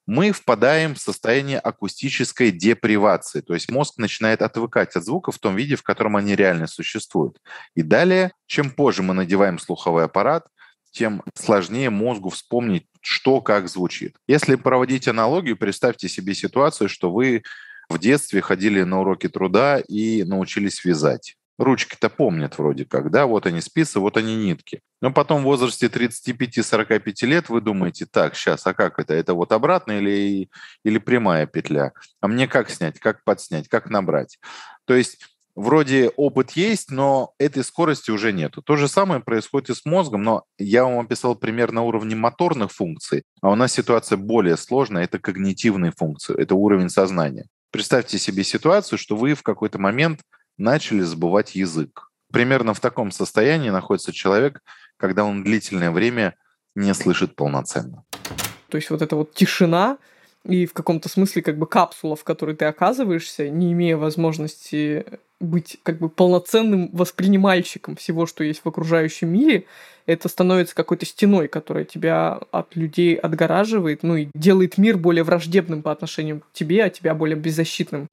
мы 0.06 0.32
впадаем 0.32 0.94
в 0.94 1.00
состояние 1.00 1.58
акустической 1.58 2.50
депривации, 2.50 3.40
то 3.40 3.54
есть 3.54 3.70
мозг 3.70 3.98
начинает 3.98 4.42
отвыкать 4.42 4.96
от 4.96 5.04
звуков 5.04 5.36
в 5.36 5.38
том 5.38 5.56
виде, 5.56 5.76
в 5.76 5.82
котором 5.82 6.16
они 6.16 6.34
реально 6.34 6.66
существуют. 6.66 7.38
И 7.74 7.82
далее, 7.82 8.32
чем 8.46 8.70
позже 8.70 9.02
мы 9.02 9.14
надеваем 9.14 9.58
слуховой 9.58 10.04
аппарат, 10.04 10.46
тем 10.90 11.22
сложнее 11.34 11.90
мозгу 11.90 12.30
вспомнить, 12.30 12.86
что 13.00 13.40
как 13.40 13.68
звучит. 13.68 14.16
Если 14.26 14.56
проводить 14.56 15.08
аналогию, 15.08 15.56
представьте 15.56 16.08
себе 16.08 16.34
ситуацию, 16.34 16.88
что 16.88 17.12
вы 17.12 17.42
в 17.88 17.98
детстве 17.98 18.40
ходили 18.40 18.82
на 18.82 19.00
уроки 19.00 19.28
труда 19.28 19.80
и 19.80 20.22
научились 20.24 20.84
вязать. 20.84 21.36
Ручки-то 21.58 22.08
помнят 22.08 22.58
вроде 22.58 22.84
как, 22.84 23.10
да, 23.10 23.26
вот 23.26 23.46
они 23.46 23.60
спицы, 23.60 24.00
вот 24.00 24.16
они 24.16 24.36
нитки. 24.36 24.80
Но 25.00 25.12
потом 25.12 25.42
в 25.42 25.44
возрасте 25.44 25.86
35-45 25.86 27.26
лет 27.26 27.48
вы 27.48 27.60
думаете, 27.60 28.06
так, 28.06 28.34
сейчас, 28.34 28.66
а 28.66 28.74
как 28.74 28.98
это? 28.98 29.14
Это 29.14 29.34
вот 29.34 29.52
обратно 29.52 29.92
или, 29.92 30.48
или 30.84 30.98
прямая 30.98 31.46
петля? 31.46 31.92
А 32.20 32.28
мне 32.28 32.48
как 32.48 32.70
снять, 32.70 32.98
как 32.98 33.22
подснять, 33.24 33.68
как 33.68 33.90
набрать? 33.90 34.38
То 34.86 34.94
есть 34.94 35.18
вроде 35.54 36.08
опыт 36.16 36.52
есть, 36.52 36.90
но 36.90 37.34
этой 37.38 37.64
скорости 37.64 38.10
уже 38.10 38.32
нету. 38.32 38.62
То 38.62 38.76
же 38.76 38.88
самое 38.88 39.20
происходит 39.20 39.70
и 39.70 39.74
с 39.74 39.84
мозгом, 39.84 40.22
но 40.22 40.44
я 40.58 40.84
вам 40.84 41.00
описал 41.00 41.34
пример 41.34 41.72
на 41.72 41.82
уровне 41.82 42.16
моторных 42.16 42.72
функций, 42.72 43.24
а 43.40 43.50
у 43.50 43.54
нас 43.54 43.72
ситуация 43.72 44.16
более 44.16 44.56
сложная, 44.56 45.04
это 45.04 45.18
когнитивные 45.18 45.92
функции, 45.92 46.40
это 46.40 46.54
уровень 46.54 46.88
сознания. 46.88 47.46
Представьте 47.70 48.18
себе 48.18 48.44
ситуацию, 48.44 48.98
что 48.98 49.16
вы 49.16 49.34
в 49.34 49.42
какой-то 49.42 49.78
момент 49.78 50.20
начали 50.62 51.00
забывать 51.00 51.54
язык. 51.54 52.10
Примерно 52.32 52.72
в 52.72 52.80
таком 52.80 53.10
состоянии 53.10 53.70
находится 53.70 54.12
человек, 54.12 54.62
когда 54.96 55.24
он 55.24 55.44
длительное 55.44 55.90
время 55.90 56.36
не 56.74 56.94
слышит 56.94 57.36
полноценно. 57.36 58.04
То 58.68 58.76
есть 58.76 58.88
вот 58.88 59.02
эта 59.02 59.16
вот 59.16 59.34
тишина 59.34 59.98
и 60.44 60.66
в 60.66 60.72
каком-то 60.72 61.08
смысле 61.08 61.42
как 61.42 61.58
бы 61.58 61.66
капсула, 61.66 62.16
в 62.16 62.24
которой 62.24 62.56
ты 62.56 62.64
оказываешься, 62.64 63.48
не 63.50 63.72
имея 63.72 63.96
возможности 63.96 65.04
быть 65.40 65.78
как 65.82 65.98
бы 65.98 66.08
полноценным 66.08 66.88
воспринимальщиком 66.92 67.96
всего, 67.96 68.26
что 68.26 68.44
есть 68.44 68.62
в 68.64 68.68
окружающем 68.68 69.28
мире, 69.28 69.66
это 70.06 70.28
становится 70.28 70.74
какой-то 70.74 71.04
стеной, 71.04 71.48
которая 71.48 71.84
тебя 71.84 72.40
от 72.50 72.74
людей 72.76 73.14
отгораживает, 73.14 74.02
ну 74.02 74.16
и 74.16 74.28
делает 74.34 74.78
мир 74.78 74.96
более 74.96 75.24
враждебным 75.24 75.82
по 75.82 75.92
отношению 75.92 76.40
к 76.40 76.44
тебе, 76.52 76.84
а 76.84 76.90
тебя 76.90 77.14
более 77.14 77.36
беззащитным. 77.36 78.08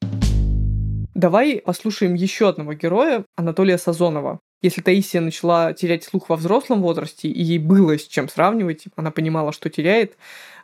Давай 1.20 1.58
послушаем 1.58 2.14
еще 2.14 2.48
одного 2.48 2.72
героя, 2.76 3.26
Анатолия 3.36 3.78
Сазонова. 3.78 4.40
Если 4.62 4.80
Таисия 4.80 5.20
начала 5.20 5.74
терять 5.74 6.06
слух 6.06 6.30
во 6.30 6.38
взрослом 6.38 6.82
возрасте, 6.82 7.28
и 7.28 7.44
ей 7.44 7.60
было 7.60 7.98
с 7.98 8.08
чем 8.08 8.30
сравнивать, 8.30 8.86
она 8.96 9.12
понимала, 9.12 9.52
что 9.52 9.70
теряет, 9.70 10.16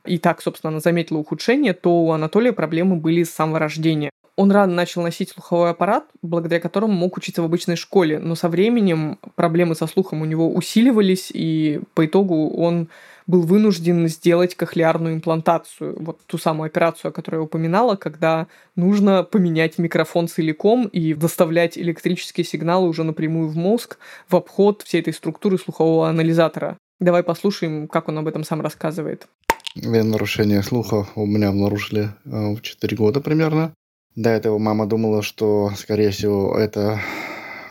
и 0.06 0.18
так, 0.18 0.41
собственно, 0.41 0.70
она 0.72 0.80
заметила 0.80 1.18
ухудшение, 1.18 1.74
то 1.74 2.06
у 2.06 2.12
Анатолия 2.12 2.53
проблемы 2.53 2.95
были 2.95 3.24
с 3.24 3.32
самого 3.32 3.60
рождения. 3.60 4.12
Он 4.38 4.49
рано 4.49 4.74
начал 4.74 5.01
носить 5.01 5.32
слуховой 5.32 5.72
аппарат, 5.72 6.06
благодаря 6.22 6.62
которому 6.62 6.93
мог 6.93 7.18
учиться 7.18 7.41
в 7.41 7.45
обычной 7.45 7.76
школе, 7.76 8.20
но 8.20 8.36
со 8.36 8.47
временем 8.47 9.20
проблемы 9.36 9.76
со 9.76 9.88
слухом 9.88 10.22
у 10.22 10.26
него 10.26 10.53
усиливались, 10.53 11.32
и 11.34 11.82
по 11.95 12.06
итогу 12.06 12.56
он 12.56 12.88
был 13.28 13.41
вынужден 13.41 14.07
сделать 14.07 14.55
кохлеарную 14.55 15.15
имплантацию, 15.15 15.95
вот 15.99 16.19
ту 16.26 16.38
самую 16.38 16.67
операцию, 16.67 17.09
о 17.09 17.11
которой 17.11 17.36
я 17.36 17.41
упоминала, 17.41 17.95
когда 17.95 18.47
нужно 18.76 19.23
поменять 19.23 19.78
микрофон 19.78 20.28
целиком 20.28 20.88
и 20.88 21.13
доставлять 21.13 21.78
электрические 21.78 22.45
сигналы 22.45 22.88
уже 22.88 23.03
напрямую 23.03 23.47
в 23.47 23.55
мозг 23.55 23.97
в 24.30 24.36
обход 24.36 24.84
всей 24.84 25.01
этой 25.01 25.13
структуры 25.13 25.57
слухового 25.57 26.07
анализатора. 26.07 26.78
Давай 26.99 27.23
послушаем, 27.23 27.88
как 27.88 28.07
он 28.07 28.17
об 28.19 28.28
этом 28.28 28.43
сам 28.43 28.61
рассказывает. 28.61 29.28
Нарушение 29.76 30.63
слуха 30.63 31.07
у 31.15 31.26
меня 31.26 31.49
обнаружили 31.49 32.11
э, 32.26 32.53
в 32.53 32.61
4 32.61 32.95
года 32.95 33.19
примерно. 33.19 33.73
До 34.15 34.30
этого 34.30 34.57
мама 34.57 34.86
думала, 34.86 35.21
что, 35.21 35.71
скорее 35.76 36.11
всего, 36.11 36.57
это 36.57 37.01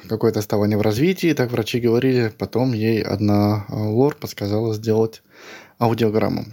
какое-то 0.08 0.40
отставание 0.40 0.78
в 0.78 0.82
развитии, 0.82 1.32
так 1.32 1.50
врачи 1.50 1.80
говорили. 1.80 2.32
Потом 2.38 2.72
ей 2.72 3.02
одна 3.02 3.66
э, 3.68 3.74
лор 3.74 4.16
подсказала 4.16 4.74
сделать 4.74 5.22
аудиограмму. 5.78 6.44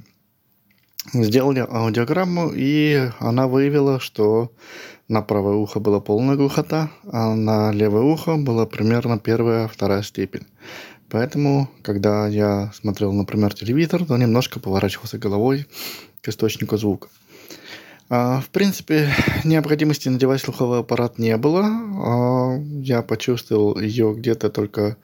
Сделали 1.13 1.65
аудиограмму, 1.67 2.51
и 2.53 3.09
она 3.19 3.47
выявила, 3.47 3.99
что 3.99 4.51
на 5.07 5.21
правое 5.21 5.55
ухо 5.55 5.79
была 5.79 5.99
полная 5.99 6.35
глухота, 6.35 6.91
а 7.11 7.35
на 7.35 7.71
левое 7.71 8.03
ухо 8.03 8.37
была 8.37 8.65
примерно 8.65 9.19
первая, 9.19 9.67
вторая 9.67 10.03
степень. 10.03 10.45
Поэтому, 11.09 11.69
когда 11.81 12.27
я 12.27 12.71
смотрел, 12.73 13.11
например, 13.11 13.53
телевизор, 13.53 14.05
то 14.05 14.15
немножко 14.15 14.59
поворачивался 14.59 15.17
головой 15.17 15.65
к 16.21 16.29
источнику 16.29 16.77
звука. 16.77 17.09
А, 18.13 18.41
в 18.41 18.49
принципе, 18.49 19.09
необходимости 19.45 20.09
надевать 20.09 20.41
слуховой 20.41 20.79
аппарат 20.79 21.17
не 21.17 21.37
было. 21.37 21.63
А, 21.63 22.57
я 22.59 23.03
почувствовал 23.03 23.79
ее 23.79 24.13
где-то 24.13 24.49
только 24.49 24.97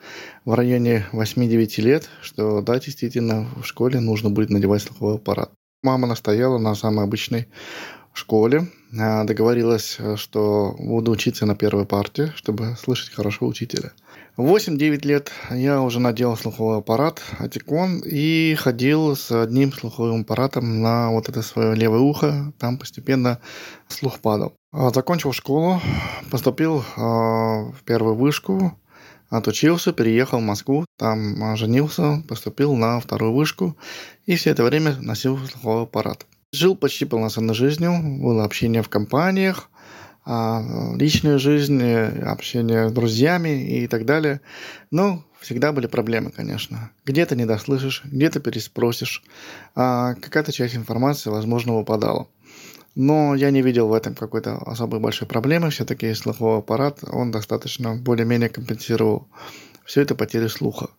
в 0.43 0.53
районе 0.53 1.05
8-9 1.13 1.81
лет, 1.81 2.09
что 2.21 2.61
да, 2.61 2.77
действительно, 2.79 3.47
в 3.61 3.63
школе 3.63 4.01
нужно 4.01 4.29
будет 4.29 4.49
надевать 4.49 4.81
слуховой 4.81 5.15
аппарат. 5.15 5.51
Мама 5.83 6.05
настояла 6.05 6.57
на 6.57 6.75
самой 6.75 7.05
обычной 7.05 7.47
школе, 8.11 8.67
а, 8.99 9.23
договорилась, 9.23 9.97
что 10.17 10.75
буду 10.77 11.11
учиться 11.11 11.45
на 11.45 11.55
первой 11.55 11.85
партии, 11.85 12.33
чтобы 12.35 12.75
слышать 12.77 13.13
хорошо 13.13 13.47
учителя– 13.47 13.93
8-9 14.37 15.03
лет 15.07 15.31
я 15.49 15.81
уже 15.81 15.99
надел 15.99 16.37
слуховой 16.37 16.77
аппарат 16.77 17.23
Атикон 17.39 18.03
и 18.05 18.53
ходил 18.53 19.15
с 19.15 19.31
одним 19.31 19.73
слуховым 19.73 20.21
аппаратом 20.21 20.79
на 20.83 21.09
вот 21.09 21.27
это 21.27 21.41
свое 21.41 21.73
левое 21.73 22.01
ухо. 22.01 22.53
Там 22.59 22.77
постепенно 22.77 23.39
слух 23.87 24.19
падал. 24.19 24.53
А, 24.71 24.91
закончил 24.91 25.33
школу, 25.33 25.81
поступил 26.29 26.83
а, 26.97 27.71
в 27.71 27.83
первую 27.83 28.13
вышку, 28.13 28.77
отучился, 29.29 29.91
переехал 29.91 30.37
в 30.37 30.43
Москву, 30.43 30.85
там 30.99 31.43
а, 31.43 31.55
женился, 31.55 32.23
поступил 32.27 32.75
на 32.75 32.99
вторую 32.99 33.33
вышку 33.33 33.75
и 34.27 34.35
все 34.35 34.51
это 34.51 34.63
время 34.63 34.97
носил 35.01 35.39
слуховой 35.47 35.83
аппарат. 35.83 36.27
Жил 36.53 36.75
почти 36.75 37.05
полноценной 37.05 37.55
жизнью, 37.55 37.99
было 38.21 38.43
общение 38.43 38.83
в 38.83 38.89
компаниях, 38.89 39.71
а, 40.29 40.61
личную 40.97 41.39
жизнь, 41.39 41.81
общение 41.81 42.89
с 42.89 42.91
друзьями 42.91 43.79
и 43.79 43.87
так 43.87 44.05
далее. 44.05 44.41
Но 44.91 45.23
всегда 45.39 45.71
были 45.71 45.87
проблемы, 45.87 46.31
конечно. 46.31 46.91
Где-то 47.05 47.37
не 47.37 47.45
дослышишь, 47.45 48.01
где-то 48.03 48.41
переспросишь, 48.41 49.23
а 49.73 50.15
какая-то 50.15 50.51
часть 50.51 50.75
информации, 50.75 51.29
возможно, 51.29 51.75
выпадала. 51.75 52.27
Но 52.93 53.35
я 53.35 53.51
не 53.51 53.61
видел 53.61 53.87
в 53.87 53.93
этом 53.93 54.15
какой-то 54.15 54.57
особой 54.57 54.99
большой 54.99 55.29
проблемы. 55.29 55.69
Все-таки 55.69 56.13
слуховой 56.13 56.59
аппарат, 56.59 56.99
он 57.09 57.31
достаточно 57.31 57.95
более-менее 57.95 58.49
компенсировал 58.49 59.29
всю 59.85 60.01
эту 60.01 60.15
потерю 60.15 60.49
слуха. 60.49 60.89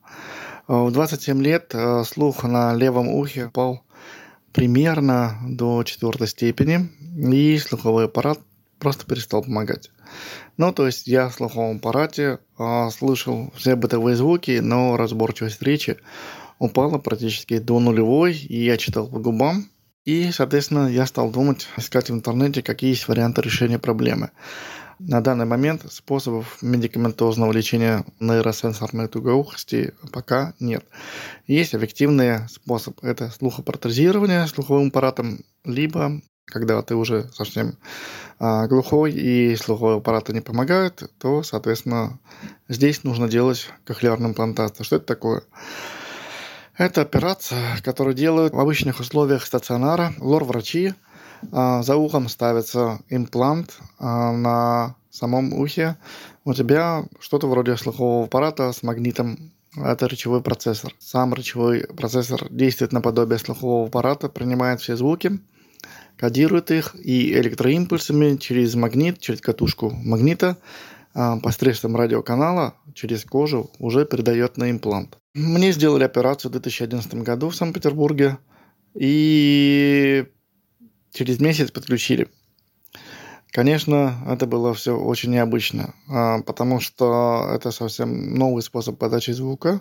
В 0.68 0.90
27 0.90 1.42
лет 1.42 1.72
э, 1.74 2.02
слух 2.04 2.44
на 2.44 2.74
левом 2.74 3.08
ухе 3.08 3.46
упал 3.46 3.82
примерно 4.52 5.38
до 5.46 5.82
четвертой 5.84 6.28
степени, 6.28 6.88
и 7.14 7.58
слуховой 7.58 8.06
аппарат 8.06 8.38
просто 8.78 9.06
перестал 9.06 9.42
помогать. 9.42 9.90
Ну, 10.56 10.72
то 10.72 10.86
есть 10.86 11.06
я 11.06 11.28
в 11.28 11.34
слуховом 11.34 11.76
аппарате 11.76 12.38
а, 12.58 12.90
слышал 12.90 13.52
все 13.56 13.76
бытовые 13.76 14.16
звуки, 14.16 14.58
но 14.60 14.96
разборчивость 14.96 15.62
речи 15.62 15.98
упала 16.58 16.98
практически 16.98 17.58
до 17.58 17.78
нулевой, 17.78 18.34
и 18.36 18.64
я 18.64 18.76
читал 18.76 19.06
по 19.06 19.18
губам, 19.18 19.68
и, 20.04 20.30
соответственно, 20.32 20.88
я 20.88 21.04
стал 21.06 21.30
думать, 21.30 21.68
искать 21.76 22.08
в 22.08 22.14
интернете, 22.14 22.62
какие 22.62 22.90
есть 22.90 23.08
варианты 23.08 23.42
решения 23.42 23.78
проблемы. 23.78 24.30
На 24.98 25.20
данный 25.20 25.44
момент 25.44 25.84
способов 25.92 26.58
медикаментозного 26.60 27.52
лечения 27.52 28.04
нейросенсорной 28.18 29.06
тугоухости 29.06 29.94
пока 30.10 30.54
нет. 30.58 30.84
Есть 31.46 31.74
эффективный 31.74 32.48
способ. 32.48 32.98
Это 33.04 33.30
слухопротезирование 33.30 34.48
слуховым 34.48 34.88
аппаратом, 34.88 35.44
либо 35.64 36.20
когда 36.50 36.80
ты 36.82 36.94
уже 36.94 37.28
совсем 37.34 37.76
а, 38.38 38.66
глухой 38.66 39.12
и 39.12 39.56
слуховые 39.56 39.98
аппараты 39.98 40.32
не 40.32 40.40
помогают, 40.40 41.10
то, 41.18 41.42
соответственно, 41.42 42.18
здесь 42.68 43.04
нужно 43.04 43.28
делать 43.28 43.68
кохлеарную 43.84 44.30
имплантацию. 44.30 44.84
Что 44.84 44.96
это 44.96 45.06
такое? 45.06 45.42
Это 46.76 47.02
операция, 47.02 47.76
которую 47.82 48.14
делают 48.14 48.54
в 48.54 48.60
обычных 48.60 49.00
условиях 49.00 49.44
стационара. 49.44 50.14
Лор-врачи 50.18 50.94
а, 51.52 51.82
за 51.82 51.96
ухом 51.96 52.28
ставится 52.28 53.00
имплант 53.08 53.78
а, 53.98 54.32
на 54.32 54.94
самом 55.10 55.52
ухе. 55.52 55.96
У 56.44 56.54
тебя 56.54 57.04
что-то 57.20 57.48
вроде 57.48 57.76
слухового 57.76 58.24
аппарата 58.24 58.72
с 58.72 58.82
магнитом. 58.82 59.52
Это 59.76 60.06
речевой 60.06 60.40
процессор. 60.40 60.94
Сам 60.98 61.34
речевой 61.34 61.80
процессор 61.96 62.48
действует 62.50 62.92
наподобие 62.92 63.38
слухового 63.38 63.86
аппарата, 63.88 64.28
принимает 64.28 64.80
все 64.80 64.96
звуки, 64.96 65.40
кодирует 66.18 66.70
их 66.70 66.94
и 66.94 67.32
электроимпульсами 67.32 68.36
через 68.36 68.74
магнит, 68.74 69.20
через 69.20 69.40
катушку 69.40 69.90
магнита 69.90 70.58
а, 71.14 71.38
посредством 71.38 71.96
радиоканала 71.96 72.74
через 72.94 73.24
кожу 73.24 73.70
уже 73.78 74.04
передает 74.04 74.56
на 74.56 74.70
имплант. 74.70 75.18
Мне 75.34 75.72
сделали 75.72 76.04
операцию 76.04 76.50
в 76.50 76.52
2011 76.52 77.14
году 77.14 77.50
в 77.50 77.56
Санкт-Петербурге 77.56 78.38
и 78.94 80.26
через 81.12 81.40
месяц 81.40 81.70
подключили. 81.70 82.28
Конечно, 83.50 84.24
это 84.28 84.46
было 84.46 84.74
все 84.74 84.96
очень 84.96 85.30
необычно, 85.30 85.94
а, 86.08 86.42
потому 86.42 86.80
что 86.80 87.48
это 87.54 87.70
совсем 87.70 88.34
новый 88.34 88.62
способ 88.62 88.98
подачи 88.98 89.30
звука. 89.30 89.80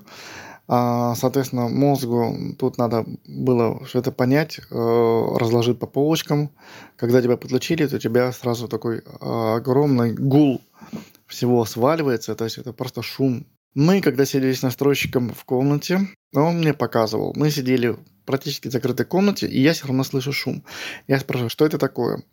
А, 0.67 1.15
соответственно, 1.15 1.69
мозгу 1.69 2.55
тут 2.59 2.77
надо 2.77 3.05
было 3.25 3.83
все 3.85 3.99
это 3.99 4.11
понять, 4.11 4.59
э, 4.59 5.35
разложить 5.39 5.79
по 5.79 5.87
полочкам. 5.87 6.51
Когда 6.97 7.21
тебя 7.21 7.37
подключили, 7.37 7.87
то 7.87 7.95
у 7.95 7.99
тебя 7.99 8.31
сразу 8.31 8.67
такой 8.67 9.01
огромный 9.19 10.13
гул 10.13 10.61
всего 11.25 11.65
сваливается, 11.65 12.35
то 12.35 12.45
есть 12.45 12.57
это 12.57 12.73
просто 12.73 13.01
шум. 13.01 13.45
Мы, 13.75 14.01
когда 14.01 14.25
сидели 14.25 14.53
с 14.53 14.63
настройщиком 14.63 15.29
в 15.29 15.45
комнате, 15.45 16.07
он 16.33 16.57
мне 16.57 16.73
показывал, 16.73 17.33
мы 17.35 17.51
сидели 17.51 17.95
практически 18.25 18.67
в 18.67 18.71
закрытой 18.71 19.05
комнате, 19.05 19.47
и 19.47 19.61
я 19.61 19.73
все 19.73 19.87
равно 19.87 20.03
слышу 20.03 20.33
шум. 20.33 20.63
Я 21.07 21.19
спрашиваю, 21.19 21.49
что 21.49 21.65
это 21.65 21.77
такое? 21.77 22.23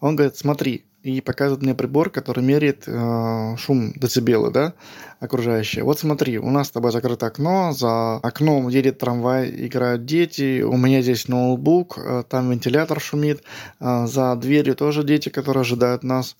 Он 0.00 0.16
говорит, 0.16 0.36
смотри, 0.36 0.86
и 1.02 1.20
показывает 1.20 1.62
мне 1.62 1.74
прибор, 1.74 2.10
который 2.10 2.44
меряет 2.44 2.84
э, 2.86 3.56
шум 3.58 3.92
децибелы, 3.94 4.50
да, 4.50 4.74
окружающие. 5.20 5.84
Вот 5.84 5.98
смотри, 5.98 6.38
у 6.38 6.50
нас 6.50 6.68
с 6.68 6.70
тобой 6.70 6.92
закрыто 6.92 7.26
окно, 7.26 7.72
за 7.72 8.16
окном 8.16 8.68
едет 8.68 8.98
трамвай, 8.98 9.50
играют 9.66 10.04
дети, 10.04 10.62
у 10.62 10.76
меня 10.76 11.02
здесь 11.02 11.28
ноутбук, 11.28 11.98
э, 11.98 12.24
там 12.28 12.50
вентилятор 12.50 13.00
шумит, 13.00 13.42
э, 13.80 14.06
за 14.06 14.36
дверью 14.36 14.76
тоже 14.76 15.02
дети, 15.02 15.28
которые 15.28 15.62
ожидают 15.62 16.02
нас. 16.02 16.36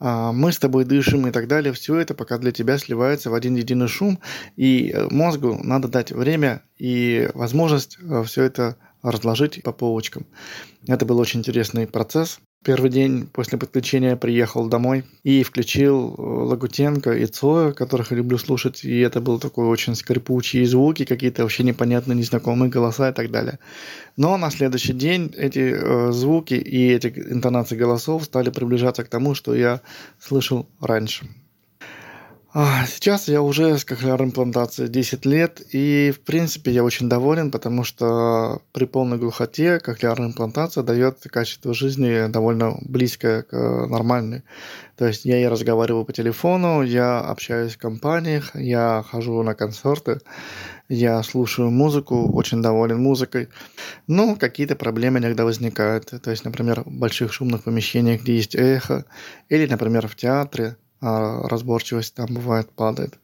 А, 0.00 0.32
мы 0.32 0.52
с 0.52 0.58
тобой 0.58 0.84
дышим 0.84 1.26
и 1.26 1.30
так 1.30 1.46
далее, 1.46 1.72
все 1.72 1.96
это 1.96 2.14
пока 2.14 2.38
для 2.38 2.52
тебя 2.52 2.78
сливается 2.78 3.30
в 3.30 3.34
один 3.34 3.54
единый 3.54 3.88
шум, 3.88 4.18
и 4.56 4.90
э, 4.90 5.08
мозгу 5.10 5.58
надо 5.62 5.88
дать 5.88 6.12
время 6.12 6.62
и 6.78 7.30
возможность 7.34 7.98
э, 8.00 8.22
все 8.24 8.42
это 8.42 8.76
разложить 9.02 9.62
по 9.62 9.72
полочкам. 9.72 10.26
Это 10.86 11.04
был 11.06 11.18
очень 11.18 11.40
интересный 11.40 11.86
процесс. 11.86 12.40
Первый 12.64 12.90
день 12.90 13.26
после 13.30 13.58
подключения 13.58 14.16
приехал 14.16 14.68
домой 14.68 15.04
и 15.22 15.42
включил 15.42 16.14
э, 16.16 16.22
Лагутенко 16.22 17.12
и 17.12 17.26
Цоя, 17.26 17.72
которых 17.72 18.10
я 18.10 18.16
люблю 18.16 18.38
слушать, 18.38 18.84
и 18.84 19.00
это 19.00 19.20
был 19.20 19.38
такой 19.38 19.66
очень 19.66 19.94
скрипучие 19.94 20.66
звуки, 20.66 21.04
какие-то 21.04 21.42
вообще 21.42 21.62
непонятные, 21.62 22.16
незнакомые 22.16 22.70
голоса 22.70 23.10
и 23.10 23.12
так 23.12 23.30
далее. 23.30 23.58
Но 24.16 24.38
на 24.38 24.50
следующий 24.50 24.94
день 24.94 25.30
эти 25.36 25.74
э, 25.76 26.12
звуки 26.12 26.54
и 26.54 26.88
эти 26.88 27.08
интонации 27.08 27.76
голосов 27.76 28.24
стали 28.24 28.48
приближаться 28.48 29.04
к 29.04 29.08
тому, 29.08 29.34
что 29.34 29.54
я 29.54 29.82
слышал 30.18 30.66
раньше. 30.80 31.26
А, 32.56 32.86
сейчас 32.86 33.26
я 33.26 33.42
уже 33.42 33.76
с 33.76 33.84
кохлеарной 33.84 34.28
имплантацией 34.28 34.88
10 34.88 35.26
лет, 35.26 35.60
и, 35.72 36.12
в 36.14 36.20
принципе, 36.20 36.70
я 36.70 36.84
очень 36.84 37.08
доволен, 37.08 37.50
потому 37.50 37.82
что 37.82 38.62
при 38.70 38.84
полной 38.84 39.18
глухоте 39.18 39.80
кохлеарная 39.80 40.28
имплантация 40.28 40.84
дает 40.84 41.18
качество 41.32 41.74
жизни 41.74 42.30
довольно 42.30 42.78
близкое 42.82 43.42
к 43.42 43.52
нормальной. 43.88 44.44
То 44.96 45.04
есть 45.04 45.24
я 45.24 45.42
и 45.42 45.46
разговариваю 45.46 46.04
по 46.04 46.12
телефону, 46.12 46.82
я 46.82 47.18
общаюсь 47.18 47.74
в 47.74 47.78
компаниях, 47.78 48.54
я 48.54 49.04
хожу 49.10 49.42
на 49.42 49.56
концерты, 49.56 50.20
я 50.88 51.24
слушаю 51.24 51.72
музыку, 51.72 52.30
очень 52.32 52.62
доволен 52.62 53.02
музыкой. 53.02 53.48
Но 54.06 54.36
какие-то 54.36 54.76
проблемы 54.76 55.18
иногда 55.18 55.44
возникают. 55.44 56.12
То 56.22 56.30
есть, 56.30 56.44
например, 56.44 56.82
в 56.82 56.92
больших 56.92 57.32
шумных 57.32 57.64
помещениях, 57.64 58.22
где 58.22 58.36
есть 58.36 58.54
эхо, 58.54 59.06
или, 59.48 59.66
например, 59.66 60.06
в 60.06 60.14
театре, 60.14 60.76
разборчивость 61.04 62.14
там 62.14 62.26
бывает 62.30 62.70
падает. 62.70 63.18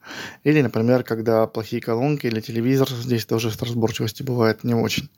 Или, 0.44 0.60
например, 0.60 1.02
когда 1.02 1.46
плохие 1.46 1.80
колонки 1.80 2.26
или 2.26 2.40
телевизор, 2.40 2.88
здесь 2.88 3.24
тоже 3.24 3.50
с 3.50 3.60
разборчивостью 3.60 4.26
бывает 4.26 4.64
не 4.64 4.74
очень. 4.74 5.08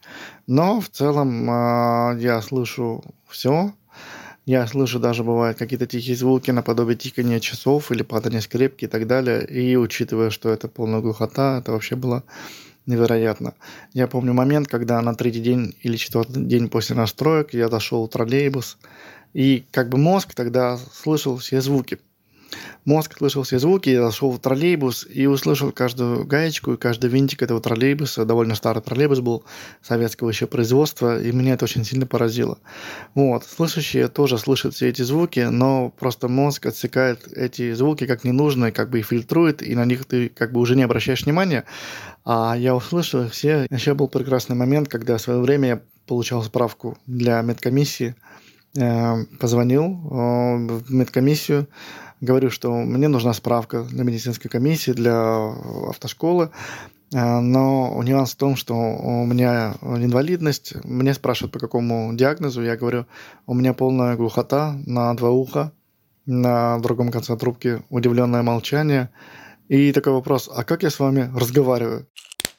Но 0.47 0.81
в 0.81 0.89
целом 0.89 1.49
а, 1.51 2.17
я 2.19 2.41
слышу 2.41 3.05
все. 3.29 3.75
Я 4.45 4.67
слышу 4.67 4.99
даже 4.99 5.23
бывают 5.25 5.59
какие-то 5.59 5.87
тихие 5.87 6.17
звуки 6.17 6.51
наподобие 6.51 6.97
тикания 6.97 7.41
часов 7.41 7.93
или 7.93 8.03
падания 8.03 8.41
скрепки 8.41 8.85
и 8.85 8.89
так 8.89 9.07
далее. 9.07 9.45
И 9.47 9.77
учитывая, 9.77 10.31
что 10.31 10.51
это 10.51 10.69
полная 10.69 11.01
глухота, 11.01 11.59
это 11.59 11.73
вообще 11.73 11.97
было 11.97 12.23
невероятно. 12.87 13.55
Я 13.93 14.09
помню 14.09 14.35
момент, 14.35 14.69
когда 14.69 15.01
на 15.01 15.15
третий 15.15 15.41
день 15.41 15.77
или 15.83 15.97
четвертый 15.97 16.45
день 16.45 16.69
после 16.69 16.97
настроек 16.97 17.55
я 17.55 17.69
дошел 17.69 18.07
в 18.07 18.11
троллейбус, 18.11 18.79
и 19.33 19.65
как 19.71 19.89
бы 19.89 19.99
мозг 19.99 20.35
тогда 20.35 20.77
слышал 20.77 21.37
все 21.37 21.61
звуки– 21.61 21.99
Мозг 22.85 23.17
слышал 23.19 23.43
все 23.43 23.59
звуки, 23.59 23.91
я 23.91 24.03
зашел 24.03 24.33
в 24.33 24.39
троллейбус 24.39 25.07
и 25.09 25.27
услышал 25.27 25.73
каждую 25.73 26.25
гаечку 26.25 26.73
и 26.73 26.77
каждый 26.77 27.11
винтик 27.11 27.43
этого 27.43 27.61
троллейбуса. 27.61 28.25
Довольно 28.25 28.55
старый 28.55 28.83
троллейбус 28.83 29.21
был, 29.21 29.45
советского 29.83 30.31
еще 30.31 30.47
производства, 30.47 31.21
и 31.21 31.33
меня 31.33 31.55
это 31.55 31.65
очень 31.65 31.85
сильно 31.85 32.07
поразило. 32.07 32.59
Вот. 33.15 33.45
Слышащие 33.45 34.09
тоже 34.09 34.39
слышат 34.39 34.75
все 34.75 34.89
эти 34.89 35.03
звуки, 35.03 35.41
но 35.41 35.91
просто 35.91 36.29
мозг 36.29 36.67
отсекает 36.67 37.27
эти 37.37 37.73
звуки 37.73 38.07
как 38.07 38.25
ненужные, 38.25 38.73
как 38.73 38.91
бы 38.91 38.99
и 39.01 39.03
фильтрует, 39.03 39.63
и 39.63 39.75
на 39.75 39.85
них 39.85 40.05
ты 40.05 40.29
как 40.29 40.53
бы 40.53 40.61
уже 40.61 40.77
не 40.77 40.83
обращаешь 40.83 41.25
внимания. 41.25 41.65
А 42.25 42.55
я 42.57 42.75
услышал 42.75 43.25
их 43.25 43.33
все. 43.33 43.67
Еще 43.71 43.95
был 43.95 44.09
прекрасный 44.09 44.57
момент, 44.57 44.89
когда 44.89 45.17
в 45.17 45.21
свое 45.21 45.41
время 45.41 45.69
я 45.69 45.83
получал 46.07 46.43
справку 46.43 46.99
для 47.07 47.41
медкомиссии, 47.43 48.15
э, 48.77 49.25
позвонил 49.41 49.85
э, 49.85 50.83
в 50.85 50.93
медкомиссию, 50.93 51.69
говорю, 52.23 52.51
что 52.51 52.73
мне 52.73 53.09
нужна 53.09 53.35
справка 53.35 53.83
для 53.83 54.05
медицинской 54.05 54.51
комиссии, 54.51 54.93
для 54.93 55.53
автошколы, 55.89 56.51
э, 57.13 57.41
но 57.41 58.01
нюанс 58.03 58.33
в 58.33 58.37
том, 58.37 58.57
что 58.57 58.75
у 58.75 59.27
меня 59.27 59.75
инвалидность. 59.83 60.75
Мне 60.85 61.13
спрашивают, 61.13 61.53
по 61.53 61.59
какому 61.59 62.15
диагнозу. 62.15 62.63
Я 62.63 62.77
говорю, 62.77 63.05
у 63.47 63.55
меня 63.55 63.75
полная 63.75 64.17
глухота 64.17 64.75
на 64.87 65.13
два 65.15 65.31
уха. 65.31 65.73
На 66.25 66.79
другом 66.79 67.11
конце 67.11 67.37
трубки 67.37 67.83
удивленное 67.91 68.43
молчание. 68.43 69.11
И 69.69 69.93
такой 69.93 70.13
вопрос, 70.13 70.49
а 70.55 70.63
как 70.63 70.85
я 70.85 70.91
с 70.91 71.01
вами 71.01 71.29
разговариваю? 71.35 72.07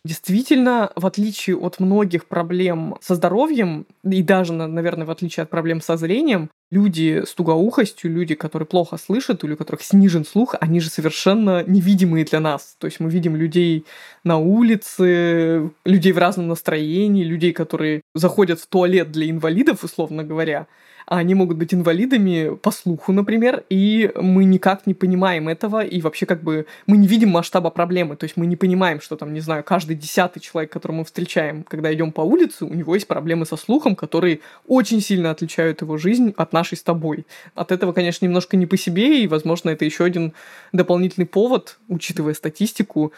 Действительно, 0.05 0.91
в 0.97 1.05
отличие 1.05 1.55
от 1.55 1.79
многих 1.79 2.25
проблем 2.25 2.97
со 2.99 3.15
здоровьем, 3.15 3.85
и 4.03 4.21
даже, 4.21 4.51
наверное, 4.51 5.07
в 5.07 5.11
отличие 5.11 5.43
от 5.43 5.49
проблем 5.49 5.79
со 5.79 5.95
зрением, 5.95 6.49
люди 6.73 7.23
с 7.25 7.33
тугоухостью, 7.33 8.11
люди, 8.11 8.35
которые 8.35 8.65
плохо 8.65 8.97
слышат, 8.97 9.43
или 9.43 9.53
у 9.53 9.57
которых 9.57 9.81
снижен 9.83 10.25
слух, 10.25 10.55
они 10.59 10.79
же 10.79 10.89
совершенно 10.89 11.63
невидимые 11.65 12.25
для 12.25 12.39
нас. 12.39 12.75
То 12.79 12.87
есть 12.87 12.99
мы 12.99 13.09
видим 13.09 13.35
людей 13.35 13.85
на 14.23 14.37
улице, 14.37 15.69
людей 15.85 16.11
в 16.11 16.17
разном 16.17 16.47
настроении, 16.47 17.23
людей, 17.23 17.53
которые 17.53 18.01
заходят 18.15 18.59
в 18.59 18.67
туалет 18.67 19.11
для 19.11 19.29
инвалидов, 19.29 19.83
условно 19.83 20.23
говоря, 20.23 20.67
а 21.05 21.17
они 21.17 21.35
могут 21.35 21.57
быть 21.57 21.73
инвалидами 21.73 22.55
по 22.55 22.71
слуху, 22.71 23.11
например, 23.11 23.63
и 23.69 24.11
мы 24.15 24.45
никак 24.45 24.87
не 24.87 24.93
понимаем 24.93 25.49
этого, 25.49 25.83
и 25.83 26.01
вообще 26.01 26.25
как 26.25 26.41
бы 26.41 26.65
мы 26.87 26.97
не 26.97 27.07
видим 27.07 27.29
масштаба 27.29 27.69
проблемы, 27.69 28.15
то 28.15 28.23
есть 28.23 28.37
мы 28.37 28.45
не 28.45 28.55
понимаем, 28.55 29.01
что 29.01 29.15
там, 29.15 29.33
не 29.33 29.41
знаю, 29.41 29.63
каждый 29.63 29.95
десятый 29.95 30.41
человек, 30.41 30.71
которого 30.71 30.97
мы 30.97 31.05
встречаем, 31.05 31.63
когда 31.63 31.93
идем 31.93 32.11
по 32.11 32.21
улице, 32.21 32.65
у 32.65 32.73
него 32.73 32.95
есть 32.95 33.07
проблемы 33.07 33.45
со 33.45 33.57
слухом, 33.57 33.95
которые 33.95 34.39
очень 34.67 35.01
сильно 35.01 35.31
отличают 35.31 35.81
его 35.81 35.97
жизнь 35.97 36.33
от 36.37 36.53
нашей 36.53 36.62
с 36.71 36.83
тобой. 36.83 37.25
От 37.55 37.71
этого, 37.71 37.91
конечно, 37.91 38.25
немножко 38.25 38.57
не 38.57 38.65
по 38.65 38.77
себе, 38.77 39.23
и, 39.23 39.27
возможно, 39.27 39.69
это 39.69 39.85
еще 39.85 40.05
один 40.05 40.33
дополнительный 40.71 41.27
повод, 41.27 41.77
учитывая 41.89 42.33
статистику, 42.33 43.13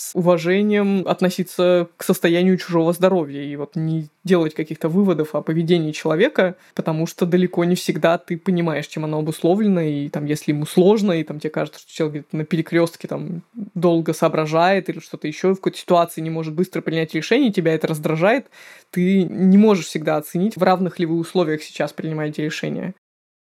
с 0.00 0.14
уважением 0.14 1.06
относиться 1.06 1.88
к 1.98 2.04
состоянию 2.04 2.56
чужого 2.56 2.94
здоровья 2.94 3.42
и 3.42 3.54
вот 3.54 3.76
не 3.76 4.08
делать 4.24 4.54
каких-то 4.54 4.88
выводов 4.88 5.34
о 5.34 5.42
поведении 5.42 5.92
человека, 5.92 6.56
потому 6.74 7.06
что 7.06 7.26
далеко 7.26 7.64
не 7.66 7.74
всегда 7.74 8.16
ты 8.16 8.38
понимаешь, 8.38 8.86
чем 8.86 9.04
оно 9.04 9.18
обусловлено, 9.18 9.82
и 9.82 10.08
там, 10.08 10.24
если 10.24 10.52
ему 10.52 10.64
сложно, 10.64 11.12
и 11.12 11.22
там 11.22 11.38
тебе 11.38 11.50
кажется, 11.50 11.80
что 11.80 11.92
человек 11.92 12.26
на 12.32 12.46
перекрестке 12.46 13.08
там 13.08 13.42
долго 13.74 14.14
соображает 14.14 14.88
или 14.88 15.00
что-то 15.00 15.28
еще 15.28 15.52
в 15.52 15.56
какой-то 15.56 15.78
ситуации 15.78 16.22
не 16.22 16.30
может 16.30 16.54
быстро 16.54 16.80
принять 16.80 17.14
решение, 17.14 17.52
тебя 17.52 17.74
это 17.74 17.86
раздражает, 17.86 18.46
ты 18.90 19.24
не 19.24 19.58
можешь 19.58 19.86
всегда 19.86 20.16
оценить, 20.16 20.56
в 20.56 20.62
равных 20.62 20.98
ли 20.98 21.04
вы 21.04 21.18
условиях 21.18 21.62
сейчас 21.62 21.92
принимаете 21.92 22.42
решение. 22.42 22.94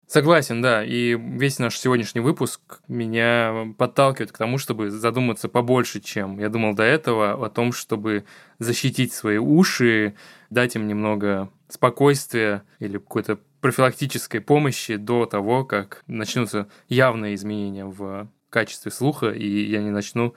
Согласен, 0.08 0.62
да. 0.62 0.84
И 0.84 1.16
весь 1.16 1.58
наш 1.58 1.78
сегодняшний 1.80 2.22
выпуск 2.22 2.62
меня 2.88 3.74
подталкивает 3.78 4.32
к 4.32 4.38
тому, 4.38 4.58
чтобы 4.60 4.92
задуматься 4.92 5.50
побольше, 5.50 6.00
чем 6.00 6.40
я 6.40 6.50
думал 6.50 6.76
до 6.76 6.84
этого, 6.84 7.44
о 7.44 7.50
том, 7.50 7.72
чтобы 7.72 8.26
защитить 8.60 9.14
свои 9.14 9.38
уши, 9.38 10.16
дать 10.52 10.76
им 10.76 10.88
немного 10.88 11.50
спокойствия 11.70 12.64
или 12.80 12.98
какой-то 12.98 13.40
профилактической 13.62 14.40
помощи 14.40 14.96
до 14.96 15.26
того, 15.26 15.66
как 15.66 16.04
начнутся 16.06 16.68
явные 16.88 17.34
изменения 17.34 17.86
в 17.86 18.30
качестве 18.52 18.92
слуха, 18.92 19.32
и 19.32 19.66
я 19.66 19.82
не 19.82 19.90
начну 19.90 20.36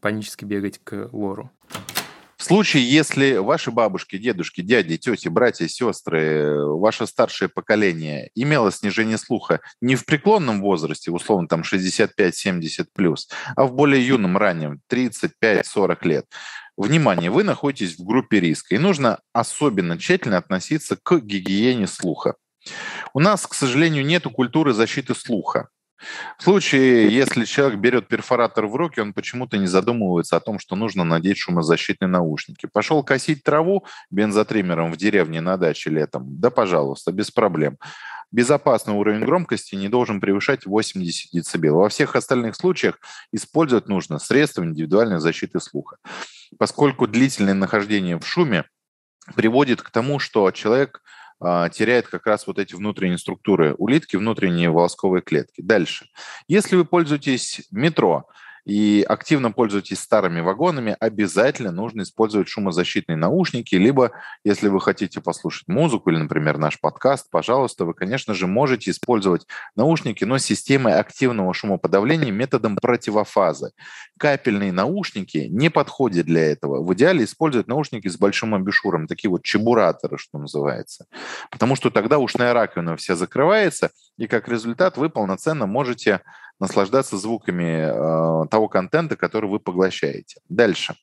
панически 0.00 0.44
бегать 0.44 0.80
к 0.84 1.08
лору. 1.12 1.50
В 2.38 2.44
случае, 2.44 2.88
если 2.88 3.36
ваши 3.36 3.72
бабушки, 3.72 4.16
дедушки, 4.16 4.60
дяди, 4.60 4.96
тети, 4.96 5.26
братья, 5.26 5.66
сестры, 5.66 6.64
ваше 6.64 7.08
старшее 7.08 7.48
поколение 7.48 8.30
имело 8.36 8.70
снижение 8.70 9.18
слуха 9.18 9.60
не 9.80 9.96
в 9.96 10.04
преклонном 10.06 10.60
возрасте, 10.60 11.10
условно 11.10 11.48
там 11.48 11.62
65-70 11.62 12.86
плюс, 12.94 13.28
а 13.56 13.64
в 13.64 13.74
более 13.74 14.06
юном 14.06 14.36
раннем, 14.38 14.80
35-40 14.90 15.98
лет, 16.02 16.26
Внимание, 16.76 17.28
вы 17.28 17.42
находитесь 17.42 17.98
в 17.98 18.04
группе 18.04 18.38
риска, 18.38 18.76
и 18.76 18.78
нужно 18.78 19.18
особенно 19.32 19.98
тщательно 19.98 20.36
относиться 20.36 20.96
к 20.96 21.18
гигиене 21.18 21.88
слуха. 21.88 22.36
У 23.12 23.18
нас, 23.18 23.48
к 23.48 23.54
сожалению, 23.54 24.06
нет 24.06 24.22
культуры 24.22 24.72
защиты 24.72 25.16
слуха. 25.16 25.70
В 26.38 26.44
случае, 26.44 27.08
если 27.08 27.44
человек 27.44 27.80
берет 27.80 28.08
перфоратор 28.08 28.66
в 28.66 28.76
руки, 28.76 29.00
он 29.00 29.12
почему-то 29.12 29.58
не 29.58 29.66
задумывается 29.66 30.36
о 30.36 30.40
том, 30.40 30.58
что 30.58 30.76
нужно 30.76 31.04
надеть 31.04 31.38
шумозащитные 31.38 32.08
наушники. 32.08 32.66
Пошел 32.66 33.02
косить 33.02 33.42
траву 33.42 33.84
бензотриммером 34.10 34.92
в 34.92 34.96
деревне 34.96 35.40
на 35.40 35.56
даче 35.56 35.90
летом, 35.90 36.38
да, 36.40 36.50
пожалуйста, 36.50 37.12
без 37.12 37.30
проблем. 37.30 37.78
Безопасный 38.30 38.92
уровень 38.92 39.24
громкости 39.24 39.74
не 39.74 39.88
должен 39.88 40.20
превышать 40.20 40.66
80 40.66 41.32
дБ. 41.32 41.70
Во 41.70 41.88
всех 41.88 42.14
остальных 42.14 42.56
случаях 42.56 42.98
использовать 43.32 43.88
нужно 43.88 44.18
средства 44.18 44.64
индивидуальной 44.64 45.18
защиты 45.18 45.60
слуха. 45.60 45.96
Поскольку 46.58 47.06
длительное 47.06 47.54
нахождение 47.54 48.18
в 48.18 48.26
шуме 48.26 48.64
приводит 49.34 49.80
к 49.80 49.90
тому, 49.90 50.18
что 50.18 50.50
человек 50.50 51.02
теряет 51.40 52.08
как 52.08 52.26
раз 52.26 52.46
вот 52.46 52.58
эти 52.58 52.74
внутренние 52.74 53.18
структуры 53.18 53.74
улитки, 53.78 54.16
внутренние 54.16 54.70
волосковые 54.70 55.22
клетки. 55.22 55.60
Дальше. 55.60 56.06
Если 56.48 56.76
вы 56.76 56.84
пользуетесь 56.84 57.66
метро, 57.70 58.26
и 58.68 59.02
активно 59.08 59.50
пользуетесь 59.50 59.98
старыми 59.98 60.40
вагонами, 60.40 60.94
обязательно 61.00 61.72
нужно 61.72 62.02
использовать 62.02 62.48
шумозащитные 62.48 63.16
наушники, 63.16 63.74
либо, 63.74 64.12
если 64.44 64.68
вы 64.68 64.78
хотите 64.82 65.22
послушать 65.22 65.68
музыку 65.68 66.10
или, 66.10 66.18
например, 66.18 66.58
наш 66.58 66.78
подкаст, 66.78 67.30
пожалуйста, 67.30 67.86
вы, 67.86 67.94
конечно 67.94 68.34
же, 68.34 68.46
можете 68.46 68.90
использовать 68.90 69.46
наушники, 69.74 70.24
но 70.24 70.36
с 70.36 70.44
системой 70.44 71.00
активного 71.00 71.54
шумоподавления 71.54 72.30
методом 72.30 72.76
противофазы. 72.76 73.70
Капельные 74.18 74.70
наушники 74.70 75.46
не 75.48 75.70
подходят 75.70 76.26
для 76.26 76.52
этого. 76.52 76.84
В 76.84 76.92
идеале 76.92 77.24
использовать 77.24 77.68
наушники 77.68 78.08
с 78.08 78.18
большим 78.18 78.54
амбушюром, 78.54 79.06
такие 79.06 79.30
вот 79.30 79.44
чебураторы, 79.44 80.18
что 80.18 80.36
называется. 80.36 81.06
Потому 81.50 81.74
что 81.74 81.88
тогда 81.88 82.18
ушная 82.18 82.52
раковина 82.52 82.98
вся 82.98 83.16
закрывается, 83.16 83.92
и 84.18 84.26
как 84.26 84.46
результат 84.46 84.98
вы 84.98 85.08
полноценно 85.08 85.64
можете 85.64 86.20
наслаждаться 86.60 87.16
звуками 87.16 88.44
э, 88.44 88.48
того 88.48 88.68
контента, 88.68 89.16
который 89.16 89.48
вы 89.48 89.60
поглощаете. 89.60 90.40
Дальше. 90.48 90.94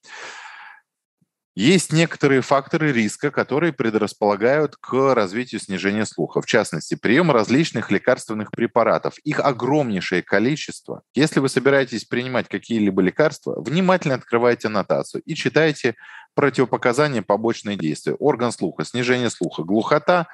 Есть 1.58 1.94
некоторые 1.94 2.42
факторы 2.42 2.92
риска, 2.92 3.32
которые 3.32 3.72
предрасполагают 3.72 4.76
к 4.76 5.14
развитию 5.16 5.62
снижения 5.62 6.06
слуха. 6.06 6.42
В 6.42 6.46
частности, 6.46 6.96
прием 6.96 7.32
различных 7.32 7.92
лекарственных 7.92 8.52
препаратов. 8.52 9.18
Их 9.20 9.40
огромнейшее 9.40 10.22
количество. 10.22 11.04
Если 11.14 11.40
вы 11.40 11.48
собираетесь 11.48 12.04
принимать 12.04 12.50
какие-либо 12.50 13.02
лекарства, 13.02 13.56
внимательно 13.62 14.16
открывайте 14.16 14.68
аннотацию 14.68 15.22
и 15.24 15.34
читайте 15.34 15.96
противопоказания, 16.34 17.22
побочные 17.22 17.78
действия. 17.78 18.16
Орган 18.16 18.52
слуха, 18.52 18.84
снижение 18.84 19.30
слуха, 19.30 19.64
глухота, 19.64 20.28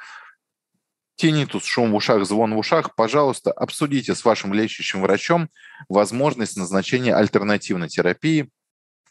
тинитус, 1.21 1.65
шум 1.65 1.91
в 1.91 1.95
ушах, 1.95 2.25
звон 2.25 2.55
в 2.55 2.57
ушах, 2.57 2.95
пожалуйста, 2.95 3.51
обсудите 3.51 4.15
с 4.15 4.25
вашим 4.25 4.55
лечащим 4.55 5.01
врачом 5.01 5.49
возможность 5.87 6.57
назначения 6.57 7.13
альтернативной 7.13 7.89
терапии, 7.89 8.49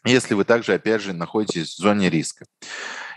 если 0.03 0.33
вы 0.33 0.43
также, 0.43 0.73
опять 0.73 1.01
же, 1.01 1.13
находитесь 1.13 1.73
в 1.73 1.77
зоне 1.77 2.09
риска. 2.09 2.43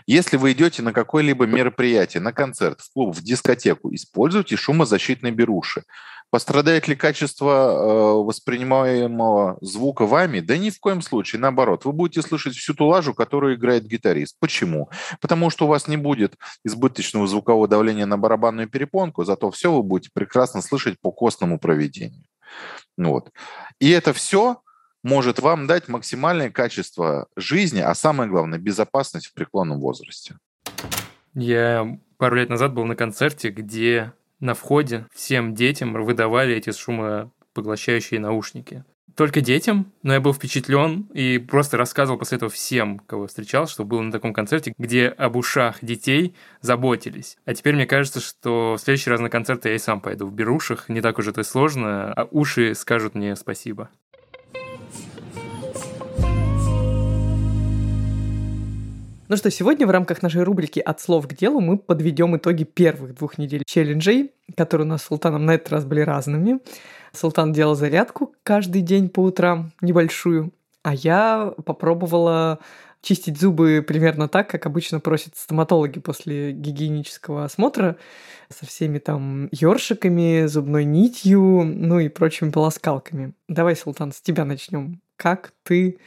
Если 0.07 0.37
вы 0.37 0.53
идете 0.53 0.81
на 0.81 0.93
какое-либо 0.93 1.45
мероприятие, 1.45 2.21
на 2.21 2.31
концерт, 2.31 2.79
в 2.79 2.93
клуб, 2.93 3.13
в 3.13 3.21
дискотеку, 3.21 3.93
используйте 3.93 4.55
шумозащитные 4.55 5.33
беруши. 5.33 5.83
Пострадает 6.35 6.89
ли 6.89 6.97
качество 6.97 7.49
э, 7.49 8.25
воспринимаемого 8.25 9.57
звука 9.61 10.05
вами? 10.05 10.41
Да 10.41 10.57
ни 10.57 10.69
в 10.69 10.81
коем 10.81 11.01
случае, 11.01 11.39
наоборот. 11.39 11.85
Вы 11.85 11.93
будете 11.93 12.21
слышать 12.21 12.57
всю 12.57 12.73
ту 12.73 12.87
лажу, 12.87 13.13
которую 13.13 13.55
играет 13.55 13.85
гитарист. 13.85 14.35
Почему? 14.41 14.89
Потому 15.21 15.49
что 15.49 15.63
у 15.63 15.69
вас 15.69 15.87
не 15.87 15.95
будет 15.95 16.35
избыточного 16.65 17.25
звукового 17.25 17.69
давления 17.69 18.05
на 18.05 18.17
барабанную 18.17 18.67
перепонку, 18.67 19.23
зато 19.23 19.49
все 19.49 19.71
вы 19.71 19.81
будете 19.81 20.09
прекрасно 20.13 20.61
слышать 20.61 20.99
по 20.99 21.09
костному 21.09 21.57
проведению. 21.57 22.25
Вот. 22.97 23.31
И 23.79 23.89
это 23.89 24.11
все 24.11 24.61
может 25.03 25.39
вам 25.39 25.67
дать 25.67 25.87
максимальное 25.87 26.49
качество 26.49 27.29
жизни, 27.37 27.79
а 27.79 27.95
самое 27.95 28.29
главное, 28.29 28.59
безопасность 28.59 29.27
в 29.27 29.33
преклонном 29.33 29.79
возрасте. 29.79 30.35
Я 31.33 31.97
пару 32.17 32.35
лет 32.35 32.49
назад 32.49 32.73
был 32.73 32.83
на 32.83 32.97
концерте, 32.97 33.51
где 33.51 34.11
на 34.45 34.53
входе 34.53 35.05
всем 35.13 35.53
детям 35.53 35.93
выдавали 35.93 36.55
эти 36.55 36.71
шумопоглощающие 36.71 38.19
наушники. 38.19 38.85
Только 39.15 39.39
детям, 39.39 39.93
но 40.03 40.13
я 40.13 40.19
был 40.19 40.33
впечатлен 40.33 41.07
и 41.13 41.37
просто 41.37 41.77
рассказывал 41.77 42.19
после 42.19 42.35
этого 42.35 42.51
всем, 42.51 42.99
кого 42.99 43.27
встречал, 43.27 43.65
что 43.65 43.85
был 43.85 44.01
на 44.01 44.11
таком 44.11 44.33
концерте, 44.33 44.73
где 44.77 45.07
об 45.07 45.37
ушах 45.37 45.77
детей 45.81 46.35
заботились. 46.59 47.37
А 47.45 47.53
теперь 47.53 47.75
мне 47.75 47.85
кажется, 47.85 48.19
что 48.19 48.75
в 48.77 48.81
следующий 48.81 49.09
раз 49.09 49.21
на 49.21 49.29
концерт 49.29 49.63
я 49.65 49.73
и 49.73 49.77
сам 49.77 50.01
пойду 50.01 50.27
в 50.27 50.33
берушах. 50.33 50.89
Не 50.89 50.99
так 50.99 51.17
уж 51.17 51.27
это 51.27 51.43
сложно, 51.43 52.11
а 52.11 52.27
уши 52.29 52.75
скажут 52.75 53.15
мне 53.15 53.37
спасибо. 53.37 53.89
Ну 59.27 59.37
что, 59.37 59.49
сегодня 59.49 59.87
в 59.87 59.89
рамках 59.89 60.21
нашей 60.21 60.43
рубрики 60.43 60.79
«От 60.79 61.01
слов 61.01 61.27
к 61.27 61.33
делу» 61.33 61.59
мы 61.59 61.79
подведем 61.79 62.37
итоги 62.37 62.63
первых 62.63 63.15
двух 63.15 63.39
недель 63.39 63.63
челленджей, 63.65 64.33
которые 64.55 64.85
у 64.85 64.89
нас 64.89 65.01
с 65.01 65.07
Султаном 65.07 65.47
на 65.47 65.55
этот 65.55 65.71
раз 65.71 65.83
были 65.83 66.01
разными. 66.01 66.59
Султан 67.11 67.51
делал 67.51 67.73
зарядку 67.73 68.35
каждый 68.43 68.83
день 68.83 69.09
по 69.09 69.21
утрам, 69.21 69.71
небольшую, 69.81 70.53
а 70.83 70.93
я 70.93 71.55
попробовала 71.65 72.59
чистить 73.01 73.39
зубы 73.39 73.83
примерно 73.87 74.27
так, 74.27 74.47
как 74.47 74.67
обычно 74.67 74.99
просят 74.99 75.35
стоматологи 75.35 75.99
после 75.99 76.51
гигиенического 76.51 77.45
осмотра, 77.45 77.97
со 78.49 78.67
всеми 78.67 78.99
там 78.99 79.49
ёршиками, 79.51 80.45
зубной 80.45 80.85
нитью, 80.85 81.63
ну 81.65 81.99
и 81.99 82.09
прочими 82.09 82.51
полоскалками. 82.51 83.33
Давай, 83.47 83.75
Султан, 83.75 84.11
с 84.11 84.21
тебя 84.21 84.45
начнем. 84.45 85.01
Как 85.17 85.53
ты 85.63 85.99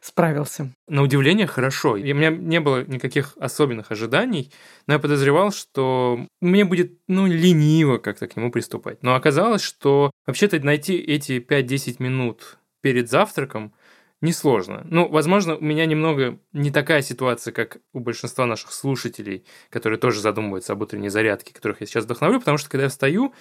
справился? 0.00 0.72
На 0.88 1.02
удивление 1.02 1.46
хорошо. 1.46 1.96
И 1.96 2.12
у 2.12 2.16
меня 2.16 2.30
не 2.30 2.60
было 2.60 2.84
никаких 2.84 3.36
особенных 3.38 3.90
ожиданий, 3.90 4.52
но 4.86 4.94
я 4.94 4.98
подозревал, 4.98 5.52
что 5.52 6.26
мне 6.40 6.64
будет, 6.64 6.98
ну, 7.08 7.26
лениво 7.26 7.98
как-то 7.98 8.28
к 8.28 8.36
нему 8.36 8.50
приступать. 8.50 9.02
Но 9.02 9.14
оказалось, 9.14 9.62
что 9.62 10.10
вообще-то 10.26 10.60
найти 10.60 10.96
эти 10.96 11.38
5-10 11.38 11.96
минут 12.02 12.58
перед 12.80 13.10
завтраком 13.10 13.74
несложно. 14.20 14.82
Ну, 14.84 15.08
возможно, 15.08 15.56
у 15.56 15.64
меня 15.64 15.86
немного 15.86 16.38
не 16.52 16.70
такая 16.70 17.02
ситуация, 17.02 17.52
как 17.52 17.78
у 17.92 18.00
большинства 18.00 18.46
наших 18.46 18.72
слушателей, 18.72 19.44
которые 19.70 19.98
тоже 19.98 20.20
задумываются 20.20 20.74
об 20.74 20.82
утренней 20.82 21.08
зарядке, 21.08 21.54
которых 21.54 21.80
я 21.80 21.86
сейчас 21.86 22.04
вдохновлю, 22.04 22.38
потому 22.38 22.58
что 22.58 22.68
когда 22.68 22.84
я 22.84 22.90
встаю, 22.90 23.34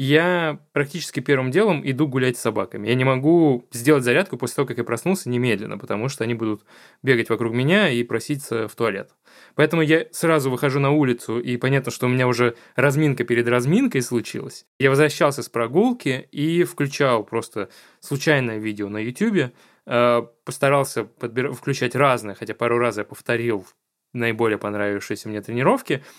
я 0.00 0.60
практически 0.72 1.18
первым 1.18 1.50
делом 1.50 1.82
иду 1.84 2.06
гулять 2.06 2.36
с 2.38 2.40
собаками. 2.40 2.86
Я 2.86 2.94
не 2.94 3.02
могу 3.02 3.66
сделать 3.72 4.04
зарядку 4.04 4.36
после 4.36 4.54
того, 4.54 4.68
как 4.68 4.78
я 4.78 4.84
проснулся 4.84 5.28
немедленно, 5.28 5.76
потому 5.76 6.08
что 6.08 6.22
они 6.22 6.34
будут 6.34 6.62
бегать 7.02 7.28
вокруг 7.28 7.52
меня 7.52 7.90
и 7.90 8.04
проситься 8.04 8.68
в 8.68 8.76
туалет. 8.76 9.10
Поэтому 9.56 9.82
я 9.82 10.06
сразу 10.12 10.52
выхожу 10.52 10.78
на 10.78 10.92
улицу, 10.92 11.40
и 11.40 11.56
понятно, 11.56 11.90
что 11.90 12.06
у 12.06 12.10
меня 12.10 12.28
уже 12.28 12.54
разминка 12.76 13.24
перед 13.24 13.48
разминкой 13.48 14.02
случилась. 14.02 14.66
Я 14.78 14.90
возвращался 14.90 15.42
с 15.42 15.48
прогулки 15.48 16.28
и 16.30 16.62
включал 16.62 17.24
просто 17.24 17.68
случайное 17.98 18.58
видео 18.58 18.88
на 18.88 18.98
YouTube, 18.98 19.52
э, 19.86 20.22
постарался 20.44 21.06
подбир... 21.06 21.52
включать 21.54 21.96
разные, 21.96 22.36
хотя 22.36 22.54
пару 22.54 22.78
раз 22.78 22.98
я 22.98 23.04
повторил 23.04 23.66
наиболее 24.12 24.58
понравившиеся 24.58 25.28
мне 25.28 25.42
тренировки– 25.42 26.04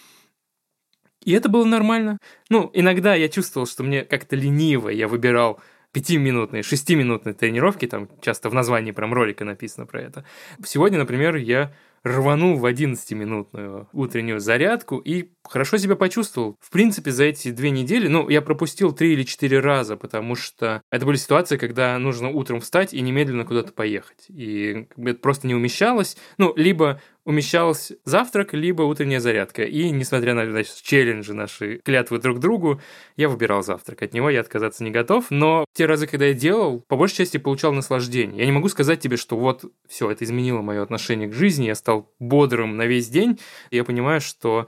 и 1.24 1.34
это 1.34 1.50
было 1.50 1.66
нормально. 1.66 2.18
Ну, 2.50 2.70
иногда 2.74 3.16
я 3.16 3.30
чувствовал, 3.30 3.68
что 3.68 3.84
мне 3.84 4.04
как-то 4.04 4.36
лениво, 4.36 4.90
я 4.90 5.08
выбирал 5.08 5.60
пятиминутные, 5.92 6.64
шестиминутные 6.64 7.34
тренировки, 7.34 7.88
там 7.88 8.10
часто 8.22 8.50
в 8.50 8.54
названии 8.54 8.92
прям 8.92 9.14
ролика 9.14 9.44
написано 9.44 9.86
про 9.86 10.02
это. 10.02 10.26
Сегодня, 10.64 11.00
например, 11.00 11.36
я 11.36 11.74
рванул 12.04 12.58
в 12.58 12.66
11-минутную 12.66 13.90
утреннюю 13.92 14.40
зарядку 14.40 14.98
и 14.98 15.32
хорошо 15.50 15.78
себя 15.78 15.96
почувствовал. 15.96 16.58
В 16.62 16.70
принципе, 16.70 17.12
за 17.12 17.26
эти 17.26 17.52
две 17.52 17.72
недели, 17.72 18.08
ну, 18.08 18.30
я 18.30 18.42
пропустил 18.42 18.94
три 18.94 19.14
или 19.14 19.24
четыре 19.24 19.60
раза, 19.60 19.98
потому 19.98 20.36
что 20.36 20.82
это 20.92 21.06
были 21.06 21.18
ситуации, 21.18 21.58
когда 21.58 21.98
нужно 21.98 22.30
утром 22.30 22.62
встать 22.62 22.94
и 22.94 23.02
немедленно 23.02 23.46
куда-то 23.46 23.74
поехать. 23.74 24.26
И 24.30 24.88
это 24.98 25.20
просто 25.20 25.48
не 25.48 25.56
умещалось. 25.56 26.18
Ну, 26.38 26.54
либо 26.56 27.02
умещался 27.26 27.98
завтрак, 28.06 28.54
либо 28.54 28.84
утренняя 28.84 29.20
зарядка. 29.20 29.64
И, 29.64 29.90
несмотря 29.90 30.34
на 30.34 30.50
значит, 30.50 30.82
челленджи 30.82 31.34
наши, 31.34 31.78
клятвы 31.78 32.20
друг 32.20 32.40
другу, 32.40 32.82
я 33.18 33.30
выбирал 33.30 33.62
завтрак. 33.62 34.02
От 34.02 34.14
него 34.14 34.30
я 34.30 34.42
отказаться 34.42 34.84
не 34.84 34.92
готов. 34.92 35.30
Но 35.30 35.66
те 35.74 35.86
разы, 35.86 36.08
когда 36.08 36.26
я 36.26 36.34
делал, 36.34 36.84
по 36.88 36.96
большей 36.96 37.18
части 37.18 37.38
получал 37.38 37.74
наслаждение. 37.74 38.40
Я 38.40 38.46
не 38.46 38.52
могу 38.52 38.68
сказать 38.70 39.00
тебе, 39.00 39.18
что 39.18 39.38
вот 39.38 39.66
все, 39.88 40.10
это 40.10 40.24
изменило 40.24 40.62
мое 40.62 40.82
отношение 40.82 41.28
к 41.28 41.34
жизни, 41.34 41.66
я 41.66 41.76
стал 41.76 42.12
бодрым 42.20 42.78
на 42.78 42.86
весь 42.86 43.10
день. 43.10 43.40
И 43.70 43.76
я 43.76 43.84
понимаю, 43.84 44.22
что 44.22 44.68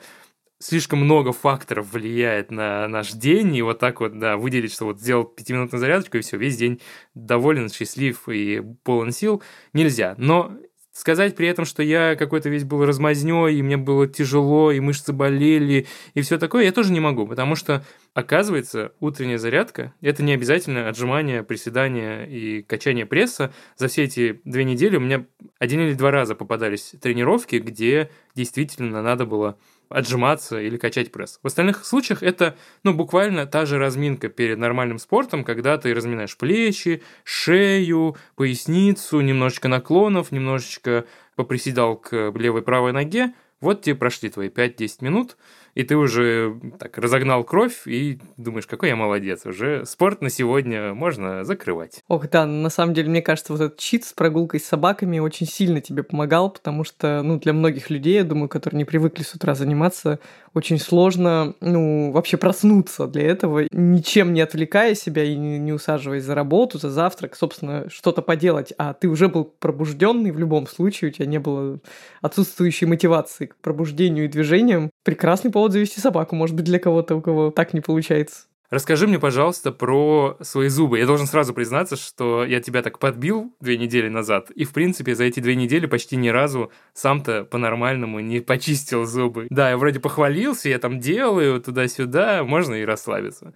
слишком 0.62 1.00
много 1.00 1.34
факторов 1.34 1.92
влияет 1.92 2.52
на 2.52 2.88
наш 2.88 3.12
день, 3.12 3.56
и 3.56 3.62
вот 3.62 3.80
так 3.80 4.00
вот, 4.00 4.18
да, 4.18 4.38
выделить, 4.38 4.74
что 4.74 4.86
вот 4.86 5.00
сделал 5.00 5.24
пятиминутную 5.26 5.80
зарядочку, 5.80 6.18
и 6.18 6.22
все, 6.22 6.38
весь 6.38 6.58
день 6.58 6.80
доволен, 7.14 7.70
счастлив 7.70 8.30
и 8.30 8.62
полон 8.84 9.12
сил, 9.12 9.42
нельзя. 9.74 10.16
Но 10.18 10.58
Сказать 10.94 11.38
при 11.38 11.48
этом, 11.48 11.64
что 11.64 11.82
я 11.84 12.18
какой-то 12.18 12.50
весь 12.50 12.66
был 12.66 12.86
размазнёй, 12.86 13.56
и 13.56 13.62
мне 13.62 13.78
было 13.78 14.08
тяжело, 14.08 14.74
и 14.74 14.82
мышцы 14.82 15.14
болели, 15.14 15.88
и 16.16 16.22
все 16.22 16.38
такое, 16.38 16.66
я 16.66 16.74
тоже 16.74 16.92
не 16.92 17.00
могу, 17.00 17.26
потому 17.26 17.56
что, 17.56 17.86
оказывается, 18.14 18.92
утренняя 19.00 19.38
зарядка– 19.38 19.94
это 20.02 20.22
не 20.22 20.34
обязательно 20.34 20.90
отжимание, 20.90 21.44
приседания 21.44 22.26
и 22.26 22.62
качание 22.62 23.06
пресса. 23.06 23.54
За 23.78 23.88
все 23.88 24.04
эти 24.04 24.42
две 24.44 24.66
недели 24.66 24.98
у 24.98 25.00
меня 25.00 25.26
один 25.60 25.80
или 25.80 25.94
два 25.94 26.12
раза 26.12 26.36
попадались 26.36 26.94
тренировки, 27.02 27.56
где 27.56 28.10
действительно 28.36 29.02
надо 29.02 29.26
было 29.26 29.58
отжиматься 29.92 30.60
или 30.60 30.78
качать 30.78 31.12
пресс. 31.12 31.40
В 31.44 31.48
остальных 31.48 31.86
случаях 31.86 32.24
это, 32.24 32.56
ну, 32.84 32.94
буквально 32.94 33.46
та 33.46 33.66
же 33.66 33.78
разминка 33.78 34.30
перед 34.30 34.58
нормальным 34.58 35.00
спортом, 35.00 35.44
когда 35.44 35.78
ты 35.78 35.94
разминаешь 35.94 36.38
плечи, 36.38 37.04
шею, 37.24 38.16
поясницу, 38.36 39.22
немножечко 39.22 39.68
наклонов, 39.68 40.32
немножечко 40.32 41.06
поприседал 41.36 41.98
к 41.98 42.32
левой-правой 42.36 42.94
ноге. 42.94 43.34
Вот 43.60 43.84
тебе 43.84 43.96
прошли 43.96 44.30
твои 44.30 44.50
5-10 44.50 44.98
минут– 45.02 45.38
и 45.76 45.84
ты 45.84 45.96
уже 45.96 46.60
так 46.80 46.98
разогнал 46.98 47.44
кровь 47.44 47.88
и 47.88 48.20
думаешь, 48.38 48.68
какой 48.68 48.90
я 48.90 48.96
молодец, 48.96 49.46
уже 49.46 49.86
спорт 49.86 50.22
на 50.22 50.30
сегодня 50.30 50.94
можно 50.94 51.44
закрывать. 51.44 52.02
Ох, 52.08 52.30
да, 52.30 52.46
на 52.46 52.70
самом 52.70 52.94
деле, 52.94 53.10
мне 53.10 53.22
кажется, 53.22 53.54
вот 53.54 53.62
этот 53.62 53.78
чит 53.80 54.06
с 54.06 54.14
прогулкой 54.14 54.60
с 54.60 54.66
собаками 54.66 55.20
очень 55.20 55.48
сильно 55.48 55.82
тебе 55.82 56.04
помогал, 56.04 56.50
потому 56.50 56.84
что, 56.84 57.22
ну, 57.24 57.40
для 57.40 57.54
многих 57.54 57.90
людей, 57.90 58.16
я 58.16 58.24
думаю, 58.24 58.50
которые 58.50 58.78
не 58.80 58.86
привыкли 58.86 59.24
с 59.24 59.34
утра 59.34 59.56
заниматься, 59.56 60.20
очень 60.54 60.80
сложно, 60.80 61.56
ну, 61.62 62.12
вообще 62.12 62.38
проснуться 62.38 63.08
для 63.08 63.24
этого, 63.24 63.68
ничем 63.72 64.34
не 64.34 64.42
отвлекая 64.42 64.96
себя 64.96 65.24
и 65.24 65.36
не 65.36 65.72
усаживаясь 65.72 66.24
за 66.24 66.36
работу, 66.36 66.78
за 66.78 66.90
завтрак, 66.90 67.36
собственно, 67.36 67.90
что-то 67.90 68.22
поделать, 68.22 68.74
а 68.78 68.94
ты 68.94 69.08
уже 69.08 69.30
был 69.30 69.46
пробужденный 69.46 70.32
в 70.32 70.40
любом 70.40 70.68
случае, 70.68 71.12
у 71.12 71.14
тебя 71.14 71.26
не 71.26 71.40
было 71.40 71.80
отсутствующей 72.22 72.88
мотивации 72.88 73.48
к 73.48 73.56
пробуждению 73.58 74.26
и 74.26 74.28
движениям. 74.28 74.92
Прекрасный 75.04 75.52
повод 75.52 75.61
завести 75.70 76.02
собаку, 76.02 76.36
может 76.36 76.56
быть, 76.56 76.66
для 76.66 76.80
кого-то, 76.80 77.16
у 77.16 77.22
кого 77.22 77.52
так 77.52 77.74
не 77.74 77.82
получается. 77.82 78.46
Расскажи 78.72 79.06
мне, 79.06 79.20
пожалуйста, 79.20 79.74
про 79.74 80.38
свои 80.40 80.70
зубы. 80.70 80.98
Я 80.98 81.06
должен 81.06 81.28
сразу 81.28 81.54
признаться, 81.54 81.98
что 81.98 82.46
я 82.46 82.62
тебя 82.62 82.82
так 82.82 83.00
подбил 83.00 83.54
две 83.60 83.78
недели 83.78 84.08
назад, 84.08 84.50
и, 84.50 84.64
в 84.64 84.72
принципе, 84.72 85.14
за 85.14 85.26
эти 85.26 85.42
две 85.42 85.58
недели 85.58 85.88
почти 85.88 86.16
ни 86.16 86.30
разу 86.30 86.72
сам-то 86.94 87.44
по-нормальному 87.44 88.22
не 88.22 88.40
почистил 88.40 89.04
зубы. 89.04 89.48
Да, 89.50 89.70
я 89.72 89.78
вроде 89.78 90.00
похвалился, 90.00 90.70
я 90.70 90.80
там 90.80 91.02
делаю 91.02 91.60
туда-сюда, 91.60 92.46
можно 92.46 92.76
и 92.76 92.86
расслабиться. 92.86 93.54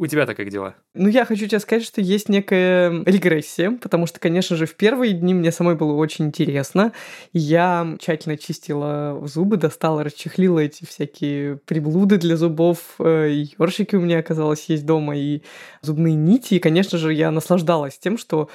У 0.00 0.06
тебя-то 0.06 0.36
как 0.36 0.48
дела? 0.48 0.76
Ну, 0.94 1.08
я 1.08 1.24
хочу 1.24 1.48
тебе 1.48 1.58
сказать, 1.58 1.84
что 1.84 2.00
есть 2.00 2.28
некая 2.28 3.02
регрессия, 3.04 3.72
потому 3.72 4.06
что, 4.06 4.20
конечно 4.20 4.54
же, 4.54 4.64
в 4.66 4.76
первые 4.76 5.12
дни 5.12 5.34
мне 5.34 5.50
самой 5.50 5.74
было 5.74 5.92
очень 5.94 6.26
интересно. 6.26 6.92
Я 7.32 7.96
тщательно 7.98 8.36
чистила 8.36 9.20
зубы, 9.26 9.56
достала, 9.56 10.04
расчехлила 10.04 10.60
эти 10.60 10.84
всякие 10.84 11.56
приблуды 11.56 12.16
для 12.18 12.36
зубов. 12.36 12.94
Э, 13.00 13.28
ёршики 13.58 13.96
у 13.96 14.00
меня, 14.00 14.20
оказалось, 14.20 14.66
есть 14.66 14.86
дома, 14.86 15.16
и 15.16 15.42
зубные 15.82 16.14
нити. 16.14 16.54
И, 16.54 16.58
конечно 16.60 16.96
же, 16.96 17.12
я 17.12 17.32
наслаждалась 17.32 17.98
тем, 17.98 18.18
что 18.18 18.48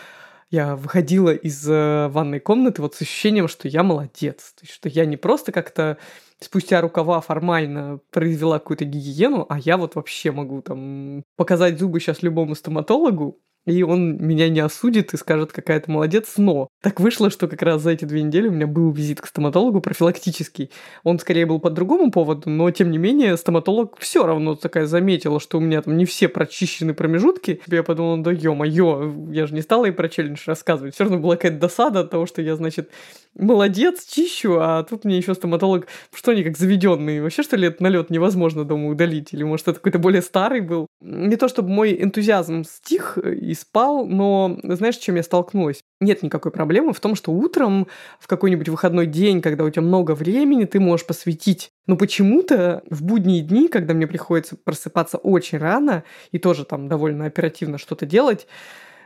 я 0.50 0.78
выходила 0.78 1.34
из 1.34 1.68
э, 1.68 2.08
ванной 2.08 2.40
комнаты 2.40 2.82
вот 2.82 2.96
с 2.96 3.02
ощущением, 3.02 3.50
что 3.50 3.68
я 3.68 3.84
молодец. 3.84 4.54
То 4.54 4.62
есть, 4.62 4.74
что 4.74 4.88
я 4.88 5.06
не 5.06 5.18
просто 5.18 5.52
как-то 5.52 5.98
спустя 6.44 6.82
рукава 6.82 7.22
формально 7.22 8.00
произвела 8.12 8.60
какую-то 8.60 8.86
гигиену, 8.86 9.46
а 9.50 9.60
я 9.60 9.78
вот 9.78 9.96
вообще 9.96 10.32
могу 10.32 10.62
там 10.62 11.24
показать 11.36 11.80
зубы 11.80 12.00
сейчас 12.00 12.24
любому 12.24 12.56
стоматологу, 12.56 13.40
и 13.66 13.84
он 13.84 14.18
меня 14.18 14.50
не 14.50 14.60
осудит 14.60 15.14
и 15.14 15.18
скажет, 15.18 15.52
какая 15.52 15.80
то 15.80 15.90
молодец, 15.90 16.34
но 16.38 16.68
так 16.82 17.00
вышло, 17.00 17.30
что 17.30 17.48
как 17.48 17.62
раз 17.62 17.82
за 17.82 17.92
эти 17.92 18.06
две 18.06 18.22
недели 18.22 18.48
у 18.48 18.52
меня 18.52 18.68
был 18.68 18.92
визит 18.92 19.22
к 19.22 19.28
стоматологу 19.28 19.80
профилактический. 19.80 20.70
Он 21.04 21.20
скорее 21.20 21.46
был 21.46 21.60
по 21.60 21.70
другому 21.70 22.12
поводу, 22.12 22.50
но 22.50 22.70
тем 22.72 22.92
не 22.92 22.98
менее 22.98 23.38
стоматолог 23.38 23.98
все 24.00 24.26
равно 24.26 24.56
такая 24.56 24.86
заметила, 24.86 25.40
что 25.40 25.58
у 25.58 25.62
меня 25.62 25.82
там 25.82 25.98
не 25.98 26.06
все 26.06 26.28
прочищены 26.28 26.94
промежутки. 26.94 27.62
Я 27.68 27.84
подумала, 27.84 28.22
да 28.22 28.32
ё-моё, 28.32 29.14
я 29.32 29.48
же 29.48 29.54
не 29.54 29.62
стала 29.62 29.86
ей 29.86 29.92
про 29.92 30.10
челлендж 30.10 30.44
рассказывать. 30.46 30.96
Все 30.96 31.06
равно 31.06 31.20
была 31.20 31.36
какая-то 31.36 31.60
досада 31.60 32.02
от 32.02 32.12
того, 32.12 32.26
что 32.26 32.42
я, 32.42 32.56
значит, 32.56 32.90
молодец, 33.36 34.06
чищу, 34.06 34.60
а 34.60 34.84
тут 34.84 35.06
мне 35.06 35.18
еще 35.18 35.34
стоматолог, 35.34 35.88
что 36.14 36.32
они 36.32 36.44
как 36.44 36.58
заведенные. 36.58 37.22
Вообще, 37.22 37.44
что 37.44 37.56
ли, 37.56 37.68
этот 37.68 37.82
налет 37.82 38.10
невозможно 38.10 38.66
дома 38.66 38.90
удалить? 38.90 39.34
Или, 39.34 39.44
может, 39.44 39.68
это 39.68 39.80
какой-то 39.80 40.00
более 40.00 40.22
старый 40.22 40.62
был? 40.62 40.88
Не 41.02 41.36
то, 41.36 41.48
чтобы 41.48 41.70
мой 41.70 42.02
энтузиазм 42.02 42.64
стих 42.64 43.18
и 43.18 43.53
спал, 43.54 44.06
но 44.06 44.60
знаешь, 44.64 44.98
чем 44.98 45.16
я 45.16 45.24
столкнулась? 45.24 45.82
Нет 46.00 46.24
никакой 46.24 46.52
проблемы 46.52 46.94
в 46.94 47.00
том, 47.00 47.16
что 47.16 47.32
утром 47.32 47.88
в 48.20 48.28
какой-нибудь 48.28 48.70
выходной 48.70 49.06
день, 49.08 49.42
когда 49.42 49.64
у 49.64 49.70
тебя 49.70 49.82
много 49.82 50.16
времени, 50.16 50.66
ты 50.66 50.80
можешь 50.80 51.06
посвятить. 51.06 51.72
Но 51.88 51.98
почему-то 51.98 52.84
в 52.90 53.04
будние 53.04 53.42
дни, 53.42 53.68
когда 53.68 53.94
мне 53.94 54.08
приходится 54.08 54.56
просыпаться 54.56 55.18
очень 55.18 55.58
рано 55.58 56.04
и 56.32 56.40
тоже 56.40 56.66
там 56.66 56.88
довольно 56.88 57.26
оперативно 57.26 57.78
что-то 57.78 58.06
делать, 58.06 58.48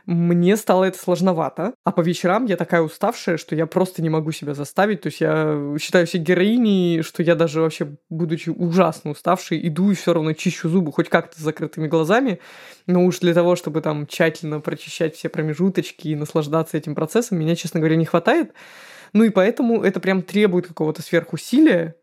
мне 0.08 0.56
стало 0.56 0.84
это 0.84 0.98
сложновато. 0.98 1.74
А 1.84 1.92
по 1.92 2.00
вечерам 2.00 2.46
я 2.46 2.56
такая 2.56 2.80
уставшая, 2.80 3.36
что 3.36 3.54
я 3.54 3.66
просто 3.66 4.00
не 4.00 4.08
могу 4.08 4.32
себя 4.32 4.54
заставить. 4.54 5.02
То 5.02 5.08
есть 5.08 5.20
я 5.20 5.76
считаю 5.78 6.06
себя 6.06 6.22
героиней, 6.22 7.02
что 7.02 7.22
я 7.22 7.34
даже 7.34 7.60
вообще, 7.60 7.88
будучи 8.08 8.48
ужасно 8.48 9.10
уставшей, 9.10 9.68
иду 9.68 9.90
и 9.90 9.94
все 9.94 10.14
равно 10.14 10.32
чищу 10.32 10.70
зубы 10.70 10.92
хоть 10.92 11.10
как-то 11.10 11.38
с 11.38 11.42
закрытыми 11.42 11.88
глазами. 11.88 12.40
Но 12.86 13.04
уж 13.04 13.18
для 13.18 13.34
того, 13.34 13.54
чтобы 13.54 13.82
там 13.82 14.06
тщательно 14.06 14.60
прочищать 14.60 15.14
все 15.14 15.28
промежуточки 15.28 16.08
и 16.08 16.16
наслаждаться 16.16 16.78
этим 16.78 16.94
процессом, 16.94 17.38
меня, 17.38 17.54
честно 17.54 17.80
говоря, 17.80 17.96
не 17.96 18.06
хватает. 18.06 18.54
Ну 19.12 19.24
и 19.24 19.28
поэтому 19.28 19.82
это 19.82 20.00
прям 20.00 20.22
требует 20.22 20.66
какого-то 20.66 21.02
сверхусилия. 21.02 21.96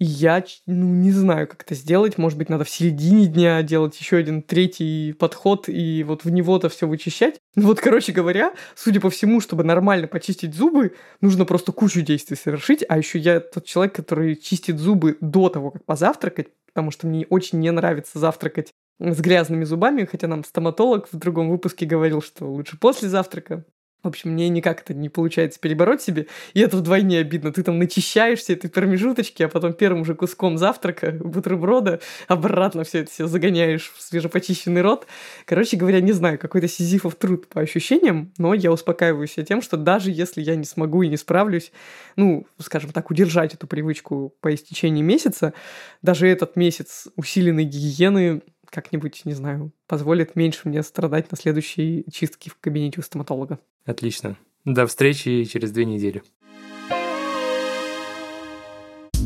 Я, 0.00 0.44
ну, 0.66 0.86
не 0.86 1.10
знаю, 1.10 1.48
как 1.48 1.62
это 1.62 1.74
сделать. 1.74 2.18
Может 2.18 2.38
быть, 2.38 2.48
надо 2.48 2.62
в 2.62 2.70
середине 2.70 3.26
дня 3.26 3.62
делать 3.64 3.98
еще 3.98 4.18
один 4.18 4.42
третий 4.42 5.12
подход 5.12 5.68
и 5.68 6.04
вот 6.04 6.24
в 6.24 6.30
него-то 6.30 6.68
все 6.68 6.86
вычищать. 6.86 7.40
Ну 7.58 7.66
вот, 7.66 7.80
короче 7.80 8.12
говоря, 8.12 8.54
судя 8.76 9.00
по 9.00 9.10
всему, 9.10 9.40
чтобы 9.40 9.64
нормально 9.64 10.06
почистить 10.06 10.54
зубы, 10.54 10.94
нужно 11.20 11.44
просто 11.44 11.72
кучу 11.72 12.02
действий 12.02 12.36
совершить. 12.36 12.84
А 12.88 12.96
еще 12.96 13.18
я 13.18 13.40
тот 13.40 13.64
человек, 13.64 13.96
который 13.96 14.36
чистит 14.36 14.78
зубы 14.78 15.18
до 15.20 15.48
того, 15.48 15.72
как 15.72 15.84
позавтракать, 15.84 16.50
потому 16.66 16.92
что 16.92 17.08
мне 17.08 17.26
очень 17.28 17.58
не 17.58 17.72
нравится 17.72 18.20
завтракать 18.20 18.70
с 19.00 19.20
грязными 19.20 19.64
зубами, 19.64 20.04
хотя 20.04 20.28
нам 20.28 20.44
стоматолог 20.44 21.08
в 21.10 21.16
другом 21.16 21.50
выпуске 21.50 21.84
говорил, 21.84 22.22
что 22.22 22.46
лучше 22.46 22.78
после 22.78 23.08
завтрака. 23.08 23.64
В 24.04 24.06
общем, 24.06 24.30
мне 24.30 24.48
никак 24.48 24.82
это 24.82 24.94
не 24.94 25.08
получается 25.08 25.58
перебороть 25.58 26.00
себе, 26.00 26.28
и 26.54 26.60
это 26.60 26.76
вдвойне 26.76 27.18
обидно. 27.18 27.52
Ты 27.52 27.64
там 27.64 27.80
начищаешься 27.80 28.52
этой 28.52 28.70
промежуточки, 28.70 29.42
а 29.42 29.48
потом 29.48 29.72
первым 29.72 30.04
же 30.04 30.14
куском 30.14 30.56
завтрака, 30.56 31.10
бутерброда, 31.10 32.00
обратно 32.28 32.84
все 32.84 33.00
это 33.00 33.10
все 33.10 33.26
загоняешь 33.26 33.92
в 33.96 34.00
свежепочищенный 34.00 34.82
рот. 34.82 35.08
Короче 35.46 35.76
говоря, 35.76 36.00
не 36.00 36.12
знаю, 36.12 36.38
какой-то 36.38 36.68
сизифов 36.68 37.16
труд 37.16 37.48
по 37.48 37.60
ощущениям, 37.60 38.32
но 38.38 38.54
я 38.54 38.70
успокаиваю 38.70 39.26
себя 39.26 39.44
тем, 39.44 39.62
что 39.62 39.76
даже 39.76 40.12
если 40.12 40.42
я 40.42 40.54
не 40.54 40.64
смогу 40.64 41.02
и 41.02 41.08
не 41.08 41.16
справлюсь, 41.16 41.72
ну, 42.14 42.46
скажем 42.58 42.92
так, 42.92 43.10
удержать 43.10 43.54
эту 43.54 43.66
привычку 43.66 44.32
по 44.40 44.54
истечении 44.54 45.02
месяца, 45.02 45.54
даже 46.02 46.28
этот 46.28 46.54
месяц 46.54 47.08
усиленной 47.16 47.64
гигиены 47.64 48.42
как-нибудь, 48.70 49.22
не 49.24 49.32
знаю, 49.32 49.72
позволит 49.86 50.36
меньше 50.36 50.68
мне 50.68 50.82
страдать 50.82 51.30
на 51.30 51.36
следующей 51.36 52.04
чистке 52.12 52.50
в 52.50 52.58
кабинете 52.60 53.00
у 53.00 53.02
стоматолога. 53.02 53.58
Отлично. 53.88 54.36
До 54.66 54.86
встречи 54.86 55.44
через 55.44 55.70
две 55.70 55.86
недели. 55.86 56.22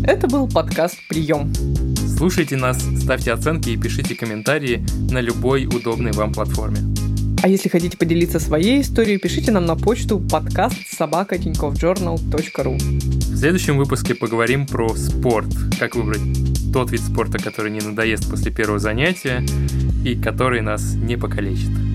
Это 0.04 0.28
был 0.28 0.48
подкаст 0.48 0.96
«Прием». 1.08 1.52
Слушайте 2.16 2.56
нас, 2.56 2.80
ставьте 3.00 3.32
оценки 3.32 3.70
и 3.70 3.76
пишите 3.76 4.14
комментарии 4.14 4.84
на 5.10 5.20
любой 5.20 5.66
удобной 5.66 6.12
вам 6.12 6.32
платформе. 6.32 6.78
А 7.42 7.48
если 7.48 7.68
хотите 7.68 7.98
поделиться 7.98 8.38
своей 8.38 8.82
историей, 8.82 9.18
пишите 9.18 9.50
нам 9.50 9.66
на 9.66 9.74
почту 9.74 10.20
подкаст 10.20 10.76
собака 10.86 11.36
ру. 11.38 12.76
В 12.76 13.36
следующем 13.36 13.76
выпуске 13.76 14.14
поговорим 14.14 14.68
про 14.68 14.94
спорт. 14.94 15.48
Как 15.80 15.96
выбрать 15.96 16.20
тот 16.72 16.92
вид 16.92 17.00
спорта, 17.00 17.38
который 17.38 17.72
не 17.72 17.80
надоест 17.80 18.30
после 18.30 18.52
первого 18.52 18.78
занятия 18.78 19.44
и 20.04 20.14
который 20.14 20.60
нас 20.60 20.94
не 20.94 21.16
покалечит. 21.16 21.91